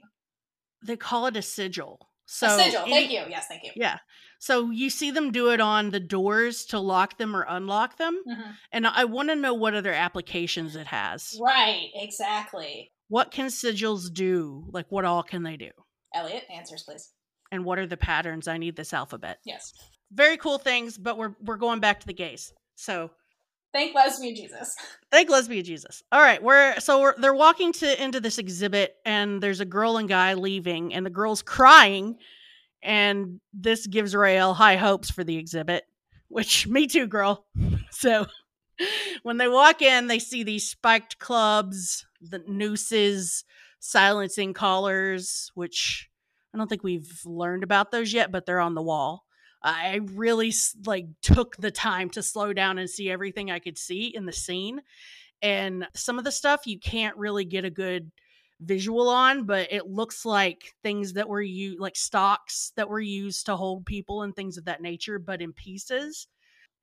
[0.85, 2.09] They call it a sigil.
[2.25, 3.99] So a sigil any- thank you yes thank you Yeah.
[4.39, 8.23] So you see them do it on the doors to lock them or unlock them,
[8.27, 8.55] Mhm.
[8.71, 11.37] and I want to know what other applications it has.
[11.39, 14.65] right exactly What can sigils do?
[14.71, 15.69] Like what all can they do?
[16.15, 17.11] eliot answers please
[17.51, 18.47] And what are the patterns?
[18.47, 19.37] I need this alphabet.
[19.45, 19.73] yes
[20.13, 22.53] very cool things, but we're we're going back to the gays.
[22.75, 23.11] So
[23.73, 24.75] thank lesbian jesus
[25.11, 26.01] thank lesbian Jesus.
[26.11, 29.97] All right, we're so we're they're walking to into this exhibit, and there's a girl
[29.97, 32.17] and guy leaving, and the girl's crying,
[32.81, 35.83] and this gives Raelle high hopes for the exhibit.
[36.29, 37.45] Which me too, girl.
[37.93, 38.25] So
[39.21, 43.43] when they walk in, they see these spiked clubs, the nooses,
[43.79, 46.09] silencing collars, which
[46.51, 49.25] I don't think we've learned about those yet, but they're on the wall.
[49.63, 50.53] I really
[50.85, 54.33] like took the time to slow down and see everything I could see in the
[54.33, 54.81] scene.
[55.41, 58.11] And some of the stuff you can't really get a good
[58.61, 63.45] visual on, but it looks like things that were you like stocks that were used
[63.47, 66.27] to hold people and things of that nature, but in pieces.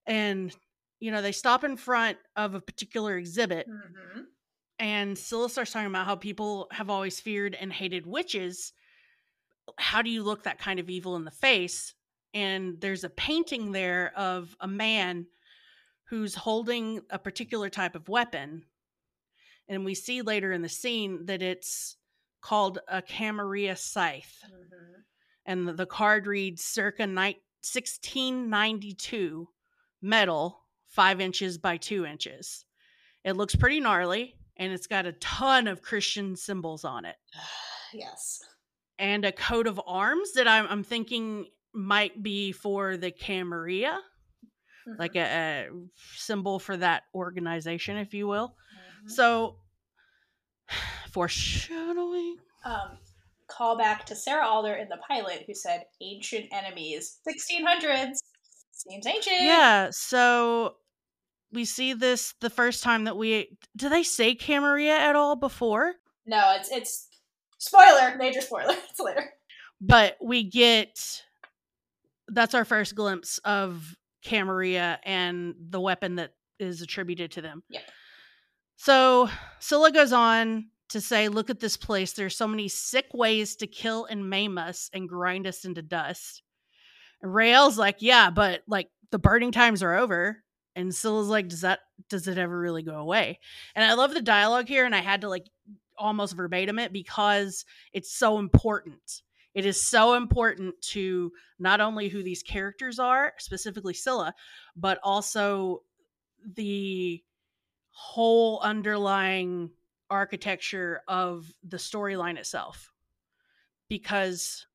[0.06, 0.54] And
[1.00, 4.26] you know, they stop in front of a particular exhibit, Mhm.
[4.78, 8.72] and Scylla starts talking about how people have always feared and hated witches.
[9.78, 11.94] How do you look that kind of evil in the face?
[12.34, 15.26] And there's a painting there of a man
[16.08, 18.64] who's holding a particular type of weapon.
[19.68, 21.96] And we see later in the scene that it's
[22.40, 24.42] called a Camarilla scythe.
[24.46, 25.02] Mhm.
[25.46, 29.48] And the, the card reads circa ni- 1692
[30.00, 32.64] metal, five inches by two inches.
[33.24, 37.16] It looks pretty gnarly and it's got a ton of Christian symbols on it
[37.92, 38.40] yes.
[38.98, 44.00] and a coat of arms that I'm, I'm thinking might be for the Camarilla,
[44.86, 44.98] Mhm.
[44.98, 45.68] like a, a
[46.16, 48.56] symbol for that organization, if you will.
[49.04, 49.10] Mhm.
[49.10, 49.58] So,
[51.12, 52.36] foreshadowing.
[52.64, 52.98] um,
[53.46, 58.22] call back to Sarah Alder in the pilot who said ancient enemies, 1600s.
[58.72, 59.40] Seems ancient.
[59.40, 60.76] Yeah, so
[61.50, 65.94] we see this the first time that we do they say Camarilla at all before?
[66.26, 67.08] No, it's it's
[67.58, 68.74] spoiler, major spoiler.
[68.90, 69.30] It's later.
[69.80, 71.22] But we get
[72.28, 77.62] that's our first glimpse of Camarilla and the weapon that is attributed to them.
[77.68, 77.80] Yeah.
[78.76, 79.28] So
[79.58, 82.12] Scylla goes on to say, Look at this place.
[82.12, 86.42] There's so many sick ways to kill and maim us and grind us into dust.
[87.22, 90.42] And Raelle's like, Yeah, but like the burning times are over.
[90.76, 93.40] And Scylla's like, Does that does it ever really go away?
[93.74, 95.46] And I love the dialogue here, and I had to like
[95.96, 99.22] almost verbatim it because it's so important.
[99.58, 104.32] It is so important to not only who these characters are, specifically Scylla,
[104.76, 105.82] but also
[106.54, 107.20] the
[107.90, 109.70] whole underlying
[110.10, 112.92] architecture of the storyline itself.
[113.88, 114.68] Because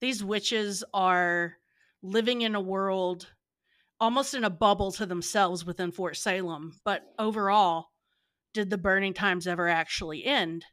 [0.00, 1.54] these witches are
[2.02, 3.28] living in a world
[3.98, 6.78] almost in a bubble to themselves within Fort Salem.
[6.84, 7.86] But overall,
[8.52, 10.66] did the burning times ever actually end?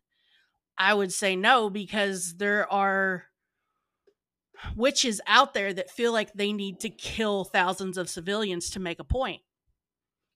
[0.77, 3.25] I would say no, because there are
[4.75, 8.99] witches out there that feel like they need to kill thousands of civilians to make
[8.99, 9.41] a point.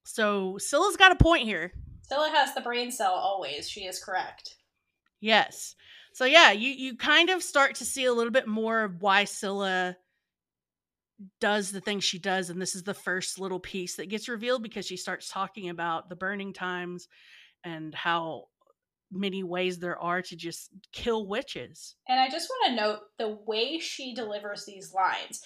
[0.04, 1.72] So Scylla's got a point here.
[2.02, 3.70] Scylla has the brain cell always.
[3.70, 4.56] She is correct.
[5.22, 5.76] Yes.
[6.14, 9.26] So yeah, you you kind of start to see a little bit more of why
[9.26, 9.96] Scylla
[11.40, 14.64] does the things she does and this is the first little piece that gets revealed
[14.64, 17.10] because she starts talking about the burning times
[17.64, 18.46] and how
[19.12, 21.96] many ways there are to just kill witches.
[22.08, 25.42] And I just want to note the way she delivers these lines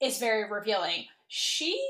[0.00, 1.04] is very revealing.
[1.28, 1.80] She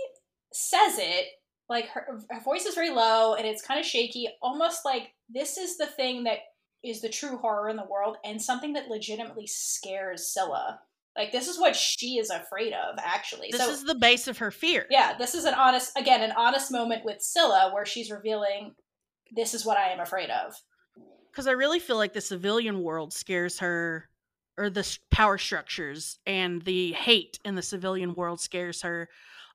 [0.53, 1.27] says it
[1.69, 5.57] like her, her voice is very low and it's kind of shaky, almost like this
[5.57, 6.39] is the thing that
[6.85, 10.81] is the true horror in the world and something that legitimately scares Scylla.
[11.17, 13.49] Like this is what she is afraid of, actually.
[13.51, 14.87] This so is the base of her fear.
[14.91, 18.75] yeah, this is an honest, again, an honest moment with Scylla where she's revealing,
[19.35, 20.55] this is what I am afraid of.
[21.33, 24.09] Because I really feel like the civilian world scares her,
[24.59, 29.09] or the power structures and the hate in the civilian world scares her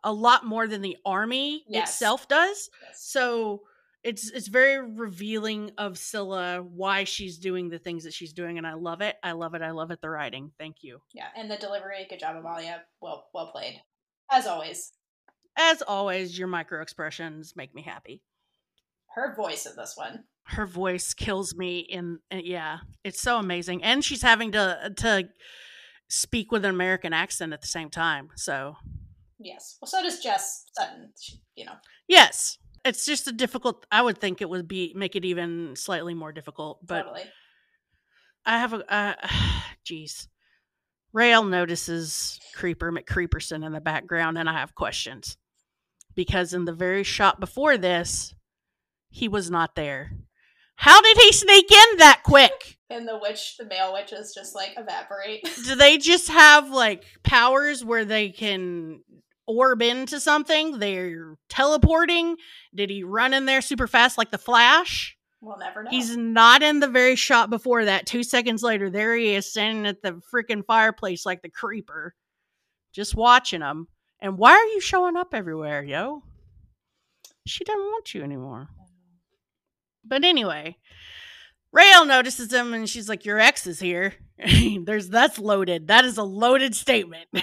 [0.03, 1.89] a lot more than the army Yes.
[1.91, 2.69] itself does.
[2.83, 3.03] Yes.
[3.03, 3.61] So
[4.03, 8.65] it's it's very revealing of Scylla why she's doing the things that she's doing, and
[8.65, 9.17] I love it.
[9.23, 9.61] I love it.
[9.61, 10.01] I love it.
[10.01, 10.51] The writing.
[10.57, 11.01] Thank you.
[11.13, 12.83] Yeah, and the delivery, good job, Amalia.
[13.01, 13.81] Well, well played,
[14.31, 14.93] as always.
[15.57, 18.21] As always, your micro expressions make me happy.
[19.15, 20.23] Her voice in this one.
[20.47, 23.83] Her voice kills me in yeah, it's so amazing.
[23.83, 25.29] And she's having to to
[26.09, 28.29] speak with an American accent at the same time.
[28.35, 28.75] So,
[29.39, 29.77] Yes.
[29.81, 31.11] Well, so does Jess Sutton.
[31.19, 31.75] She, you know,
[32.07, 36.13] yes, it's just a difficult I would think it would be make it even slightly
[36.13, 37.25] more difficult, but totally.
[38.45, 39.15] I have a uh,
[39.85, 40.27] jeez.
[41.13, 45.37] Raelle notices Creeper McCreeperson in the background, and I have questions
[46.15, 48.33] because in the very shot before this,
[49.09, 50.11] he was not there.
[50.77, 52.77] How did he sneak in that quick?
[52.89, 55.43] And the witch, the male witches, just like evaporate.
[55.65, 59.01] Do they just have like powers where they can
[59.45, 60.79] orb into something?
[60.79, 62.37] They're teleporting.
[62.73, 65.17] Did he run in there super fast like the Flash?
[65.41, 65.89] we'll never know.
[65.89, 68.05] He's not in the very shot before that.
[68.05, 72.13] Two seconds later, there he is standing at the freaking fireplace like the creeper,
[72.93, 73.87] just watching him.
[74.19, 76.23] And why are you showing up everywhere, yo?
[77.45, 78.69] She doesn't want you anymore.
[80.07, 80.77] But anyway,
[81.75, 84.13] Raelle notices him and she's like, Your ex is here.
[84.84, 85.88] There's that's loaded.
[85.88, 87.27] That is a loaded statement.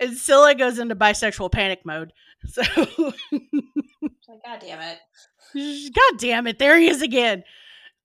[0.00, 2.12] and Scylla goes into bisexual panic mode.
[2.46, 2.60] So
[2.98, 4.98] like, God damn it.
[5.94, 7.42] God damn it, there he is again.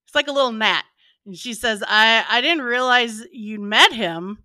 [0.06, 0.86] It's like a little gnat.
[1.26, 4.38] And she says, I, I didn't realize you met him.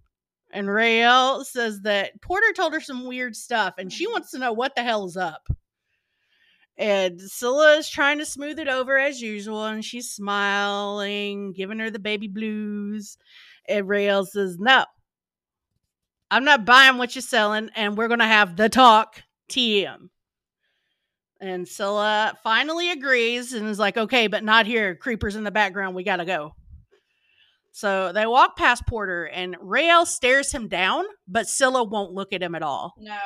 [0.53, 4.53] And Raelle says that Porter told her some weird stuff and she wants to know
[4.53, 5.47] what the hell is up.
[6.77, 11.91] And Scylla is trying to smooth it over as usual, and she's smiling, giving her
[11.91, 13.17] the baby blues.
[13.69, 14.85] And Raelle says, No,
[16.31, 20.09] I'm not buying what you're selling, and we're going to have the talk TM.
[21.41, 24.97] And Scylla finally agrees and is like, Okay, but not here.
[24.97, 25.95] Creepers in the background.
[25.95, 26.55] We got to go.
[27.75, 32.41] So they walk past Porter, and Raelle stares him down, but Scylla won't look at
[32.41, 32.95] him at all.
[32.97, 33.19] No.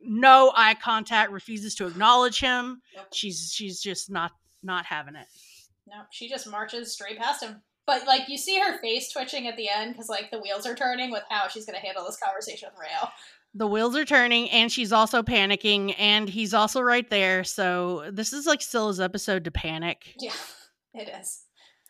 [0.00, 2.82] No eye contact, refuses to acknowledge him.
[2.96, 3.06] Nope.
[3.12, 5.28] She's she's just not not having it.
[5.86, 6.02] No.
[6.10, 7.62] She just marches straight past him.
[7.86, 10.74] But like you see her face twitching at the end because like the wheels are
[10.74, 13.08] turning with how she's gonna handle this conversation with Raelle.
[13.54, 17.44] The wheels are turning, and she's also panicking, and he's also right there.
[17.44, 20.16] So this is like Scylla's episode to panic.
[20.18, 20.32] Yeah,
[20.94, 21.44] it is.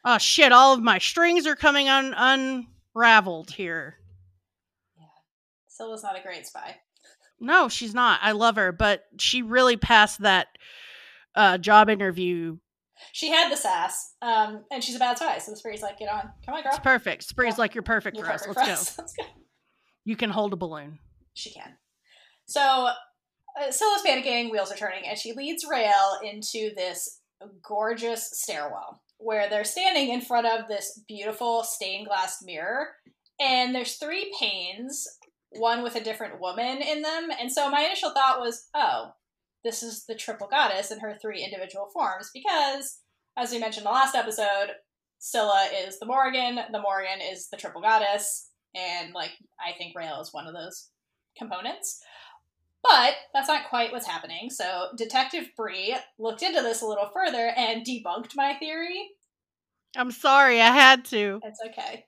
[0.05, 0.53] Oh shit!
[0.53, 2.15] All of my strings are coming un
[2.95, 3.97] unraveled here.
[4.97, 5.05] Yeah.
[5.69, 6.77] Scylla's not a great spy.
[7.41, 8.20] No, she's not.
[8.23, 10.49] I love her, but she really passed that
[11.35, 12.59] uh, job interview.
[13.11, 16.31] She had the sass, um, and she's a bad spy, so Spree's like, get on.
[16.47, 16.70] Come on, girl.
[16.73, 17.24] It's perfect.
[17.29, 17.61] Spree's Yeah.
[17.61, 18.47] like you're perfect You're for us.
[18.47, 18.73] Let's for go.
[18.73, 18.99] us.
[18.99, 19.24] Let's go.
[20.05, 21.01] You can hold a balloon.
[21.35, 21.74] She can.
[22.47, 22.61] So
[23.61, 27.20] uh, Scylla's panicking, wheels are turning, and she leads Raelle into this
[27.66, 32.89] gorgeous stairwell where they're standing in front of this beautiful stained glass mirror.
[33.40, 35.07] And there's three panes,
[35.51, 37.31] one with a different woman in them.
[37.39, 39.12] And so my initial thought was, oh,
[39.65, 43.01] this is the triple goddess in her three individual forms because,
[43.36, 44.73] as we mentioned in the last episode,
[45.19, 49.31] Scylla is the Morrigan, the Morrigan is the triple goddess, and like
[49.61, 50.90] I think Raelle is one of those
[51.39, 52.01] components.
[52.83, 54.51] But that's not quite what's happening.
[54.51, 59.11] So Detective Bree looked into this a little further and debunked my theory.
[59.97, 61.41] I'm sorry, I had to.
[61.45, 62.07] It's okay.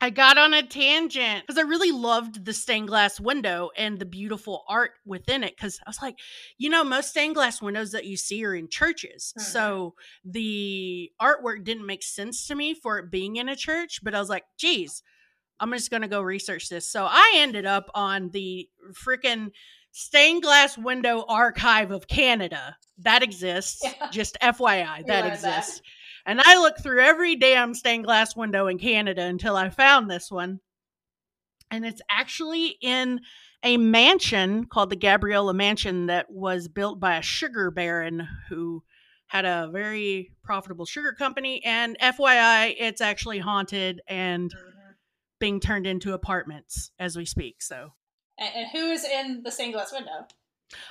[0.00, 4.04] I got on a tangent because I really loved the stained glass window and the
[4.04, 5.56] beautiful art within it.
[5.56, 6.18] Because I was like,
[6.58, 9.32] you know, most stained glass windows that you see are in churches.
[9.38, 9.42] Mhm.
[9.42, 9.94] So
[10.24, 14.00] the artwork didn't make sense to me for it being in a church.
[14.02, 15.04] But I was like, geez,
[15.60, 16.90] I'm just going to go research this.
[16.90, 19.52] So I ended up on the freaking
[19.92, 22.76] stained glass window archive of Canada.
[22.98, 23.80] That exists.
[23.84, 24.10] Yeah.
[24.10, 24.56] Just FYI,
[25.06, 25.34] that learned that.
[25.34, 25.82] exists.
[26.26, 30.30] And I looked through every damn stained glass window in Canada until I found this
[30.30, 30.60] one.
[31.70, 33.20] And it's actually in
[33.64, 38.82] a mansion called the Gabriella Mansion that was built by a sugar baron who
[39.28, 41.64] had a very profitable sugar company.
[41.64, 44.94] And FYI, it's actually haunted and Mhm.
[45.40, 47.62] being turned into apartments as we speak.
[47.62, 47.94] So,
[48.42, 50.26] And, and who's in the stained glass window?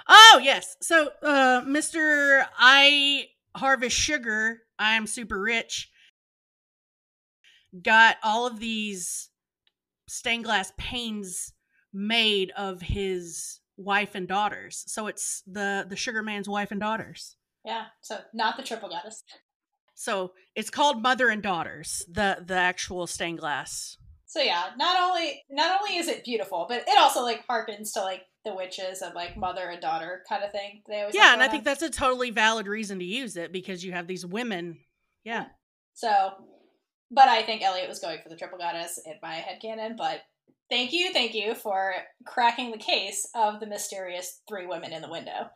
[0.07, 0.77] oh, yes.
[0.81, 2.45] So, uh, Mr.
[2.57, 3.25] I
[3.55, 5.89] Harvest Sugar, I'm super rich,
[7.81, 9.29] got all of these
[10.07, 11.53] stained glass panes
[11.93, 14.83] made of his wife and daughters.
[14.87, 17.35] So it's the the sugar man's wife and daughters.
[17.65, 19.23] Yeah, so not the triple goddess.
[19.93, 23.97] So it's called mother and daughters, the the actual stained glass.
[24.31, 27.99] So yeah, not only not only is it beautiful, but it also like harkens to
[27.99, 30.83] like the witches and like mother and daughter kind of thing.
[30.87, 33.51] They always Yeah, and I going think that's a totally valid reason to use it
[33.51, 34.77] because you have these women.
[35.25, 35.47] Yeah.
[35.93, 36.29] so.
[37.13, 39.97] But I think Eliot was going for the triple goddess in my headcanon.
[39.97, 40.21] But
[40.69, 41.93] thank you, thank you for
[42.25, 45.49] cracking the case of the mysterious three women in the window.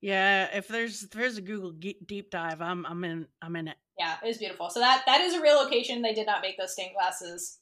[0.00, 3.76] Yeah, if there's if there's a Google deep dive, I'm I'm in I'm in it.
[3.98, 4.70] Yeah, it was beautiful.
[4.70, 6.00] So that that is a real location.
[6.00, 7.58] They did not make those stained glasses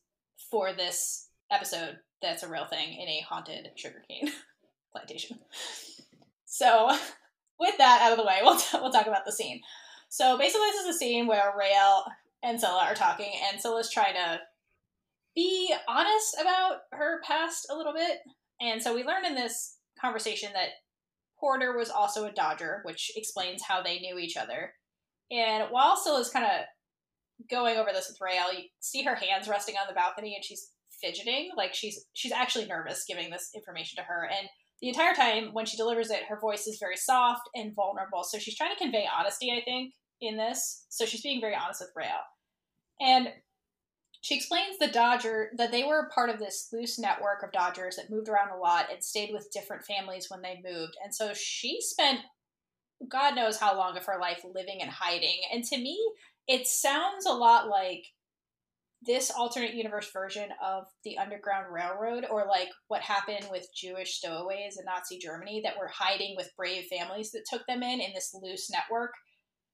[0.51, 1.97] for this episode.
[2.23, 4.33] That's a real thing in a haunted sugarcane
[4.93, 5.39] plantation.
[6.47, 6.97] So,
[7.61, 9.61] with that out of the way, we'll t- we'll talk about the scene.
[10.09, 12.05] So basically, this is a scene where Raelle
[12.43, 14.41] and Scylla are talking, and Scylla's trying to
[15.35, 18.19] be honest about her past a little bit.
[18.61, 20.71] And so we learn in this conversation that
[21.39, 24.73] Porter was also a Dodger, which explains how they knew each other.
[25.31, 26.65] And while Scylla's kind of
[27.51, 30.71] going over this with Raelle, you see her hands resting on the balcony and she's
[31.01, 34.29] fidgeting, like she's she's actually nervous giving this information to her.
[34.31, 34.49] And
[34.81, 38.25] the entire time when she delivers it, her voice is very soft and vulnerable.
[38.25, 40.87] So she's trying to convey honesty, I think, in this.
[40.89, 42.25] So she's being very honest with Raelle.
[43.01, 43.29] And
[44.21, 48.11] she explains the Dodger that they were part of this loose network of Dodgers that
[48.11, 50.97] moved around a lot and stayed with different families when they moved.
[51.03, 52.21] And so she spent
[53.09, 55.39] God knows how long of her life living and hiding.
[55.53, 56.01] And to me,
[56.49, 58.05] it sounds a lot like
[59.03, 64.79] this alternate universe version of the Underground Railroad, or like what happened with Jewish stowaways
[64.79, 68.35] in Nazi Germany that were hiding with brave families that took them in in this
[68.43, 69.13] loose network.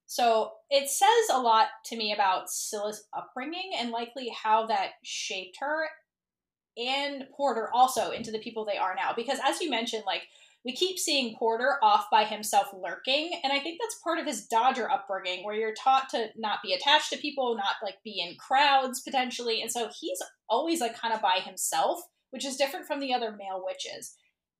[0.06, 5.56] So it says a lot to me about Scylla's upbringing and likely how that shaped
[5.60, 5.86] her
[6.76, 9.12] and Porter also into the people they are now.
[9.14, 10.22] Because as you mentioned, like
[10.64, 14.46] we keep seeing Porter off by himself lurking, and I think that's part of his
[14.46, 18.36] Dodger upbringing, where you're taught to not be attached to people, not like be in
[18.36, 20.18] crowds potentially, and so he's
[20.48, 24.14] always like kind of by himself, which is different from the other male witches.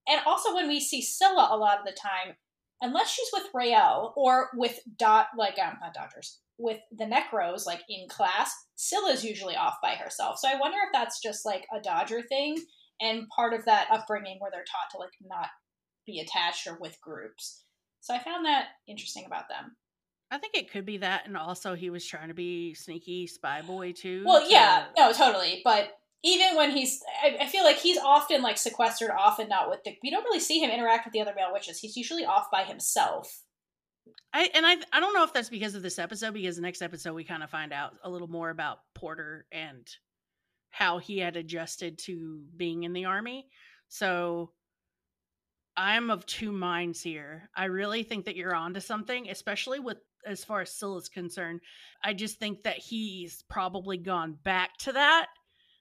[0.09, 2.35] And also when we see Scylla a lot of the time,
[2.81, 7.83] unless she's with Raelle or with dot like um not Dodgers, with the Necros like
[7.89, 10.39] in class, Scylla's usually off by herself.
[10.39, 12.57] So I wonder if that's just like a Dodger thing
[13.01, 15.49] and part of that upbringing where they're taught to like not
[16.07, 17.63] be attached or with groups.
[18.01, 19.77] So I found that interesting about them.
[20.31, 23.61] I think it could be that, and also he was trying to be sneaky spy
[23.61, 24.25] boy too.
[24.27, 25.61] Well, yeah, no, totally.
[25.63, 25.91] But
[26.25, 29.95] even when he's, I, I, feel like he's often like sequestered, often not with the.
[30.03, 31.79] We don't really see him interact with the other male witches.
[31.79, 33.43] He's usually off by himself.
[34.33, 36.81] I and I I don't know if that's because of this episode because the next
[36.81, 39.87] episode we kind of find out a little more about Porter and
[40.71, 43.49] how he had adjusted to being in the army.
[43.89, 44.53] So
[45.77, 47.49] I'm of two minds here.
[47.57, 51.61] I really think that you're onto something, especially with as far as Syl is concerned.
[52.05, 55.27] I just think that he's probably gone back to that.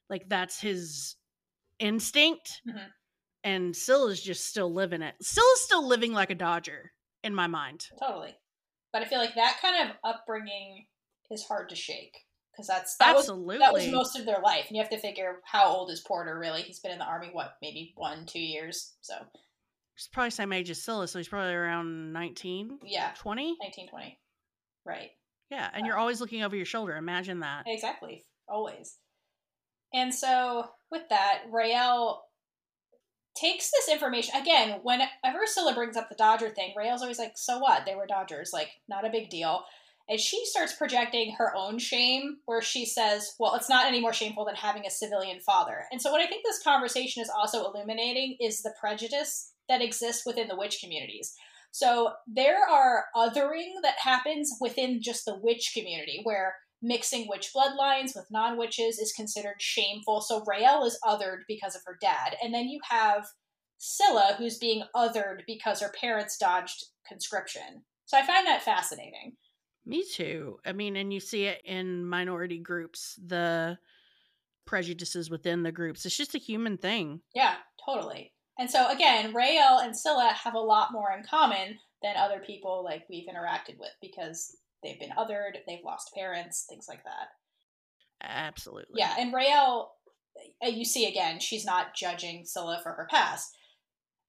[0.09, 1.15] Like that's his
[1.79, 2.61] instinct.
[2.67, 2.87] Mm-hmm.
[3.43, 5.15] And Scylla's just still living it.
[5.21, 6.91] Syl is still living like a Dodger
[7.23, 7.87] in my mind.
[7.99, 8.35] Totally.
[8.93, 10.85] But I feel like that kind of upbringing
[11.29, 12.17] is hard to shake
[12.51, 14.99] because that's that absolutely was, that was most of their life, and you have to
[14.99, 16.61] figure how old is Porter really?
[16.61, 19.15] He's been in the army what maybe one two years, so
[20.01, 22.79] He's probably same age as Scylla, so he's probably around 19.
[22.83, 23.11] Yeah.
[23.19, 23.55] 20?
[23.61, 24.19] 19, 20.
[24.83, 25.11] Right.
[25.51, 26.95] Yeah, and you're always looking over your shoulder.
[26.95, 27.65] Imagine that.
[27.67, 28.25] Exactly.
[28.49, 28.97] Always.
[29.93, 32.21] And so with that, Raelle
[33.39, 34.79] takes this information again.
[34.81, 37.85] Whenever Scylla brings up the Dodger thing, Raelle's always like, "So what?
[37.85, 38.49] They were Dodgers.
[38.51, 39.65] Like, not a big deal."
[40.09, 44.13] And she starts projecting her own shame, where she says, "Well, it's not any more
[44.13, 47.65] shameful than having a civilian father." And so, what I think this conversation is also
[47.65, 51.33] illuminating is the prejudice that exist within the witch communities.
[51.71, 58.15] So there are othering that happens within just the witch community where mixing witch bloodlines
[58.15, 60.21] with non witches is considered shameful.
[60.21, 62.35] So Raelle is othered because of her dad.
[62.43, 63.25] And then you have
[63.77, 67.83] Scylla, who's being othered because her parents dodged conscription.
[68.05, 69.37] So I find that fascinating.
[69.85, 70.59] Me too.
[70.65, 73.79] I mean, and you see it in minority groups, the
[74.65, 76.05] prejudices within the groups.
[76.05, 77.21] It's just a human thing.
[77.33, 78.33] Yeah, totally.
[78.59, 82.83] And so again, Raelle and Scylla have a lot more in common than other people
[82.83, 87.29] like we've interacted with because they've been othered, they've lost parents, things like that.
[88.23, 88.95] Absolutely.
[88.97, 89.87] Yeah, and Raelle,
[90.63, 93.55] uh, you see again, she's not judging Scylla for her past.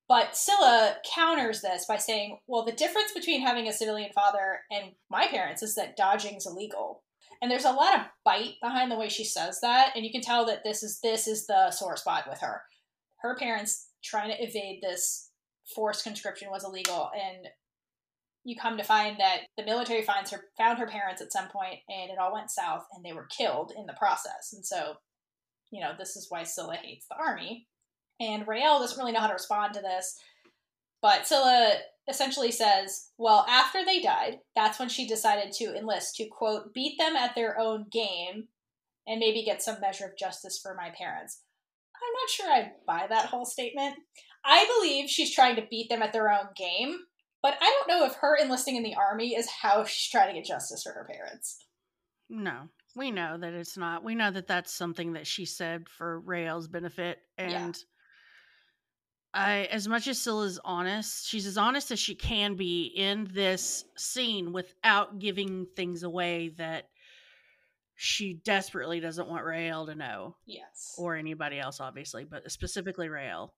[0.09, 4.93] But Scylla counters this by saying, well, the difference between having a civilian father and
[5.11, 7.03] my parents is that dodging is illegal.
[7.41, 10.21] And there's a lot of bite behind the way she says that, and you can
[10.21, 12.63] tell that this is this is the sore spot with her.
[13.21, 15.31] Her parents trying to evade this
[15.75, 17.11] forced conscription was illegal.
[17.15, 17.49] And
[18.45, 21.79] you come to find that the military finds her found her parents at some point
[21.89, 24.53] and it all went south and they were killed in the process.
[24.53, 24.95] And so
[25.71, 27.67] you know this is why scylla hates the army.
[28.21, 30.19] And raelle doesn't really know how to respond to this
[31.03, 31.75] but scylla
[32.09, 36.99] essentially says well after they died that's when she decided to enlist to quote beat
[36.99, 38.49] them at their own game
[39.07, 41.43] and maybe get some measure of justice for my parents
[42.03, 43.97] I'm not sure I buy that whole statement.
[44.45, 46.99] I believe she's trying to beat them at their own game,
[47.43, 50.35] but I don't know if her enlisting in the army is how she's trying to
[50.35, 51.65] get justice for her parents.
[52.29, 54.03] No, we know that it's not.
[54.03, 57.19] We know that that's something that she said for Raelle's benefit.
[57.39, 57.73] And yeah.
[59.35, 63.85] I, as much as Scylla's honest, she's as honest as she can be in this
[63.97, 66.89] scene without giving things away that
[68.05, 70.35] she desperately doesn't want Raelle to know.
[70.45, 70.97] Yes.
[70.99, 73.51] Or anybody else, obviously, but specifically Raelle.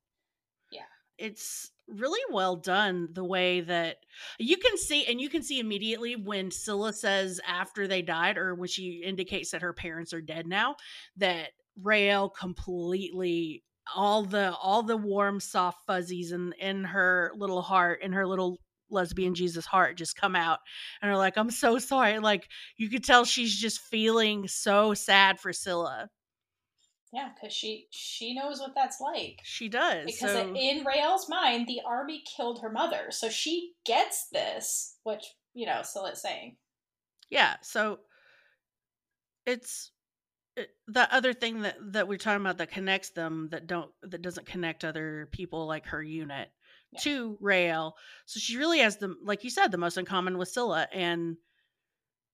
[0.71, 0.83] Yeah.
[1.17, 3.97] It's really well done the way that
[4.39, 8.55] you can see, and you can see immediately when Scylla says after they died, or
[8.55, 10.77] when she indicates that her parents are dead now,
[11.17, 11.53] that
[11.83, 13.65] Raelle completely
[13.95, 18.59] all the all the warm soft fuzzies in in her little heart in her little
[18.91, 20.61] lesbian Jesus heart just come out
[21.01, 22.19] and are like, I'm so sorry.
[22.19, 26.11] Like you could tell she's just feeling so sad for Scylla.
[27.13, 29.39] Yeah, because she she knows what that's like.
[29.45, 30.07] She does.
[30.07, 30.55] Because so...
[30.55, 33.11] in Raelle's mind, the army killed her mother.
[33.11, 35.25] So she gets this, which,
[35.55, 36.57] you know, Scylla's saying.
[37.31, 38.01] Yeah, so
[39.47, 39.93] it's
[40.57, 44.23] it, the other thing that that we're talking about that connects them that don't that
[44.23, 46.49] doesn't connect other people like her unit
[47.01, 47.93] to Raelle.
[48.27, 50.89] So she really has the, like you said, the most in common with Scylla.
[50.93, 51.37] And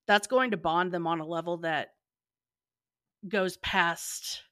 [0.06, 1.90] that's going to bond them on a level that
[3.28, 4.42] goes past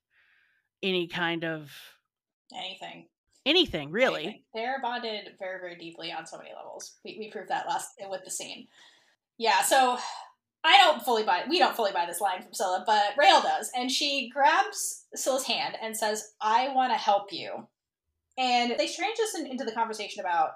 [0.82, 1.70] any kind of
[2.56, 3.06] Anything.
[3.44, 4.22] anything, really.
[4.24, 4.42] Anything.
[4.54, 6.96] They're bonded very, very deeply on so many levels.
[7.04, 8.68] We, we proved that last with the scene.
[9.36, 9.98] Yeah, so
[10.64, 13.70] I don't fully buy we don't fully buy this line from Scylla, but Raelle does.
[13.76, 17.66] And she grabs Scylla's hand and says, I want to help you.
[18.38, 20.50] And they transition into the conversation about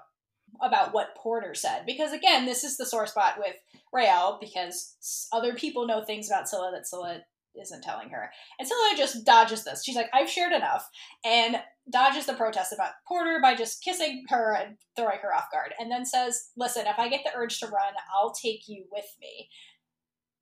[0.61, 1.83] about what Porter said.
[1.85, 3.55] Because again, this is the sore spot with
[3.93, 7.21] Raelle, because other people know things about Scylla that Scylla
[7.59, 8.31] isn't telling her.
[8.59, 9.83] And Scylla just dodges this.
[9.83, 10.89] She's like, I've shared enough.
[11.23, 11.57] And
[11.91, 15.73] dodges the protest about Porter by just kissing her and throwing her off guard.
[15.79, 19.05] And then says, Listen, if I get the urge to run, I'll take you with
[19.19, 19.49] me.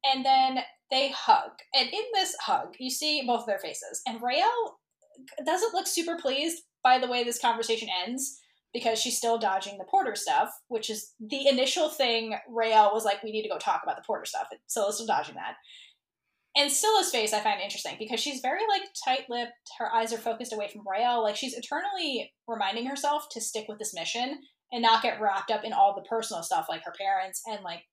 [0.06, 0.60] And then
[0.90, 1.52] they hug.
[1.74, 4.02] And in this hug, you see both of their faces.
[4.08, 4.78] And Raelle
[5.46, 8.40] doesn't look super pleased by the way this conversation ends
[8.74, 13.22] because she's still dodging the Porter stuff, which is the initial thing Raelle was like,
[13.22, 14.48] we need to go talk about the Porter stuff.
[14.52, 15.56] And Scylla's still dodging that.
[16.56, 19.52] And Scylla's face I find interesting because she's very like tight-lipped.
[19.78, 21.24] Her eyes are focused away from Raelle.
[21.24, 24.40] Like she's eternally reminding herself to stick with this mission
[24.72, 27.84] and not get wrapped up in all the personal stuff like her parents and like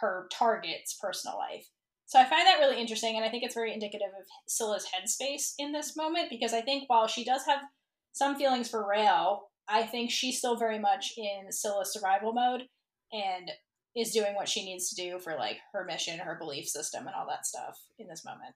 [0.00, 1.66] her target's personal life.
[2.06, 5.54] So I find that really interesting, and I think it's very indicative of Scylla's headspace
[5.58, 7.60] in this moment because I think while she does have
[8.14, 9.40] some feelings for Raelle.
[9.68, 12.62] I think she's still very much in Scylla's survival mode
[13.12, 13.50] and
[13.96, 17.14] is doing what she needs to do for like her mission, her belief system, and
[17.14, 18.54] all that stuff in this moment.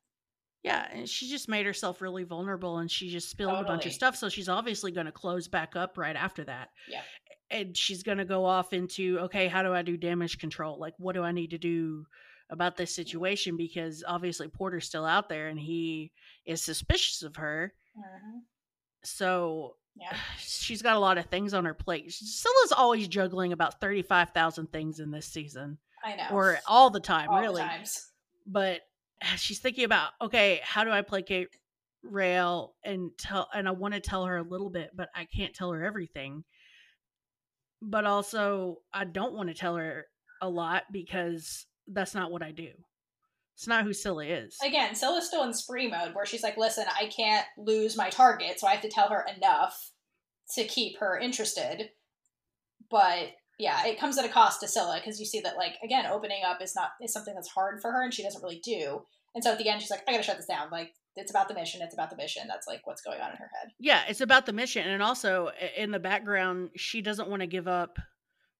[0.64, 3.92] Yeah, and she just made herself really vulnerable and she just spilled a bunch of
[3.92, 4.16] stuff.
[4.16, 6.70] So she's obviously going to close back up right after that.
[6.88, 7.02] Yeah.
[7.50, 10.78] And she's going to go off into, okay, how do I do damage control?
[10.78, 12.04] Like, what do I need to do
[12.50, 13.56] about this situation?
[13.56, 16.12] Because obviously Porter's still out there and he
[16.44, 17.72] is suspicious of her.
[17.96, 18.38] Mm-hmm.
[19.04, 20.16] So Yeah.
[20.38, 22.12] she's got a lot of things on her plate.
[22.12, 26.28] Scylla's always juggling about 35,000 things in this season, I know.
[26.32, 28.12] or all the time, All the really times.
[28.46, 28.80] but
[29.36, 31.48] she's thinking about okay how do i placate
[32.08, 35.52] Raelle and tell and i want to tell her a little bit but i can't
[35.54, 36.44] tell her everything
[37.82, 40.06] but also i don't want to tell her
[40.40, 42.70] a lot because that's not what i do
[43.58, 46.84] it's not who Scylla is Again, Scylla's still in spree mode where she's like, listen,
[46.88, 49.90] I can't lose my target, so I have to tell her enough
[50.54, 51.90] to keep her interested.
[52.88, 56.06] But yeah, it comes at a cost to Scylla because you see that like again,
[56.06, 59.02] opening up is not is something that's hard for her and she doesn't really do.
[59.34, 60.70] And so at the end she's like, I gotta shut this down.
[60.70, 62.44] Like it's about the mission, it's about the mission.
[62.46, 63.72] That's like what's going on in her head.
[63.80, 67.66] yeah it's about the mission and also in the background she doesn't want to give
[67.66, 67.98] up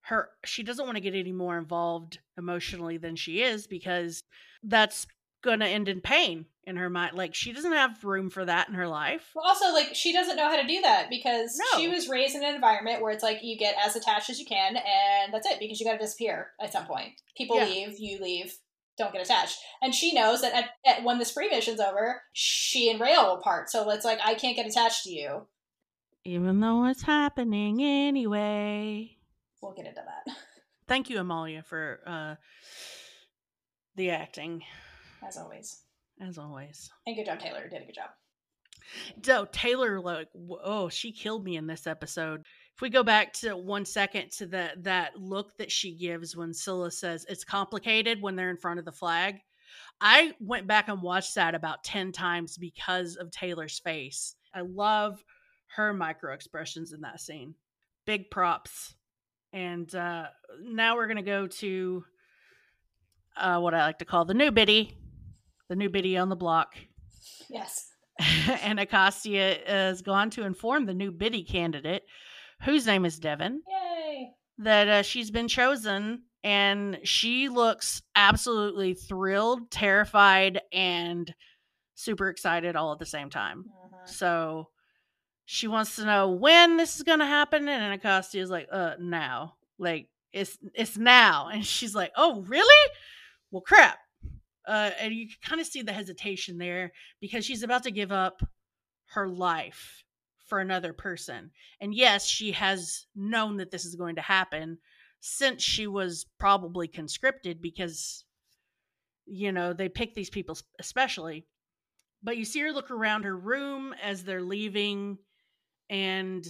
[0.08, 4.22] her she doesn't want to get any more involved emotionally than she is because
[4.62, 5.06] that's
[5.42, 8.68] going to end in pain in her mind like she doesn't have room for that
[8.68, 11.78] in her life Well, also, like, she doesn't know how to do that because No.
[11.78, 14.46] she was raised in an environment where it's like you get as attached as you
[14.46, 17.12] can, and that's it because you got to disappear at some point.
[17.36, 17.66] People Yeah.
[17.66, 18.52] leave, you leave,
[18.98, 19.58] don't get attached.
[19.80, 23.40] And she knows that at, at when the spree mission's over, she and Raelle will
[23.40, 23.70] part.
[23.70, 25.46] So it's like, I can't get attached to you.
[26.24, 29.16] even though it's happening anyway
[29.62, 30.34] We'll get into that,
[30.88, 32.34] thank you amalia for uh
[33.96, 34.62] the acting
[35.26, 35.82] as always.
[36.20, 37.64] as always And good job, Taylor.
[37.64, 38.10] You did a good job.
[39.22, 40.28] So Taylor, like,
[40.64, 42.46] oh, she killed me in this episode.
[42.74, 46.54] If we go back to one second to the that look that she gives when
[46.54, 49.40] Scylla says it's complicated when they're in front of the flag,
[50.00, 54.36] I went back and watched that about ten times because of Taylor's face.
[54.54, 55.22] I love
[55.76, 57.54] her micro expressions in that scene.
[58.06, 58.94] Big props.
[59.52, 60.26] And uh,
[60.62, 62.04] now we're gonna go to
[63.36, 64.96] uh, what I like to call the new biddy,
[65.68, 66.74] the new biddy on the block.
[67.48, 67.88] Yes.
[68.62, 72.02] and Acostia has gone to inform the new biddy candidate,
[72.64, 74.30] whose name is Devon, Yay.
[74.58, 76.22] that uh, she's been chosen.
[76.44, 81.32] And she looks absolutely thrilled, terrified, and
[81.96, 83.64] super excited all at the same time.
[83.66, 84.08] Mhm.
[84.08, 84.68] So
[85.50, 87.66] she wants to know when this is going to happen.
[87.68, 89.54] And Acostia is like, uh, now.
[89.78, 91.48] Like, it's it's now.
[91.48, 92.92] And she's like, oh, really?
[93.50, 93.98] Well, crap.
[94.66, 98.12] Uh, and you can kind of see the hesitation there because she's about to give
[98.12, 98.42] up
[99.12, 100.04] her life
[100.48, 101.50] for another person.
[101.80, 104.76] And yes, she has known that this is going to happen
[105.20, 108.22] since she was probably conscripted because,
[109.24, 111.46] you know, they pick these people especially.
[112.22, 115.16] But you see her look around her room as they're leaving,
[115.90, 116.46] and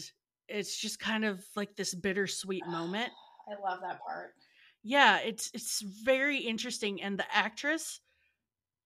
[0.49, 3.11] it's just kind of like this bittersweet moment
[3.49, 4.35] I love that part.
[4.83, 8.01] yeah it's it's very interesting and the actress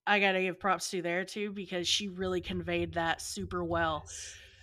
[0.07, 4.03] i gotta give props to there too because she really conveyed that super well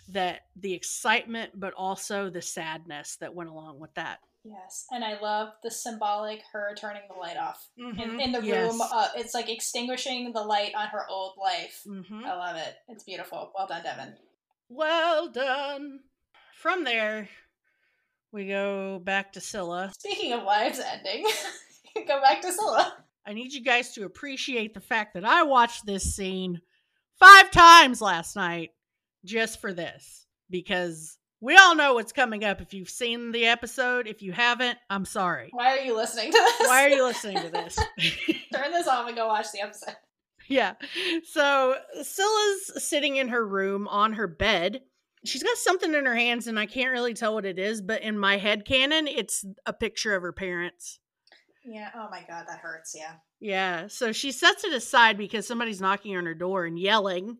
[0.09, 5.21] that the excitement but also the sadness that went along with that Yes, and I
[5.21, 8.73] love the symbolic her turning the light off in, Mhm, in the yes.
[8.73, 8.81] room.
[8.81, 11.83] Uh, it's like extinguishing the light on her old life.
[11.87, 12.25] Mhm.
[12.25, 12.75] I love it.
[12.89, 13.53] It's beautiful.
[13.55, 14.17] Well done, Devon.
[14.73, 15.99] Well done.
[16.55, 17.29] From there,
[18.33, 19.91] we go back to Scylla.
[19.99, 21.27] Speaking of lives ending,
[22.07, 22.95] go back to Scylla.
[23.27, 26.61] I need you guys to appreciate the fact that I watched this scene
[27.19, 28.71] five times last night
[29.25, 34.07] just for this because we all know what's coming up if you've seen the episode.
[34.07, 35.49] If you haven't, I'm sorry.
[35.51, 36.69] Why are you listening to this?
[36.69, 37.77] Why are you listening to this?
[38.55, 39.97] Turn this off and go watch the episode.
[40.51, 40.75] Yeah.
[41.25, 44.83] So Scylla's sitting in her room on her bed.
[45.25, 48.03] She's got something in her hands and I can't really tell what it is, but
[48.03, 50.99] in my head canon, it's a picture of her parents.
[51.65, 51.91] Yeah.
[51.95, 52.95] Oh my god, that hurts.
[52.97, 53.13] Yeah.
[53.39, 53.87] Yeah.
[53.87, 57.39] So she sets it aside because somebody's knocking on her door and yelling,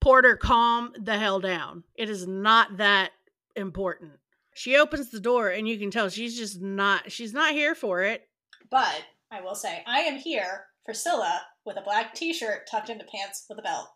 [0.00, 1.84] Porter, calm the hell down.
[1.96, 3.10] It is not that
[3.56, 4.12] important.
[4.54, 8.02] She opens the door and you can tell she's just not she's not here for
[8.02, 8.26] it.
[8.70, 13.04] But I will say, I am here for Scylla with a black T-shirt tucked into
[13.04, 13.88] pants with a belt.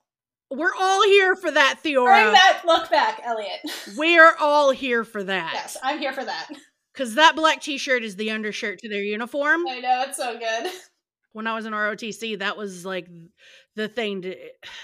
[0.50, 2.32] We're all here for that, Bring Theora.
[2.32, 3.60] that look back, Eliot.
[3.96, 5.52] We're all here for that.
[5.54, 6.48] yes, I'm here for that.
[6.92, 9.66] Because that black t shirt is the undershirt to their uniform.
[9.66, 10.70] I know it's so good.
[11.32, 13.08] When I was in ROTC, that was like
[13.74, 14.36] the thing to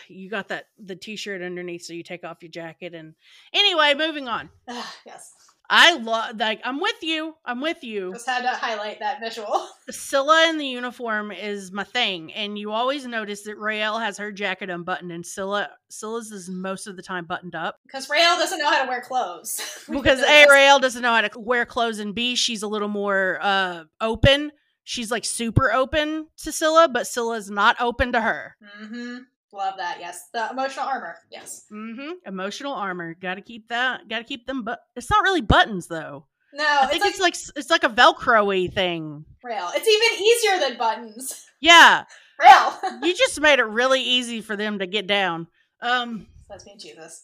[0.09, 3.13] you got that the t shirt underneath, so you take off your jacket and
[3.53, 4.49] anyway, moving on.
[5.05, 5.35] Yes,
[5.71, 7.35] I love like I'm with you.
[7.45, 8.13] I'm with you.
[8.13, 9.69] just had to highlight that visual.
[9.91, 14.33] Scylla in the uniform is my thing, and you always notice that Raelle has her
[14.33, 18.59] jacket unbuttoned, and Scylla Scylla's is most of the time buttoned up Because Raelle doesn't
[18.59, 19.61] know how to wear clothes.
[19.91, 20.47] Because A.
[20.49, 24.53] Raelle doesn't know how to wear clothes, and B she's a little more uh open.
[24.85, 28.57] She's like super open to Scylla, but Scylla's not open to her.
[28.83, 29.27] Mhm.
[29.53, 29.99] Love that.
[30.01, 31.17] Yes, the emotional armor.
[31.31, 31.65] Yes.
[31.73, 32.11] Mm-hmm.
[32.27, 33.15] Emotional armor.
[33.15, 34.09] Got to keep that.
[34.09, 34.63] Got to keep them.
[34.63, 36.27] But it's not really buttons though.
[36.53, 39.25] No, I it's think like, it's like it's like a Velcro-y thing.
[39.43, 39.71] Real.
[39.75, 41.47] It's even easier than buttons.
[41.61, 42.05] Yeah,
[42.41, 42.79] Real.
[43.03, 45.47] you just made it really easy for them to get down.
[45.81, 47.23] Um, That's me, Jesus.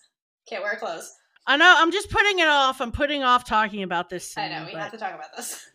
[0.48, 1.14] Can't wear clothes.
[1.46, 1.74] I know.
[1.76, 2.80] I'm just putting it off.
[2.80, 4.30] I'm putting off talking about this.
[4.32, 4.66] Scene, I know.
[4.66, 5.68] We have to talk about this.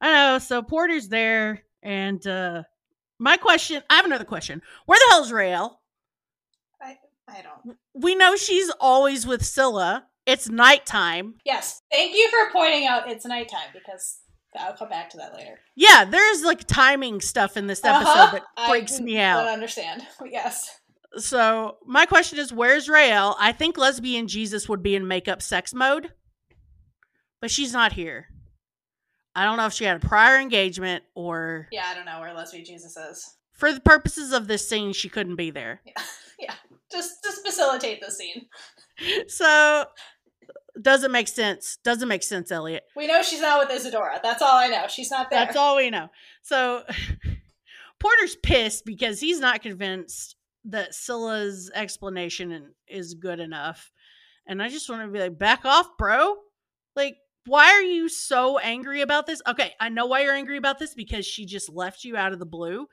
[0.00, 0.38] I know.
[0.38, 2.62] So Porter's there, and uh
[3.18, 3.82] my question.
[3.88, 4.62] I have another question.
[4.86, 5.78] Where the hell's Raelle?
[7.32, 7.76] I don't.
[7.94, 10.06] We know she's always with Scylla.
[10.26, 11.34] It's nighttime.
[11.44, 11.80] Yes.
[11.90, 14.20] Thank you for pointing out it's nighttime because
[14.58, 15.58] I'll come back to that later.
[15.74, 18.30] Yeah, there's like timing stuff in this episode Uh-huh.
[18.32, 19.48] that I freaks me Don't out.
[19.48, 20.06] understand.
[20.30, 20.78] Yes.
[21.18, 23.34] So my question is, where's Raelle?
[23.38, 26.12] I think lesbian Jesus would be in makeup sex mode,
[27.40, 28.28] but she's not here.
[29.34, 32.32] I don't know if she had a prior engagement or, Yeah, I don't know where
[32.34, 33.36] Leslie Jesus is.
[33.52, 35.80] for the purposes of this scene, she couldn't be there.
[36.92, 38.46] Just just facilitate the scene.
[39.28, 39.86] So
[40.80, 41.78] doesn't make sense.
[41.82, 42.84] Doesn't make sense, Eliot.
[42.96, 44.20] We know she's not with Isadora.
[44.22, 44.86] That's all I know.
[44.88, 45.44] She's not there.
[45.44, 46.08] That's all we know.
[46.42, 46.82] So
[47.98, 53.90] Porter's pissed because he's not convinced that Scylla's explanation is good enough.
[54.46, 56.36] And I just want to be like, back off, bro.
[56.96, 57.16] Like,
[57.46, 59.42] why are you so angry about this?
[59.46, 62.38] Okay, I know why you're angry about this because she just left you out of
[62.38, 62.86] the blue.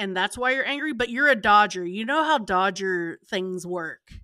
[0.00, 1.84] And that's why you're angry, but you're a Dodger.
[1.84, 4.14] You know how Dodger things work.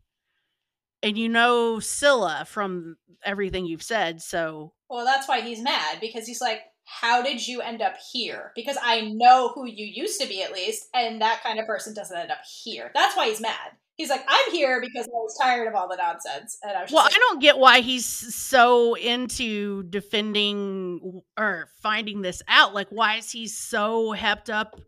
[1.02, 4.22] And you know Scylla from everything you've said.
[4.22, 8.52] So Well, that's why he's mad because he's like, "How did you end up here?"
[8.56, 11.92] Because I know who you used to be, at least, and that kind of person
[11.92, 12.90] doesn't end up here.
[12.94, 13.72] That's why he's mad.
[13.96, 16.90] He's like, "I'm here because I was tired of all the nonsense," and I was
[16.90, 22.72] Well, like, I don't get why he's so into defending or finding this out.
[22.72, 24.80] Like, why is he so hepped up?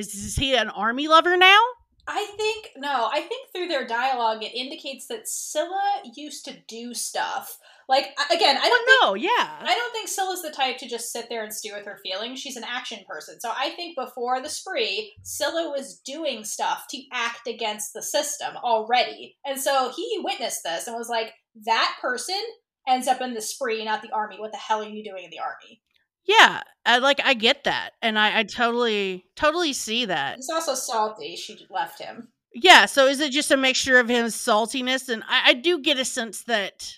[0.00, 1.60] Is, is he an army lover now?
[2.08, 3.08] I think no.
[3.12, 7.58] I think through their dialogue, it indicates that Scylla used to do stuff.
[7.88, 9.58] Like again, I don't oh, Well, no, yeah.
[9.60, 12.40] I don't think Scylla's the type to just sit there and stew with her feelings.
[12.40, 13.38] She's an action person.
[13.40, 18.56] So I think before the spree, Scylla was doing stuff to act against the system
[18.56, 19.36] already.
[19.44, 21.32] And so he witnessed this and was like,
[21.66, 22.40] that person
[22.88, 24.36] ends up in the spree, not the army.
[24.38, 25.82] What the hell are you doing in the army?
[26.30, 28.54] Yeah, I like I get that, and I, I mm.
[28.54, 30.36] totally totally see that.
[30.36, 31.34] He's also salty.
[31.34, 32.28] She left him.
[32.54, 32.86] Yeah.
[32.86, 36.04] So is it just a mixture of his saltiness, and I, I do get a
[36.04, 36.94] sense that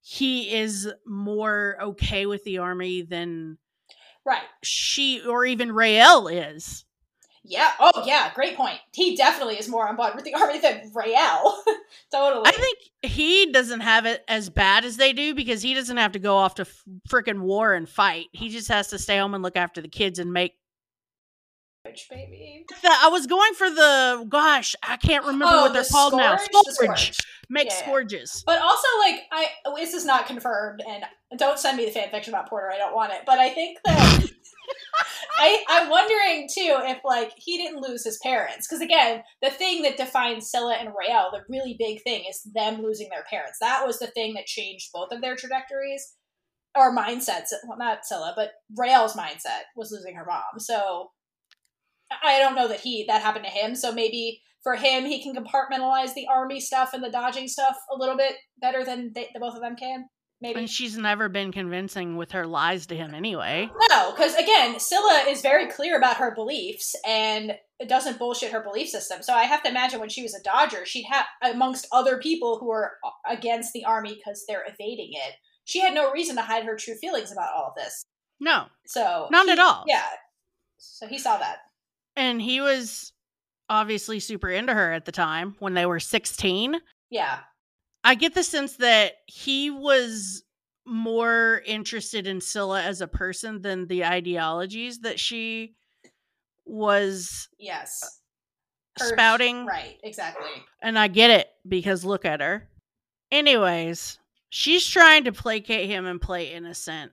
[0.00, 3.58] he is more okay with the army than
[4.24, 4.42] Right.
[4.64, 6.84] she or even Raelle is.
[7.48, 7.72] Yeah.
[7.80, 8.32] Oh, yeah.
[8.34, 8.78] Great point.
[8.92, 11.54] He definitely is more on board with the army than Raelle.
[12.12, 12.46] totally.
[12.46, 16.12] I think he doesn't have it as bad as they do because he doesn't have
[16.12, 16.66] to go off to
[17.08, 18.26] freaking war and fight.
[18.32, 20.54] He just has to stay home and look after the kids and make
[21.84, 22.64] Which baby?
[22.84, 26.36] I was going for the gosh, I can't remember Oh, what they're the called now.
[26.36, 26.50] scourge?
[26.52, 27.00] The Scourge.
[27.02, 27.18] scourge.
[27.48, 27.76] Make Yeah.
[27.76, 28.42] scourges.
[28.44, 29.46] But also, like, I
[29.76, 31.04] this is not confirmed, and
[31.38, 32.72] don't send me the fan fiction about Porter.
[32.72, 33.20] I don't want it.
[33.24, 34.30] But I think that
[35.38, 39.82] I I'm wondering too if like he didn't lose his parents because again, the thing
[39.82, 43.58] that defines Scylla and Raelle, the really big thing, is them losing their parents.
[43.60, 46.14] That was the thing that changed both of their trajectories
[46.76, 47.52] or mindsets.
[47.66, 50.58] Well, not Scylla, but Raelle's mindset was losing her mom.
[50.58, 51.10] So
[52.22, 53.74] I don't know that he that happened to him.
[53.74, 57.96] So maybe for him, he can compartmentalize the army stuff and the dodging stuff a
[57.96, 60.06] little bit better than they, the both of them can.
[60.40, 63.70] Maybe And she's never been convincing with her lies to him anyway.
[63.90, 68.62] no, because again, Scylla is very clear about her beliefs and it doesn't bullshit her
[68.62, 69.22] belief system.
[69.22, 72.58] So I have to imagine when she was a Dodger, she'd have amongst other people
[72.58, 72.92] who are
[73.28, 75.34] against the army because they're evading it.
[75.64, 78.04] She had no reason to hide her true feelings about all of this.
[78.38, 78.66] No.
[78.86, 79.84] So not he- at all.
[79.86, 80.04] Yeah.
[80.78, 81.58] So he saw that.
[82.14, 83.12] And he was
[83.68, 86.76] obviously super into her at the time when they were 16.
[87.10, 87.38] Yeah.
[88.06, 90.44] I get the sense that he was
[90.86, 95.74] more interested in Scylla as a person than the ideologies that she
[96.64, 98.02] was Yes.
[99.00, 99.66] Uh, her- spouting.
[99.66, 99.98] Right.
[100.02, 100.46] Exactly.
[100.80, 102.68] And I get it because look at her.
[103.32, 104.18] Anyways,
[104.50, 107.12] she's trying to placate him and play innocent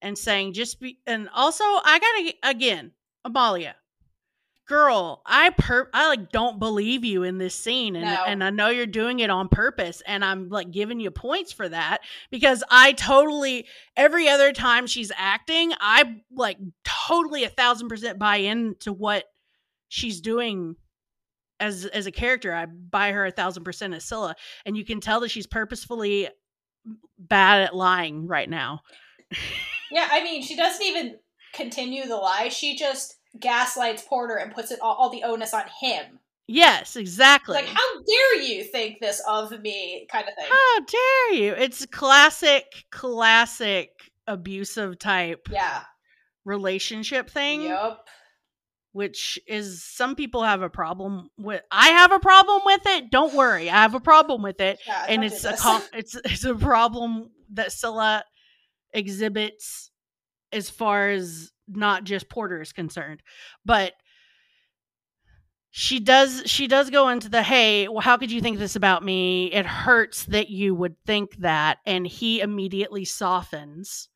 [0.00, 2.92] and saying just be and also I gotta again,
[3.24, 3.76] Amalia.
[4.68, 8.24] Girl, I per I like don't believe you in this scene and No.
[8.26, 11.66] and I know you're doing it on purpose and I'm like giving you points for
[11.68, 13.66] that because I totally
[13.96, 19.24] every other time she's acting, I like totally a thousand percent buy into what
[19.88, 20.76] she's doing
[21.60, 22.52] as as a character.
[22.52, 24.36] I buy her a thousand percent as Scylla,
[24.66, 26.28] and you can tell that she's purposefully
[27.18, 28.82] bad at lying right now.
[29.90, 30.08] Yeah.
[30.10, 31.16] I mean, she doesn't even
[31.54, 32.48] continue the lie.
[32.50, 36.18] She just gaslights Porter and puts it all, all the onus on him.
[36.46, 37.54] Yes, exactly.
[37.54, 40.46] Like, how dare you think this of me, kind of thing.
[40.48, 41.52] How dare you?
[41.52, 43.90] It's classic, classic
[44.26, 45.82] abusive type Yeah.
[46.46, 47.98] relationship thing, Yep.
[48.92, 51.62] which is some people have a problem with.
[51.70, 53.10] I have a problem with it.
[53.10, 54.80] Don't worry, I have a problem with it.
[54.86, 58.24] Yeah, and it's a com- it's it's a problem that Scylla
[58.94, 59.90] exhibits
[60.52, 63.22] as far as not just Porter is concerned,
[63.64, 63.92] but
[65.70, 69.04] she does she does go into the hey well how could you think this about
[69.04, 69.52] me?
[69.52, 74.08] It hurts that you would think that and he immediately softens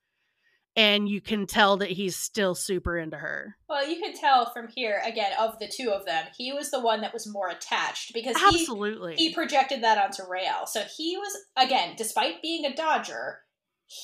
[0.75, 3.57] and you can tell that he's still super into her.
[3.69, 6.81] Well, you can tell from here again of the two of them, he was the
[6.81, 9.17] one that was more attached because he absolutely.
[9.17, 13.41] he projected that onto Raelle So he was again, despite being a Dodger,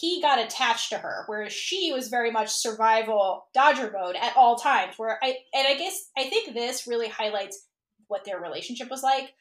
[0.01, 4.57] he got attached to her, whereas she was very much survival Dodger mode at all
[4.57, 4.95] times.
[4.99, 7.67] Where I and I guess I think this really highlights
[8.09, 9.33] what their relationship was like,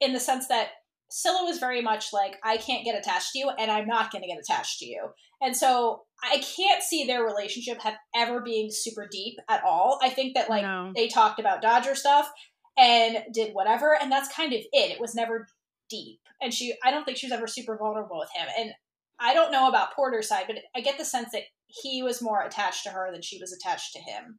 [0.00, 0.68] in the sense that
[1.10, 4.22] Scylla was very much like, I can't get attached to you, and I'm not going
[4.22, 5.08] to get attached to you.
[5.40, 9.98] And so I can't see their relationship have ever being super deep at all.
[10.02, 12.30] I think that like no they talked about Dodger stuff
[12.76, 14.90] and did whatever, and that's kind of it.
[14.90, 15.46] It was never
[15.88, 18.48] deep, and she I don't think she was ever super vulnerable with him.
[18.58, 18.72] And
[19.20, 22.42] I don't know about Porter's side, but I get the sense that he was more
[22.42, 24.38] attached to her than she was attached to him.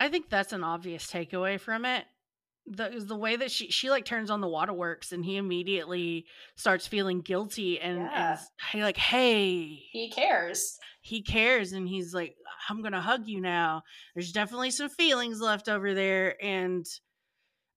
[0.00, 2.04] I think that's an obvious takeaway from it.
[2.68, 6.26] The the way that she she like turns on the waterworks and he immediately
[6.56, 8.30] starts feeling guilty and, Yeah.
[8.32, 8.40] and
[8.72, 10.76] he like, hey, He cares.
[11.00, 12.34] he cares and he's like,
[12.68, 13.82] I'm gonna hug you now.
[14.14, 16.84] There's definitely some feelings left over there, and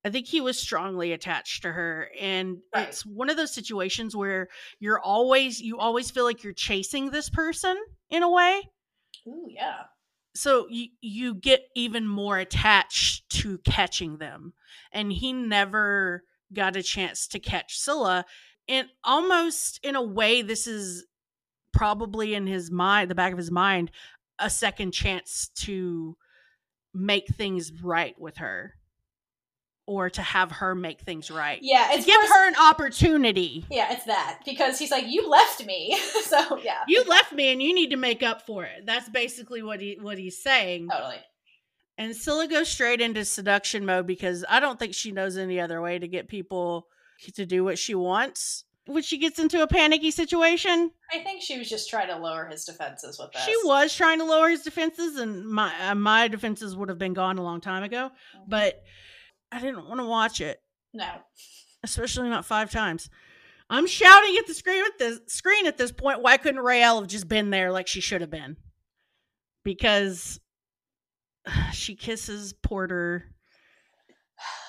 [0.06, 2.10] I think he was strongly attached to her.
[2.20, 2.88] And Right.
[2.88, 4.48] it's one of those situations where
[4.80, 7.78] you're always you always feel like you're chasing this person
[8.10, 8.62] in a way
[9.28, 9.84] Ooh, yeah.
[10.36, 14.54] so you you get even more attached to catching them
[14.94, 16.24] and he never
[16.54, 18.26] got a chance to catch Scylla
[18.68, 21.06] and almost in a way this is
[21.74, 23.92] probably in his mind the back of his mind
[24.40, 26.16] a second chance to
[26.94, 28.74] make things right with her
[29.90, 33.66] or to have her make things right Yeah, to it's give worse- her an opportunity
[33.72, 35.98] Yeah, it's that because he's like, you left me.
[36.26, 39.64] so yeah, you left me and you need to make up for it that's basically
[39.64, 41.18] what he what he's saying totally.
[41.98, 45.82] And Scylla goes straight into seduction mode because I don't think she knows any other
[45.82, 46.88] way to get people
[47.34, 48.64] to do what she wants.
[48.86, 52.46] When she gets into a panicky situation, I think she was just trying to lower
[52.46, 53.44] his defenses with this.
[53.44, 57.14] she was trying to lower his defenses, and my uh, my defenses would have been
[57.14, 58.10] gone a long time ago.
[58.36, 58.44] Mhm.
[58.48, 58.82] But
[59.52, 60.62] I didn't want to watch it,
[60.94, 61.10] no.
[61.84, 63.10] especially not five times.
[63.70, 66.22] I'm shouting at the screen at this screen at this point.
[66.22, 68.58] Why couldn't Raelle have just been there like she should have been?
[69.64, 70.40] Because
[71.74, 73.26] she kisses Porter,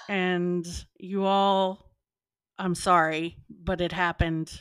[0.09, 0.67] and
[0.99, 1.87] you all.
[2.59, 4.53] I'm sorry, but it happened.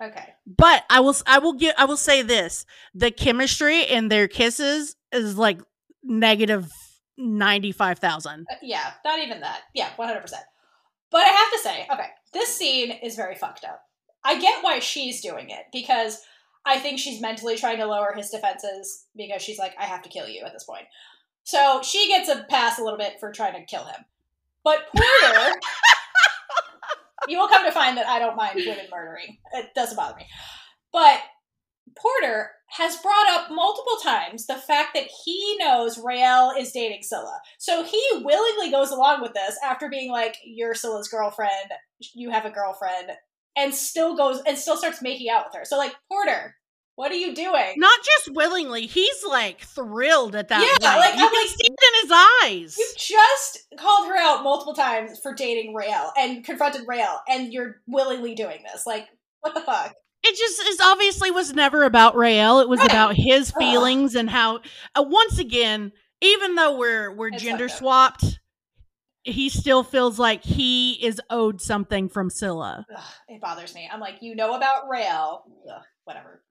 [0.00, 0.34] Okay.
[0.46, 1.16] But I will.
[1.26, 1.78] I will get.
[1.78, 5.60] I will say this: the chemistry in their kisses is like
[6.04, 6.70] negative
[7.18, 8.46] ninety five thousand.
[8.50, 9.62] Uh, yeah, not even that.
[9.74, 10.22] Yeah, 100%.
[11.10, 13.82] But I have to say, okay, this scene is very fucked up.
[14.24, 16.22] I get why she's doing it because
[16.64, 20.08] I think she's mentally trying to lower his defenses because she's like, I have to
[20.08, 20.84] kill you at this point.
[21.44, 24.04] So she gets a pass a little bit for trying to kill him.
[24.64, 25.58] But Porter,
[27.28, 29.38] you will come to find that I don't mind women murdering.
[29.54, 30.26] It doesn't bother me.
[30.92, 31.20] But
[31.96, 37.40] Porter has brought up multiple times the fact that he knows Raelle is dating Scylla.
[37.58, 41.70] So he willingly goes along with this after being like, You're Scylla's girlfriend,
[42.14, 43.10] you have a girlfriend,
[43.56, 45.64] and still goes and still starts making out with her.
[45.64, 46.54] So like, Porter,
[46.96, 47.74] what are you doing?
[47.76, 50.60] Not just willingly, he's like thrilled at that.
[50.60, 51.00] Yeah, point.
[51.00, 52.12] like, you I'm can like- see it in his
[52.44, 52.76] eyes.
[52.78, 57.76] You just called her out multiple times for dating Raelle and confronted Raelle, and you're
[57.86, 58.84] willingly doing this.
[58.86, 59.06] Like,
[59.40, 59.94] what the fuck?
[60.28, 62.60] It just is obviously was never about Raelle.
[62.60, 62.90] It was Right.
[62.90, 63.60] about his Ugh.
[63.60, 64.60] feelings and how
[64.94, 68.38] uh, once again, even though we're we're It's gender swapped,
[69.22, 72.86] he still feels like he is owed something from Scylla.
[72.94, 73.88] Ugh, it bothers me.
[73.92, 75.42] I'm like, you know about Raelle.
[75.70, 76.42] Ugh, whatever.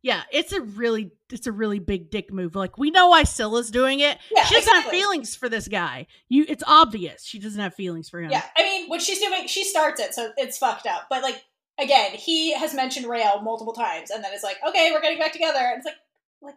[0.00, 2.54] Yeah, it's a really it's a really big dick move.
[2.54, 4.16] Like we know why Scylla's doing it.
[4.30, 6.06] Yeah, she doesn't have feelings for this guy.
[6.28, 8.30] You it's obvious she doesn't have feelings for him.
[8.30, 11.06] Yeah, I mean, what she's doing, she starts it, so it's fucked up.
[11.10, 11.42] But like,
[11.78, 15.32] again, he has mentioned Raelle multiple times, and then it's like, okay, we're getting back
[15.32, 15.58] together.
[15.60, 15.94] And it's like,
[16.42, 16.54] like,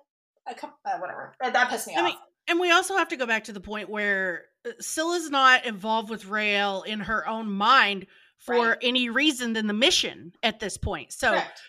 [0.47, 1.33] a couple, uh, whatever.
[1.41, 2.05] That, that pissed me I off.
[2.05, 2.15] mean,
[2.47, 6.09] and we also have to go back to the point where uh, Scylla's not involved
[6.09, 8.07] with Raelle in her own mind
[8.37, 8.77] for Right.
[8.81, 11.13] any reason than the mission at this point.
[11.13, 11.61] So Correct.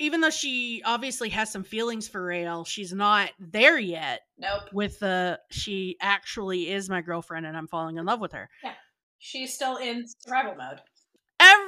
[0.00, 4.64] even though she obviously has some feelings for Raelle, she's not there yet Nope.
[4.72, 8.50] with the she actually is my girlfriend and I'm falling in love with her.
[8.64, 8.72] Yeah.
[9.20, 10.80] She's still in survival mode.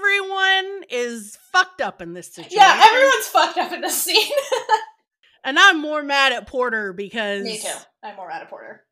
[0.01, 2.57] Everyone is fucked up in this situation.
[2.59, 4.33] Yeah, everyone's fucked up in this scene.
[5.45, 7.69] And I'm more mad at Porter because me too.
[8.03, 8.85] I'm more mad at Porter.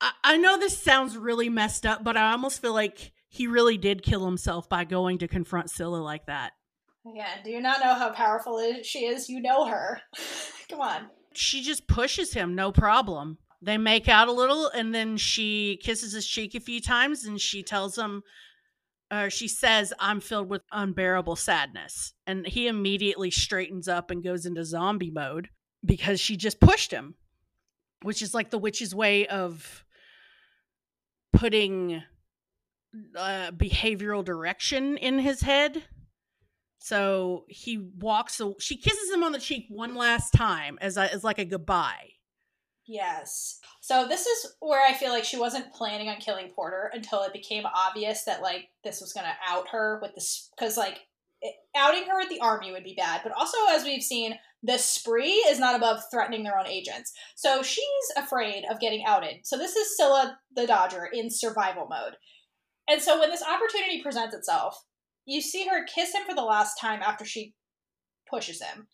[0.00, 3.78] I, I know this sounds really messed up, but I almost feel like he really
[3.78, 6.52] did kill himself by going to confront Scylla like that.
[7.08, 9.28] Again, do you not know how powerful she is?
[9.28, 10.00] You know her.
[10.68, 11.06] Come on.
[11.34, 13.38] She just pushes him, no problem.
[13.62, 17.40] They make out a little, and then she kisses his cheek a few times, and
[17.40, 18.22] she tells him,
[19.10, 22.12] uh, she says, I'm filled with unbearable sadness.
[22.26, 25.48] And he immediately straightens up and goes into zombie mode
[25.84, 27.14] because she just pushed him,
[28.02, 29.84] which is like the witch's way of
[31.32, 32.02] putting
[33.16, 35.84] uh, behavioral direction in his head.
[36.78, 38.40] So he walks.
[38.58, 42.10] She kisses him on the cheek one last time as a, as like a goodbye.
[42.88, 43.58] Yes.
[43.80, 47.32] So this is where I feel like she wasn't planning on killing Porter until it
[47.32, 51.00] became obvious that like this was going to out her with this because like
[51.76, 55.44] outing her with the army would be bad, but also as we've seen, the spree
[55.48, 57.12] is not above threatening their own agents.
[57.34, 57.84] So she's
[58.16, 59.40] afraid of getting outed.
[59.44, 62.16] So this is Scylla the Dodger in survival mode.
[62.88, 64.84] And so when this opportunity presents itself,
[65.24, 67.54] you see her kiss him for the last time after she
[68.30, 68.86] pushes him.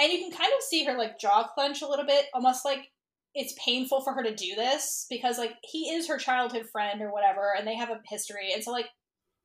[0.00, 2.90] And you can kind of see her like jaw clench a little bit, almost like
[3.34, 7.12] it's painful for her to do this because like he is her childhood friend or
[7.12, 8.52] whatever and they have a history.
[8.52, 8.86] And so like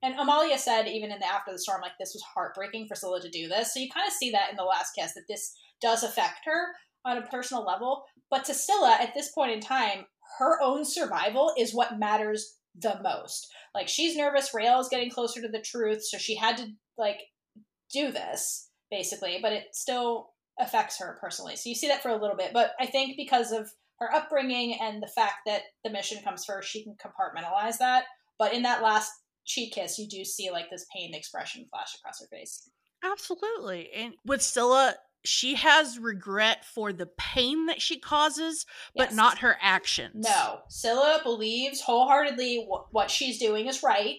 [0.02, 3.22] and Amalia said even in the after the storm like this was heartbreaking for Scylla
[3.22, 3.74] to do this.
[3.74, 6.68] So you kind of see that in the last kiss that this does affect her
[7.06, 8.04] on a personal level.
[8.30, 10.06] But to Scylla at this point in time
[10.40, 13.48] her own survival is what matters the most.
[13.76, 14.54] Like she's nervous.
[14.54, 16.04] Raelle is getting closer to the truth.
[16.04, 17.20] So she had to like
[17.92, 19.40] do this basically.
[19.42, 21.56] But it still affects her personally.
[21.56, 24.78] So you see that for a little bit, but I think because of her upbringing
[24.82, 28.06] and the fact that the mission comes first, she can compartmentalize that.
[28.40, 29.12] But in that last
[29.46, 32.70] cheek kiss, you do see like this pained expression flash across her face.
[33.04, 33.90] Absolutely.
[33.94, 38.66] And with Scylla, she has regret for the pain that she causes,
[38.96, 39.16] but Yes.
[39.16, 40.26] not her actions.
[40.28, 44.18] No, Scylla believes wholeheartedly wh- what she's doing is right,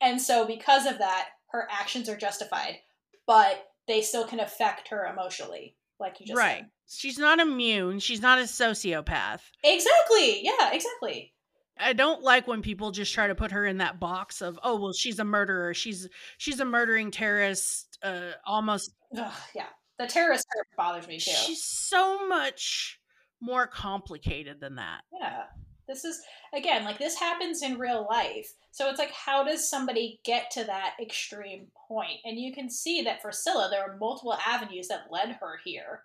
[0.00, 2.78] and so because of that, her actions are justified,
[3.26, 6.58] but they still can affect her emotionally, like you just right.
[6.58, 6.70] said.
[6.88, 7.98] She's not immune.
[7.98, 9.40] She's not a sociopath.
[9.64, 10.44] Exactly.
[10.44, 10.72] Yeah.
[10.72, 11.32] Exactly.
[11.78, 14.80] I don't like when people just try to put her in that box of, oh,
[14.80, 15.74] well, she's a murderer.
[15.74, 16.08] She's
[16.38, 17.98] she's a murdering terrorist.
[18.02, 18.92] Uh, almost.
[19.16, 19.66] Ugh, yeah.
[19.98, 20.46] The terrorist
[20.76, 21.30] bothers me too.
[21.30, 22.98] She's so much
[23.40, 25.00] more complicated than that.
[25.12, 25.42] Yeah.
[25.88, 26.20] This is
[26.54, 28.52] again like this happens in real life.
[28.72, 32.18] So it's like how does somebody get to that extreme point?
[32.24, 36.02] And you can see that for Scylla there are multiple avenues that led her here.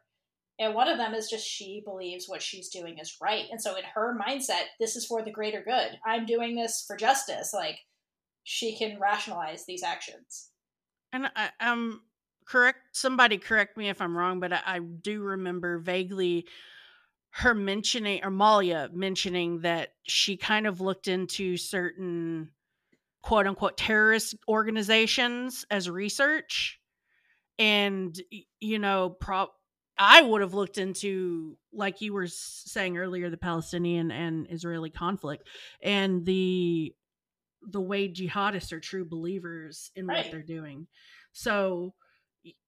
[0.60, 3.46] And one of them is just she believes what she's doing is right.
[3.50, 5.98] And so in her mindset, this is for the greater good.
[6.06, 7.52] I'm doing this for justice.
[7.54, 7.80] Like
[8.44, 10.50] she can rationalize these actions.
[11.12, 12.02] And I, um,
[12.46, 16.46] correct somebody correct me if I'm wrong, but I, I do remember vaguely
[17.32, 22.52] her mentioning or Malia mentioning that she kind of looked into certain
[23.24, 26.80] quote unquote terrorist organizations as research
[27.60, 28.20] and
[28.60, 29.48] you know pro
[29.98, 35.48] I would have looked into like you were saying earlier the Palestinian and Israeli conflict
[35.82, 36.94] and the
[37.62, 40.24] the way jihadists are true believers in Right.
[40.26, 40.88] what they're doing.
[41.32, 41.94] So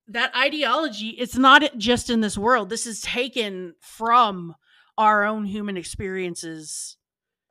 [0.07, 2.69] that ideology it's not just in this world.
[2.69, 4.55] This is taken from
[4.97, 6.97] our own human experiences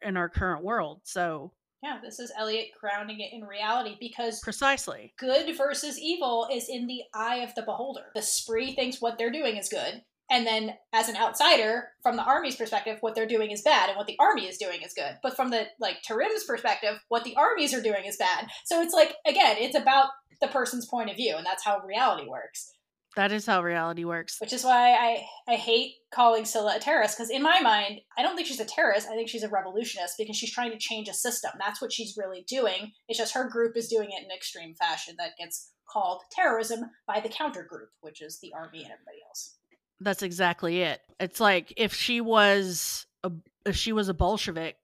[0.01, 1.01] in our current world.
[1.05, 1.53] So
[1.83, 5.13] Yeah, this is Eliot grounding it in reality because precisely.
[5.19, 8.07] good versus evil is in the eye of the beholder.
[8.15, 10.03] The spree thinks what they're doing is good.
[10.33, 13.99] And then, as an outsider, from the army's perspective, what they're doing is bad, and
[13.99, 15.19] what the army is doing is good.
[15.23, 18.49] But from the like Tarim's perspective, what the armies are doing is bad.
[18.65, 20.09] So it's like again, it's about
[20.41, 22.73] the person's point of view, and that's how reality works.
[23.15, 24.39] That is how reality works.
[24.41, 28.23] Which is why I I hate calling Scylla a terrorist because in my mind, I
[28.23, 29.09] don't think she's a terrorist.
[29.09, 31.51] I think she's a revolutionist because she's trying to change a system.
[31.59, 32.93] That's what she's really doing.
[33.07, 36.91] It's just her group is doing it in an extreme fashion that gets called terrorism
[37.07, 39.59] by the counter group, which is the army and everybody else.
[40.03, 41.01] That's exactly it.
[41.21, 43.31] It's like if she was a
[43.65, 44.77] if she was a Bolshevik,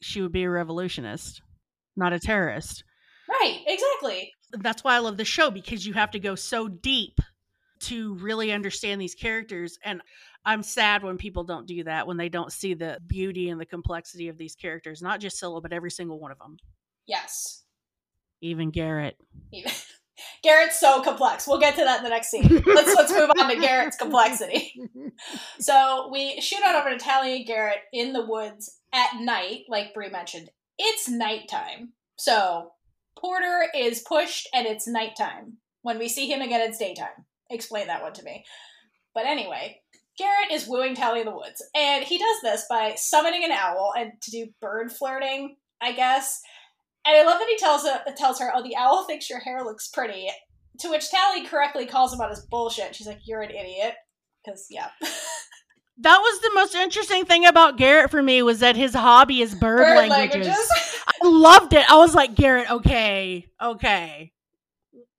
[0.00, 1.42] she would be a revolutionist,
[1.96, 2.84] not a terrorist.
[3.28, 4.32] Right, exactly.
[4.52, 7.18] That's why I love the show because you have to go so deep
[7.80, 10.02] to really understand these characters and
[10.44, 13.66] I'm sad when people don't do that when they don't see the beauty and the
[13.66, 16.58] complexity of these characters, not just Scylla but every single one of them.
[17.06, 17.64] Yes.
[18.40, 19.14] Even Gerrit.
[19.52, 19.72] Even-
[20.44, 21.46] Gerrit's so complex.
[21.46, 22.62] We'll get to that in the next scene.
[22.66, 24.80] Let's let's move on to Gerrit's complexity.
[25.60, 29.94] So we shoot on over to Tally and Gerrit in the woods at night, like
[29.94, 30.50] Bre mentioned.
[30.78, 31.92] It's nighttime.
[32.16, 32.72] So
[33.16, 35.58] Porter is pushed and it's nighttime.
[35.82, 37.26] When we see him again, it's daytime.
[37.50, 38.44] Explain that one to me.
[39.14, 39.80] But anyway,
[40.20, 41.62] Gerrit is wooing Tally in the woods.
[41.74, 46.40] And he does this by summoning an owl and to do bird flirting, I guess.
[47.04, 49.64] And I love that he tells her, tells her, "Oh, the owl thinks your hair
[49.64, 50.28] looks pretty."
[50.78, 52.94] To which Tally correctly calls him on his bullshit.
[52.94, 53.94] She's like, "You're an idiot,"
[54.44, 54.88] because yeah,
[55.98, 59.54] That was the most interesting thing about Gerrit for me was that his hobby is
[59.54, 60.48] bird, bird languages.
[60.48, 61.02] languages.
[61.22, 61.88] I loved it.
[61.90, 64.32] I was like, Gerrit, okay, okay.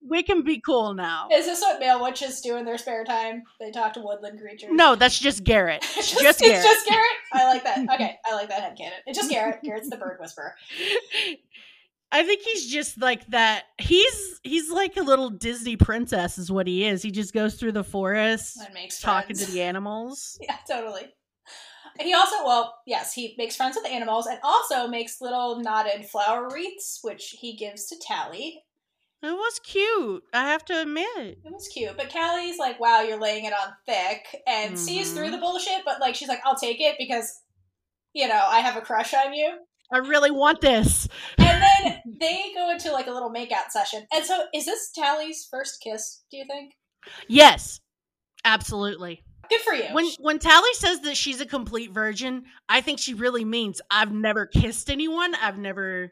[0.05, 1.29] We can be cool now.
[1.31, 3.43] Is this what male witches do in their spare time?
[3.59, 4.71] They talk to woodland creatures.
[4.73, 5.77] No, that's just Gerrit.
[5.81, 6.55] it's just, just, Gerrit.
[6.55, 7.15] it's just Gerrit.
[7.31, 7.77] I like that.
[7.93, 8.91] Okay, I like that headcanon.
[9.05, 9.63] It's just Gerrit.
[9.63, 10.55] Gerrit's the bird whisperer.
[12.13, 13.63] I think he's just like that.
[13.79, 17.01] He's he's like a little Disney princess, is what he is.
[17.01, 19.47] He just goes through the forest, And makes talking friends.
[19.47, 20.37] to the animals.
[20.41, 21.07] Yeah, totally.
[21.99, 26.49] He also, well, yes, he makes friends with animals and also makes little knotted flower
[26.51, 28.63] wreaths, which he gives to Tally.
[29.21, 30.23] It was cute.
[30.33, 31.07] I have to admit.
[31.17, 35.13] It was cute, but Tally's like, "Wow, you're laying it on thick," and sees Mhm.
[35.15, 35.85] through the bullshit.
[35.85, 37.41] But like, she's like, "I'll take it because,
[38.13, 39.59] you know, I have a crush on you."
[39.93, 41.07] I really want this.
[41.37, 44.05] And then they go into like a little makeout session.
[44.13, 46.23] And so, is this Tally's first kiss?
[46.31, 46.73] Do you think?
[47.27, 47.79] Yes,
[48.43, 49.23] absolutely.
[49.49, 49.85] Good for you.
[49.93, 54.11] When when Tally says that she's a complete virgin, I think she really means I've
[54.11, 55.35] never kissed anyone.
[55.35, 56.11] I've never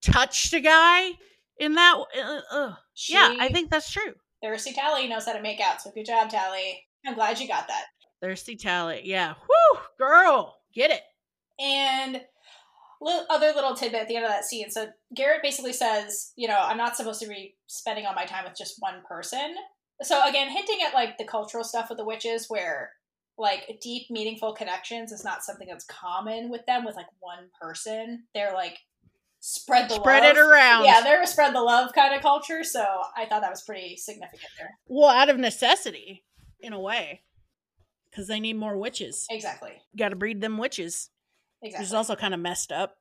[0.00, 1.10] touched a guy
[1.58, 1.96] in that.
[2.16, 2.74] Uh, uh.
[2.94, 4.14] She- Yeah, I think that's true.
[4.42, 5.82] thirsty Tally knows how to make out.
[5.82, 6.84] So good job, Tally.
[7.06, 7.84] I'm glad you got that.
[8.22, 9.02] Thirsty Tally.
[9.04, 9.34] Yeah.
[9.48, 11.02] Whoo, girl, get it.
[11.60, 12.20] And
[13.00, 14.70] li- other little tidbit at the end of that scene.
[14.70, 18.44] So Gerrit basically says, you know, I'm not supposed to be spending all my time
[18.44, 19.54] with just one person.
[20.02, 22.92] So again, hinting at like the cultural stuff with the witches, where
[23.36, 26.84] like deep, meaningful connections is not something that's common with them.
[26.84, 28.78] With like one person, they're like
[29.40, 30.36] spread the Spread love.
[30.36, 30.84] it around.
[30.84, 32.64] Yeah, they're a spread the love kind of culture.
[32.64, 32.84] So
[33.16, 34.70] I thought that was pretty significant there.
[34.86, 36.24] Well, out of necessity,
[36.60, 37.22] in a way,
[38.10, 39.26] because they need more witches.
[39.30, 39.72] Exactly.
[39.96, 41.10] Got to breed them witches.
[41.60, 42.96] Which is also kind of messed up.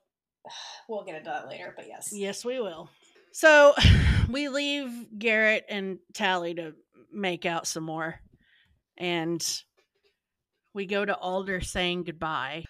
[0.89, 2.09] we'll get into that later, but yes.
[2.11, 2.89] Yes, we will.
[3.31, 3.73] So
[4.29, 6.73] we leave Gerrit and Tally to
[7.11, 8.19] make out some more.
[8.97, 9.45] And
[10.73, 12.65] we go to Alder saying goodbye.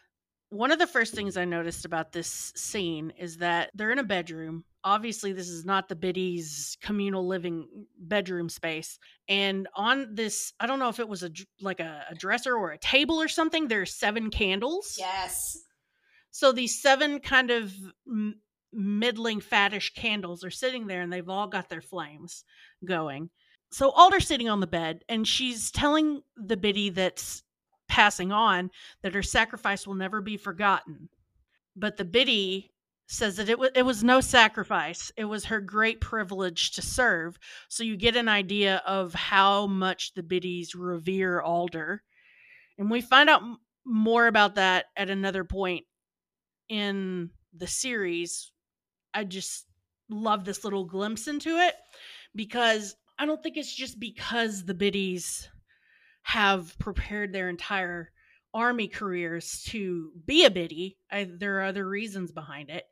[0.49, 4.03] One of the first things I noticed about this scene is that they're in a
[4.03, 4.63] bedroom.
[4.81, 7.67] Obviously, this is not the Biddy's communal living
[7.99, 8.97] bedroom space.
[9.27, 12.71] And on this, I don't know if it was a like a, a dresser or
[12.71, 13.67] a table or something.
[13.67, 14.95] There's seven candles.
[14.97, 15.57] Yes.
[16.37, 17.73] So these seven kind of
[18.07, 18.39] m-
[18.71, 22.43] middling fattish candles are sitting there and they've all got their flames
[22.85, 23.31] going.
[23.71, 27.41] So Alder's sitting on the bed and she's telling the biddy that's
[27.87, 28.69] passing on
[29.01, 31.09] that her sacrifice will never be forgotten.
[31.75, 32.71] But the biddy
[33.07, 35.11] says that it, it was no sacrifice.
[35.17, 37.39] It was her great privilege to serve.
[37.67, 42.03] So you get an idea of how much the biddies revere Alder.
[42.77, 43.41] And we find out
[43.83, 45.87] more about that at another point
[46.69, 48.51] in the series.
[49.13, 49.65] I just
[50.09, 51.75] love this little glimpse into it
[52.35, 55.49] because I don't think it's just because the biddies
[56.23, 58.11] have prepared their entire
[58.53, 60.97] army careers to be a biddy.
[61.11, 62.83] I, there are other reasons behind it.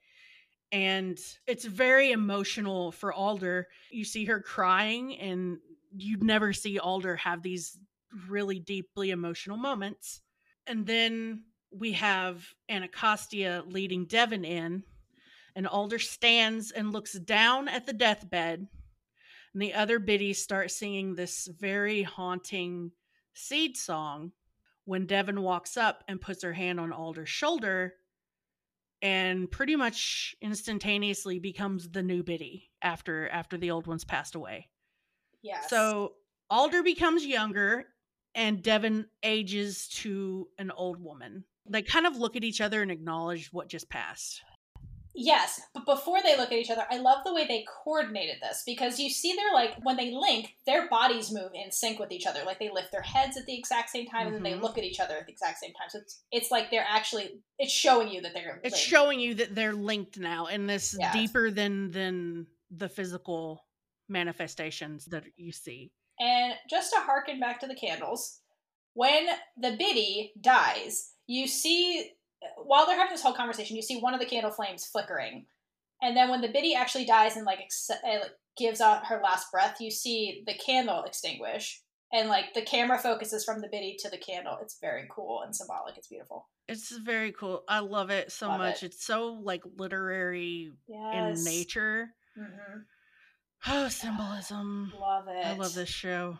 [0.71, 3.67] And it's very emotional for Alder.
[3.91, 5.57] You see her crying, and
[5.95, 7.77] you'd never see Alder have these
[8.27, 10.21] really deeply emotional moments.
[10.67, 11.43] And then
[11.77, 14.83] we have Anacostia leading Devon in,
[15.55, 18.67] and Alder stands and looks down at the deathbed.
[19.53, 22.91] And the other biddies start singing this very haunting
[23.33, 24.31] seed song
[24.85, 27.93] when Devon walks up and puts her hand on Alder's shoulder
[29.01, 34.69] and pretty much instantaneously becomes the new biddy after after the old one's passed away.
[35.41, 35.69] Yes.
[35.69, 36.13] So
[36.49, 37.85] Alder becomes younger
[38.35, 41.45] and Devon ages to an old woman.
[41.67, 44.43] They kind of look at each other and acknowledge what just passed.
[45.17, 48.63] Yes, but before they look at each other, I love the way they coordinated this
[48.65, 52.27] because you see they're like when they link, their bodies move in sync with each
[52.27, 52.41] other.
[52.45, 54.61] Like they lift their heads at the exact same time and then they mm-hmm.
[54.61, 55.87] look at each other at the exact same time.
[55.89, 58.87] So it's it's like they're actually it's showing you that they're It's linked.
[58.87, 61.13] showing you that they're linked now and this Yes.
[61.13, 63.65] deeper than than the physical
[64.09, 65.93] manifestations that you see.
[66.19, 68.39] And just to harken back to the candles,
[68.93, 69.27] when
[69.57, 72.11] the biddy dies, you see
[72.63, 75.45] while they're having this whole conversation, you see one of the candle flames flickering,
[76.01, 79.19] and then when the biddy actually dies and like, ex- uh, like gives out her
[79.23, 81.81] last breath, you see the candle extinguish,
[82.13, 84.57] and like the camera focuses from the biddy to the candle.
[84.61, 85.97] It's very cool and symbolic.
[85.97, 86.47] It's beautiful.
[86.67, 87.63] It's very cool.
[87.67, 88.83] I love it so Love much.
[88.83, 88.87] it.
[88.87, 91.39] It's so like literary Yes.
[91.39, 92.09] in nature.
[92.37, 92.79] hmm
[93.67, 94.93] Oh, symbolism.
[94.99, 95.45] Love it.
[95.45, 96.37] I love this show.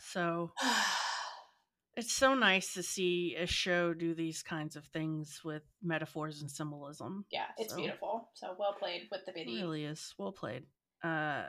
[0.00, 0.50] So
[1.96, 6.50] it's so nice to see a show do these kinds of things with metaphors and
[6.50, 7.24] symbolism.
[7.30, 8.30] yeah, it's So, beautiful.
[8.34, 9.62] So well played with the It biddy.
[9.62, 10.64] really is well played.
[11.02, 11.44] Uh,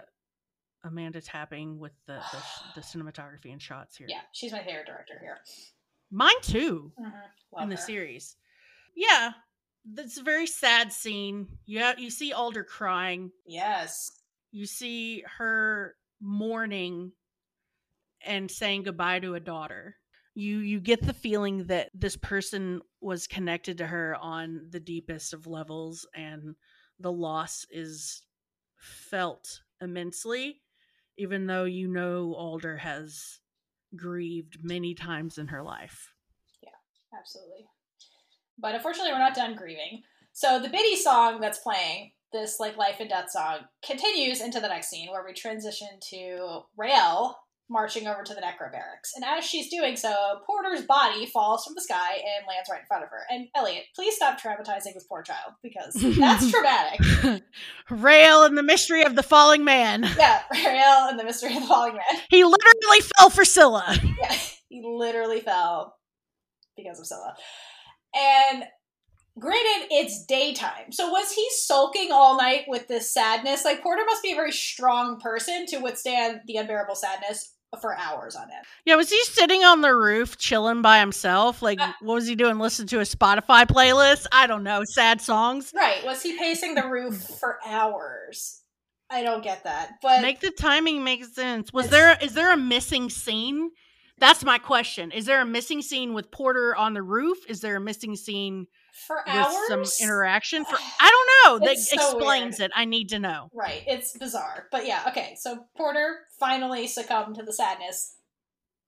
[0.84, 2.44] Amanda tapping with the, the
[2.76, 4.08] the cinematography and shots here.
[4.10, 5.38] Yeah, she's my favorite director here.
[6.12, 6.92] mine too.
[6.98, 7.10] hmm
[7.52, 7.82] Love in the her.
[7.82, 8.36] series.
[8.96, 9.32] Yeah,
[9.94, 11.48] that's a very sad scene.
[11.66, 13.32] You ha- you see Alder crying.
[13.46, 14.12] Yes.
[14.52, 17.12] You see her mourning
[18.26, 19.96] and saying goodbye to a daughter.
[20.36, 25.34] You you get the feeling that this person was connected to her on the deepest
[25.34, 26.56] of levels and
[27.00, 28.24] the loss is
[28.78, 30.62] felt immensely
[31.20, 33.40] even though you know Alder has
[33.96, 36.14] grieved many times in her life.
[36.64, 36.70] Yeah,
[37.18, 37.68] absolutely.
[38.58, 40.04] But unfortunately, we're not done grieving.
[40.32, 44.68] So the Biddy song that's playing, this like life and death song, continues into the
[44.68, 47.36] next scene where we transition to Raelle
[47.70, 49.12] marching over to the Necro barracks.
[49.16, 50.12] And as she's doing so,
[50.46, 53.22] Porter's body falls from the sky and lands right in front of her.
[53.30, 57.00] And Eliot, please stop traumatizing this poor child because that's traumatic.
[57.92, 60.04] Raelle and the mystery of the falling man.
[60.18, 62.22] Yeah, Raelle and the mystery of the falling man.
[62.30, 63.96] He literally fell for Scylla.
[64.22, 64.36] Yeah,
[64.68, 65.96] he literally fell
[66.76, 67.36] because of Scylla.
[68.14, 68.64] And
[69.40, 70.92] granted, it's daytime.
[70.92, 73.66] So was he sulking all night with this sadness?
[73.66, 78.36] Like, Porter must be a very strong person to withstand the unbearable sadness for hours
[78.36, 78.66] on end.
[78.86, 81.62] Yeah, was he sitting on the roof chilling by himself?
[81.62, 82.58] Like, Uh, what was he doing?
[82.58, 84.26] Listen to a Spotify playlist?
[84.32, 84.84] I don't know.
[84.84, 85.72] Sad songs.
[85.76, 86.04] Right.
[86.04, 88.64] Was he pacing the roof for hours?
[89.12, 89.94] I don't get that.
[90.02, 91.72] But Make the timing make sense.
[91.74, 93.72] Was there is there a missing scene?
[94.18, 95.12] That's my question.
[95.12, 97.38] Is there a missing scene with Porter on the roof?
[97.48, 98.68] Is there a missing scene
[99.08, 99.56] for hours?
[99.68, 100.66] some interaction?
[100.66, 101.10] For I
[101.44, 101.66] don't know.
[101.66, 102.72] That so explains weird.
[102.72, 102.76] it.
[102.76, 103.50] I need to know.
[103.54, 103.84] Right.
[103.88, 104.68] It's bizarre.
[104.72, 105.36] But yeah, okay.
[105.40, 108.16] So Porter finally succumbed to the sadness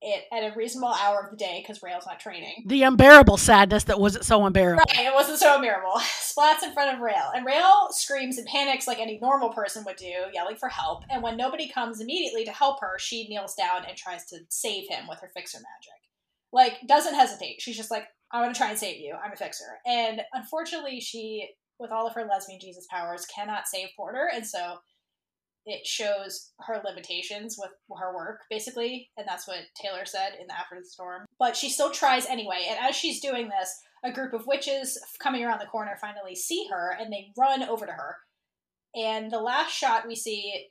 [0.02, 2.64] it, at a reasonable hour of the day because Raelle's not training.
[2.66, 4.84] The unbearable sadness that wasn't so unbearable.
[4.90, 5.92] Right, it wasn't so unbearable.
[6.00, 9.98] Splats in front of Raelle, and Raelle screams and panics like any normal person would
[9.98, 11.04] do, yelling for help.
[11.10, 14.90] And when nobody comes immediately to help her, she kneels down and tries to save
[14.90, 16.00] him with her fixer magic.
[16.52, 17.62] Like, doesn't hesitate.
[17.62, 19.16] She's just like, I'm gonna try and save you.
[19.16, 19.80] I'm a fixer.
[19.86, 21.49] And unfortunately, she,
[21.80, 24.78] with all of her lesbian Jesus powers, cannot save Porter, and so
[25.66, 30.58] it shows her limitations with her work, basically, and that's what Taylor said in the
[30.58, 31.26] After the Storm.
[31.38, 33.72] But she still tries anyway, and as she's doing this,
[34.03, 37.86] a group of witches coming around the corner finally see her, and they run over
[37.86, 38.18] to her.
[38.95, 40.70] And the last shot we see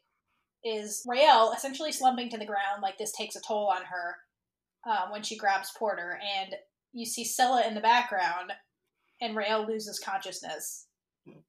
[0.65, 4.17] is Raelle essentially slumping to the ground, like this takes a toll on her
[4.91, 6.55] um, when she grabs Porter, and
[6.93, 8.53] you see Scylla in the background,
[9.21, 10.87] and Raelle loses consciousness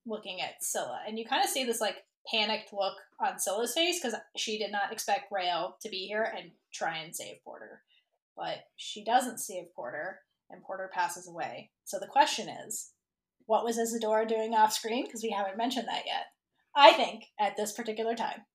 [0.06, 4.00] looking at Scylla, and you kind of see this like panicked look on Scylla's face
[4.00, 7.82] because she did not expect Raelle to be here and try and save Porter,
[8.36, 10.20] but she doesn't save Porter,
[10.50, 11.72] and Porter passes away.
[11.86, 12.92] So the question is,
[13.46, 15.06] what was Isadora doing off screen?
[15.06, 16.26] Because we haven't mentioned that yet.
[16.76, 18.46] I think at this particular time,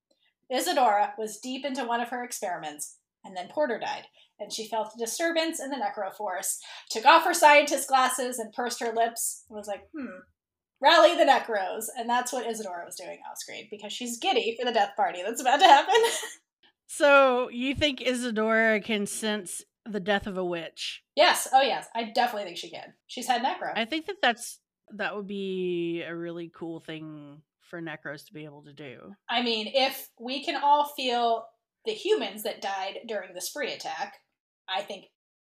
[0.50, 4.04] Isadora was deep into one of her experiments, and then Porter died,
[4.38, 6.58] and she felt a disturbance in the necroforce,
[6.90, 10.06] took off her scientist glasses and pursed her lips, and was like, hmm,
[10.80, 11.86] rally the necros.
[11.96, 15.22] And that's what Isadora was doing off screen, because she's giddy for the death party
[15.24, 15.94] that's about to happen.
[16.88, 21.02] So you think Isadora can sense the death of a witch?
[21.16, 22.94] yes, oh yes, I definitely think she can.
[23.08, 23.72] She's had necro.
[23.76, 24.60] I think that that's
[24.92, 29.14] that would be a really cool thing for Necros to be able to do.
[29.28, 31.46] I mean, if we can all feel
[31.84, 34.20] the humans that died during the spree attack,
[34.68, 35.06] I think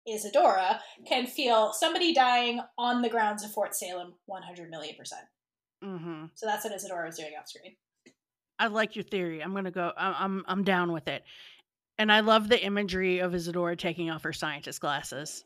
[0.06, 5.22] Isadora can feel somebody dying on the grounds of Fort Salem 100 million percent.
[5.82, 6.26] Mm-hmm.
[6.34, 7.76] So that's what Isadora was doing off screen.
[8.58, 9.42] I like your theory.
[9.42, 9.92] I'm gonna go.
[9.96, 11.24] I'm I'm, I'm down with it,
[11.98, 15.44] and I love the imagery of Isadora taking off her scientist glasses.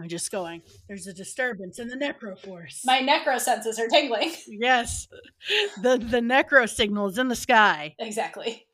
[0.00, 0.62] I'm just going.
[0.88, 2.82] There's a disturbance in the necro force.
[2.84, 4.32] My necro senses are tingling.
[4.46, 5.08] yes,
[5.82, 7.94] the the necro signal is in the sky.
[7.98, 8.66] exactly.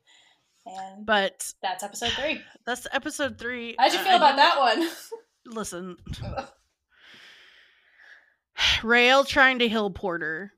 [0.69, 2.41] And But that's episode three.
[2.65, 3.75] that's episode three.
[3.79, 4.89] How'd you Uh, feel I about that one?
[5.45, 5.97] Listen,
[8.81, 10.53] Raelle trying to heal Porter.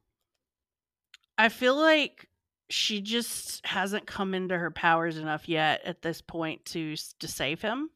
[1.38, 2.28] I feel like
[2.70, 7.62] she just hasn't come into her powers enough yet at this point to to save
[7.62, 7.90] him.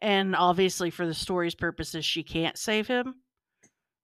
[0.00, 3.14] And obviously for the story's purposes she can't save him.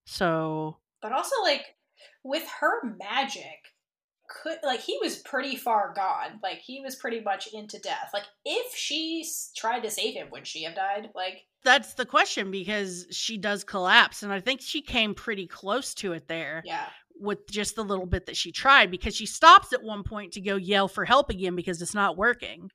[0.07, 1.77] So, But also, like,
[2.25, 3.75] with her magic,
[4.43, 6.39] could like he was pretty far gone.
[6.43, 8.11] Like he was pretty much into death.
[8.15, 11.11] Like if she s- tried to save him, would she have died?
[11.15, 15.93] Like that's the question because she does collapse and I think she came pretty close
[15.95, 16.63] to it there.
[16.65, 16.87] yeah,
[17.19, 20.41] with just the little bit that she tried because she stops at one point to
[20.41, 22.71] go yell for help again because it's not working.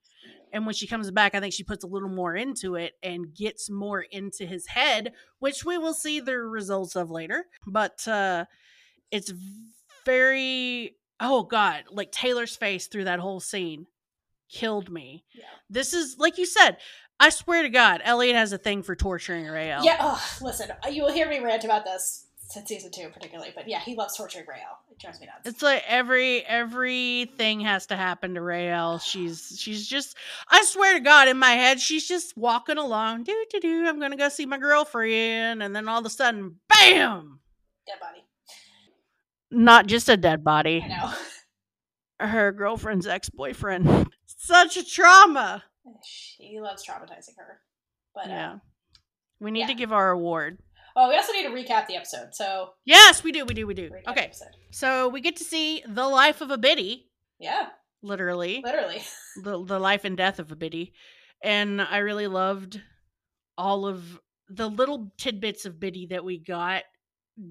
[0.53, 3.33] And when she comes back, I think she puts a little more into it and
[3.33, 7.45] gets more into his head, which we will see the results of later.
[7.65, 8.45] But uh
[9.11, 9.33] it's
[10.05, 13.87] very oh god, like Taylor's face through that whole scene
[14.49, 15.23] killed me.
[15.33, 15.43] Yeah.
[15.69, 16.77] This is like you said,
[17.19, 19.83] I swear to God, Eliot has a thing for torturing Raelle.
[19.83, 19.97] yeah.
[19.99, 23.51] Oh, listen, uh, you will hear me rant about this since season two, particularly.
[23.55, 24.77] But yeah, he loves torturing Raelle.
[24.91, 25.41] It drives me nuts.
[25.45, 28.99] It's like every everything has to happen to Raelle.
[28.99, 30.15] She's she's just
[30.49, 33.87] I swear to God, in my head, she's just walking along, do do do.
[33.87, 37.39] I'm gonna go see my girlfriend, and then all of a sudden, bam!
[37.87, 38.23] Dead body.
[39.55, 41.13] Not just a dead I body, know.
[42.19, 44.07] her girlfriend's ex boyfriend.
[44.25, 45.63] Such a trauma.
[46.03, 47.61] she loves traumatizing her.
[48.13, 48.53] But Yeah.
[48.53, 48.57] uh,
[49.39, 50.59] We need to give our award.
[50.95, 52.29] oh, we also need to recap the episode.
[52.33, 53.45] So Yes, we do.
[53.45, 53.65] We do.
[53.67, 53.89] We do.
[53.89, 54.31] recap Okay,
[54.71, 57.09] so we get to see the life of a biddy,
[57.39, 57.69] Yeah,
[58.01, 58.61] literally.
[58.63, 59.03] literally.
[59.43, 60.93] the the life and death of a biddy
[61.43, 62.81] and i really loved
[63.57, 66.83] all of the little tidbits of biddy that we got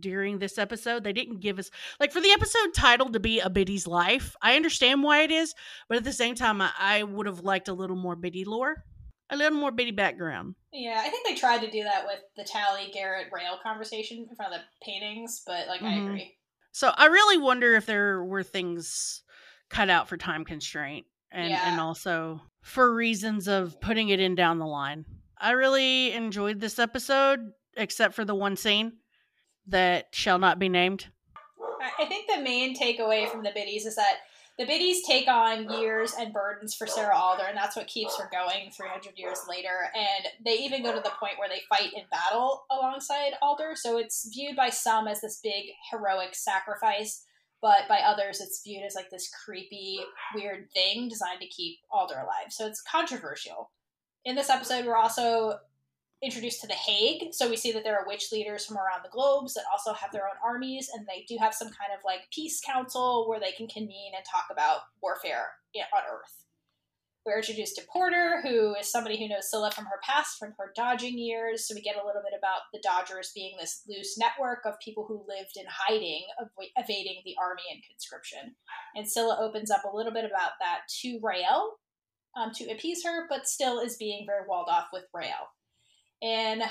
[0.01, 1.71] during this episode they didn't give us
[2.01, 5.55] like for the episode title to be a biddy's life i understand why it is
[5.89, 8.83] but at the same time i, I would have liked a little more biddy lore
[9.31, 12.45] a little more biddy background Yeah, I think they tried to do that with the
[12.45, 16.07] Tally Gerrit Raelle conversation in front of the paintings, but like I Mhm.
[16.07, 16.37] agree.
[16.73, 19.23] so i really wonder if there were things
[19.71, 21.71] cut out for time constraint and Yeah.
[21.71, 25.05] and also for reasons of putting it in down the line
[25.39, 28.93] i really enjoyed this episode except for the one scene
[29.67, 31.07] that shall not be named
[31.99, 34.19] I- think the main takeaway from the biddies is that
[34.57, 38.31] the biddies take on years and burdens for Sarah Alder, and that's what keeps her
[38.33, 39.91] going 300 years later.
[39.95, 43.73] And they even go to the point where they fight in battle alongside Alder.
[43.75, 47.25] So it's viewed by some as this big heroic sacrifice,
[47.61, 49.99] but by others, it's viewed as like this creepy,
[50.37, 52.51] weird thing designed to keep Alder alive.
[52.51, 53.73] So it's controversial.
[54.25, 55.59] In this episode, we're also
[56.23, 57.33] introduced to the Hague.
[57.33, 60.13] So we see that there are witch leaders from around the globes that also have
[60.13, 63.53] their own armies, and they do have some kind of like peace council where they
[63.53, 66.45] can convene and talk about warfare on Earth.
[67.27, 70.73] We're introduced to Porter, who is somebody who knows Scylla from her past, from her
[70.77, 71.67] dodging years.
[71.67, 75.07] So we get a little bit about the Dodgers being this loose network of people
[75.09, 78.55] who lived in hiding, av- evading the army and conscription.
[78.95, 81.71] And Scylla opens up a little bit about that to Raelle
[82.37, 85.49] um, to appease her, but still is being very walled off with Raelle.
[86.25, 86.63] And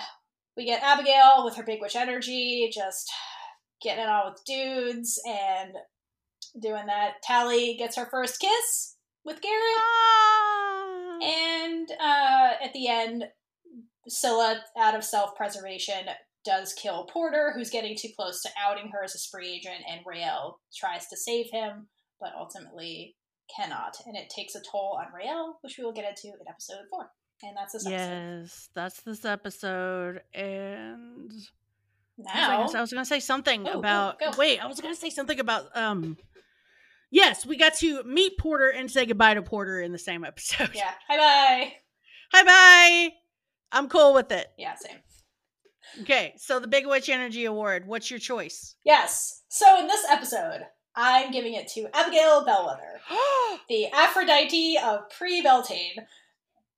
[0.58, 3.12] we get Abigail with her big witch energy, just
[3.82, 5.74] getting it on with dudes and
[6.60, 7.22] doing that.
[7.22, 9.78] Tally gets her first kiss with Gerrit.
[9.78, 11.20] Ah.
[11.22, 13.26] And uh, at the end,
[14.08, 16.08] Scylla, out of self preservation,
[16.44, 20.02] does kill Porter, who's getting too close to outing her as a spree agent, and
[20.06, 21.88] Raelle tries to save him,
[22.20, 23.16] but ultimately
[23.56, 23.98] cannot.
[24.06, 27.12] And it takes a toll on Raelle, which we will get into in episode four.
[27.44, 27.98] And that's this episode.
[27.98, 30.22] Yes, that's this episode.
[30.34, 31.32] And
[32.18, 32.62] Now.
[32.74, 34.18] I was gonna say something Oh, about.
[34.38, 35.76] Wait, I was gonna say something about.
[35.76, 36.18] Um,
[37.12, 40.72] yes, we got to meet Porter and say goodbye to Porter in the same episode.
[40.74, 40.92] yeah.
[41.08, 41.74] Hi bye.
[42.34, 43.14] Hi, bye.
[43.72, 44.48] I'm cool with it.
[44.58, 44.98] Yeah, same.
[46.02, 47.86] Okay, so the Big Witch Energy Award.
[47.88, 48.76] What's your choice?
[48.84, 49.44] Yes.
[49.50, 50.62] So in this episode,
[50.96, 53.00] I'm giving it to Abigail Bellweather.
[53.70, 55.94] the Aphrodite of pre Beltane,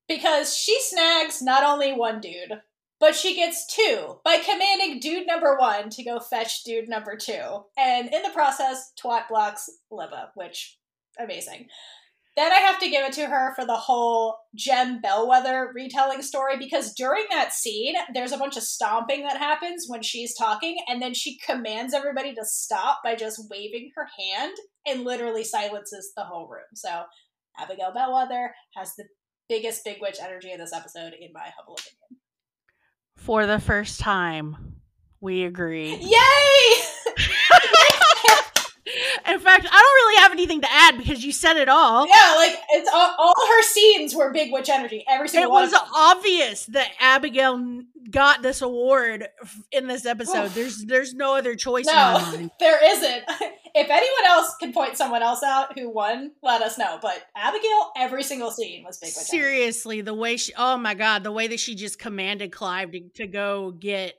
[0.08, 2.62] because she snags not only one dude,
[3.00, 7.64] but she gets two by commanding dude number one to go fetch dude number two.
[7.78, 10.78] And in the process, twat blocks Libba, which
[11.20, 11.68] amazing.
[12.36, 16.58] Then I have to give it to her for the whole Jem Bellweather retelling story
[16.58, 21.02] because during that scene, there's a bunch of stomping that happens when she's talking, and
[21.02, 24.52] then she commands everybody to stop by just waving her hand
[24.86, 26.66] and literally silences the whole room.
[26.74, 27.04] So
[27.58, 29.06] Abigail Bellweather has the
[29.50, 32.22] biggest big witch energy in this episode, in my humble opinion.
[33.18, 34.76] For the first time,
[35.22, 35.96] we agree.
[36.02, 36.84] Yay!
[39.28, 42.08] In fact, I don't really have anything to add because you said it all.
[42.08, 45.04] yeah, like it's all, all her scenes were big witch energy.
[45.08, 45.64] Every It single one.
[45.64, 45.90] was of them.
[45.96, 47.82] obvious that Abigail
[48.12, 49.28] got this award
[49.72, 50.50] in this episode.
[50.52, 52.50] There's there's no other choice No.
[52.60, 53.24] There isn't.
[53.76, 57.00] if anyone else can point someone else out who won, let us know.
[57.02, 59.30] But Abigail, every single scene was big witch energy.
[59.30, 63.00] Seriously, the way she oh my god, the way that she just commanded Clive to,
[63.16, 64.14] to go get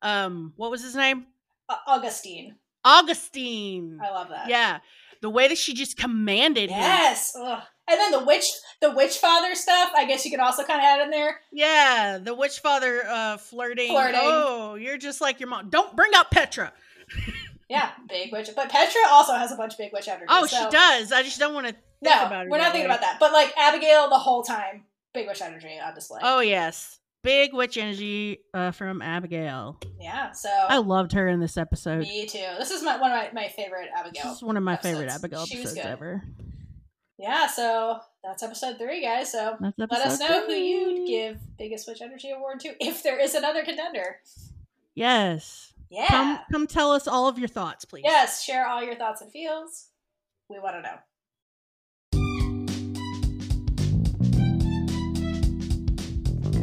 [0.00, 1.26] um what was his name?
[1.68, 2.54] Uh, Augustine.
[2.84, 3.98] Augustine.
[4.02, 4.48] I love that.
[4.48, 4.78] Yeah.
[5.20, 6.78] The way that she just commanded him.
[6.80, 7.34] Yes.
[7.36, 8.46] And then the witch,
[8.80, 9.90] the witch father stuff.
[9.96, 11.40] I guess you could also kind of add in there.
[11.52, 13.90] Yeah, the witch father uh flirting.
[13.90, 14.20] Flirting.
[14.22, 15.68] Oh, you're just like your mom.
[15.70, 16.72] Don't bring up Petra.
[17.68, 18.50] Yeah, big witch.
[18.54, 20.26] But Petra also has a bunch of big witch energy.
[20.28, 21.10] Oh, so- she does.
[21.10, 22.50] I just don't want to think No, about it.
[22.50, 22.96] we're not thinking way.
[22.96, 23.16] about that.
[23.18, 24.84] But like Abigail, the whole time,
[25.14, 26.20] big witch energy on display.
[26.22, 26.98] Oh yes.
[27.22, 29.78] Big witch energy uh, from Abigail.
[30.00, 30.32] yeah.
[30.32, 32.00] So I loved her in this episode.
[32.00, 32.38] me too.
[32.58, 34.24] This is my one of my, my favorite Abigail.
[34.24, 35.24] This is one of my favorite episodes.
[35.24, 36.22] Abigail She episodes ever.
[37.18, 37.46] Yeah.
[37.46, 39.30] So that's episode three, guys.
[39.30, 43.34] So let us know who you'd give biggest witch energy award to if there is
[43.36, 44.16] another contender.
[44.96, 45.72] Yes.
[45.90, 46.06] Yeah.
[46.08, 48.02] Come come tell us all of your thoughts, please.
[48.04, 48.42] Yes.
[48.42, 49.88] Share all your thoughts and feels.
[50.48, 50.96] We want to know.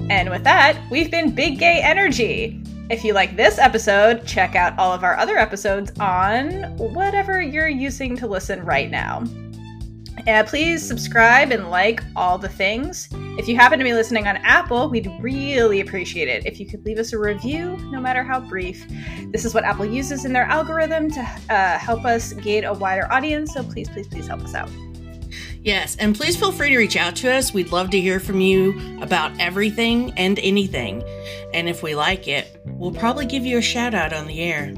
[0.10, 2.62] And with that, we've been Big Gay Energy.
[2.90, 7.68] If you like this episode, check out all of our other episodes on whatever you're
[7.68, 9.24] using to listen right now.
[10.26, 13.08] And please subscribe and like all the things.
[13.38, 16.84] If you happen to be listening on Apple, we'd really appreciate it if you could
[16.86, 18.86] leave us a review, no matter how brief.
[19.32, 23.10] This is what Apple uses in their algorithm to uh, help us gain a wider
[23.12, 24.70] audience, so please, please, please help us out.
[25.62, 27.54] Yes, and please feel free to reach out to us.
[27.54, 31.04] We'd love to hear from you about everything and anything.
[31.54, 34.74] And if we like it, we'll probably give you a shout out on the air.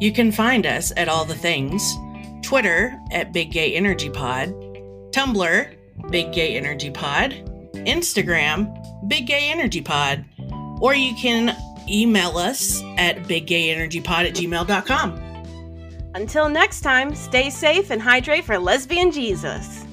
[0.00, 1.94] You can find us at all the things
[2.42, 4.48] Twitter at Big Gay Energy Pod,
[5.12, 5.76] Tumblr,
[6.10, 7.32] Big Gay Energy Pod,
[7.74, 10.24] Instagram, Big Gay Energy Pod,
[10.80, 11.56] or you can
[11.88, 15.20] email us at biggayenergypod at gmail.com.
[16.14, 19.83] Until next time, stay safe and hydrate for lesbian Jesus.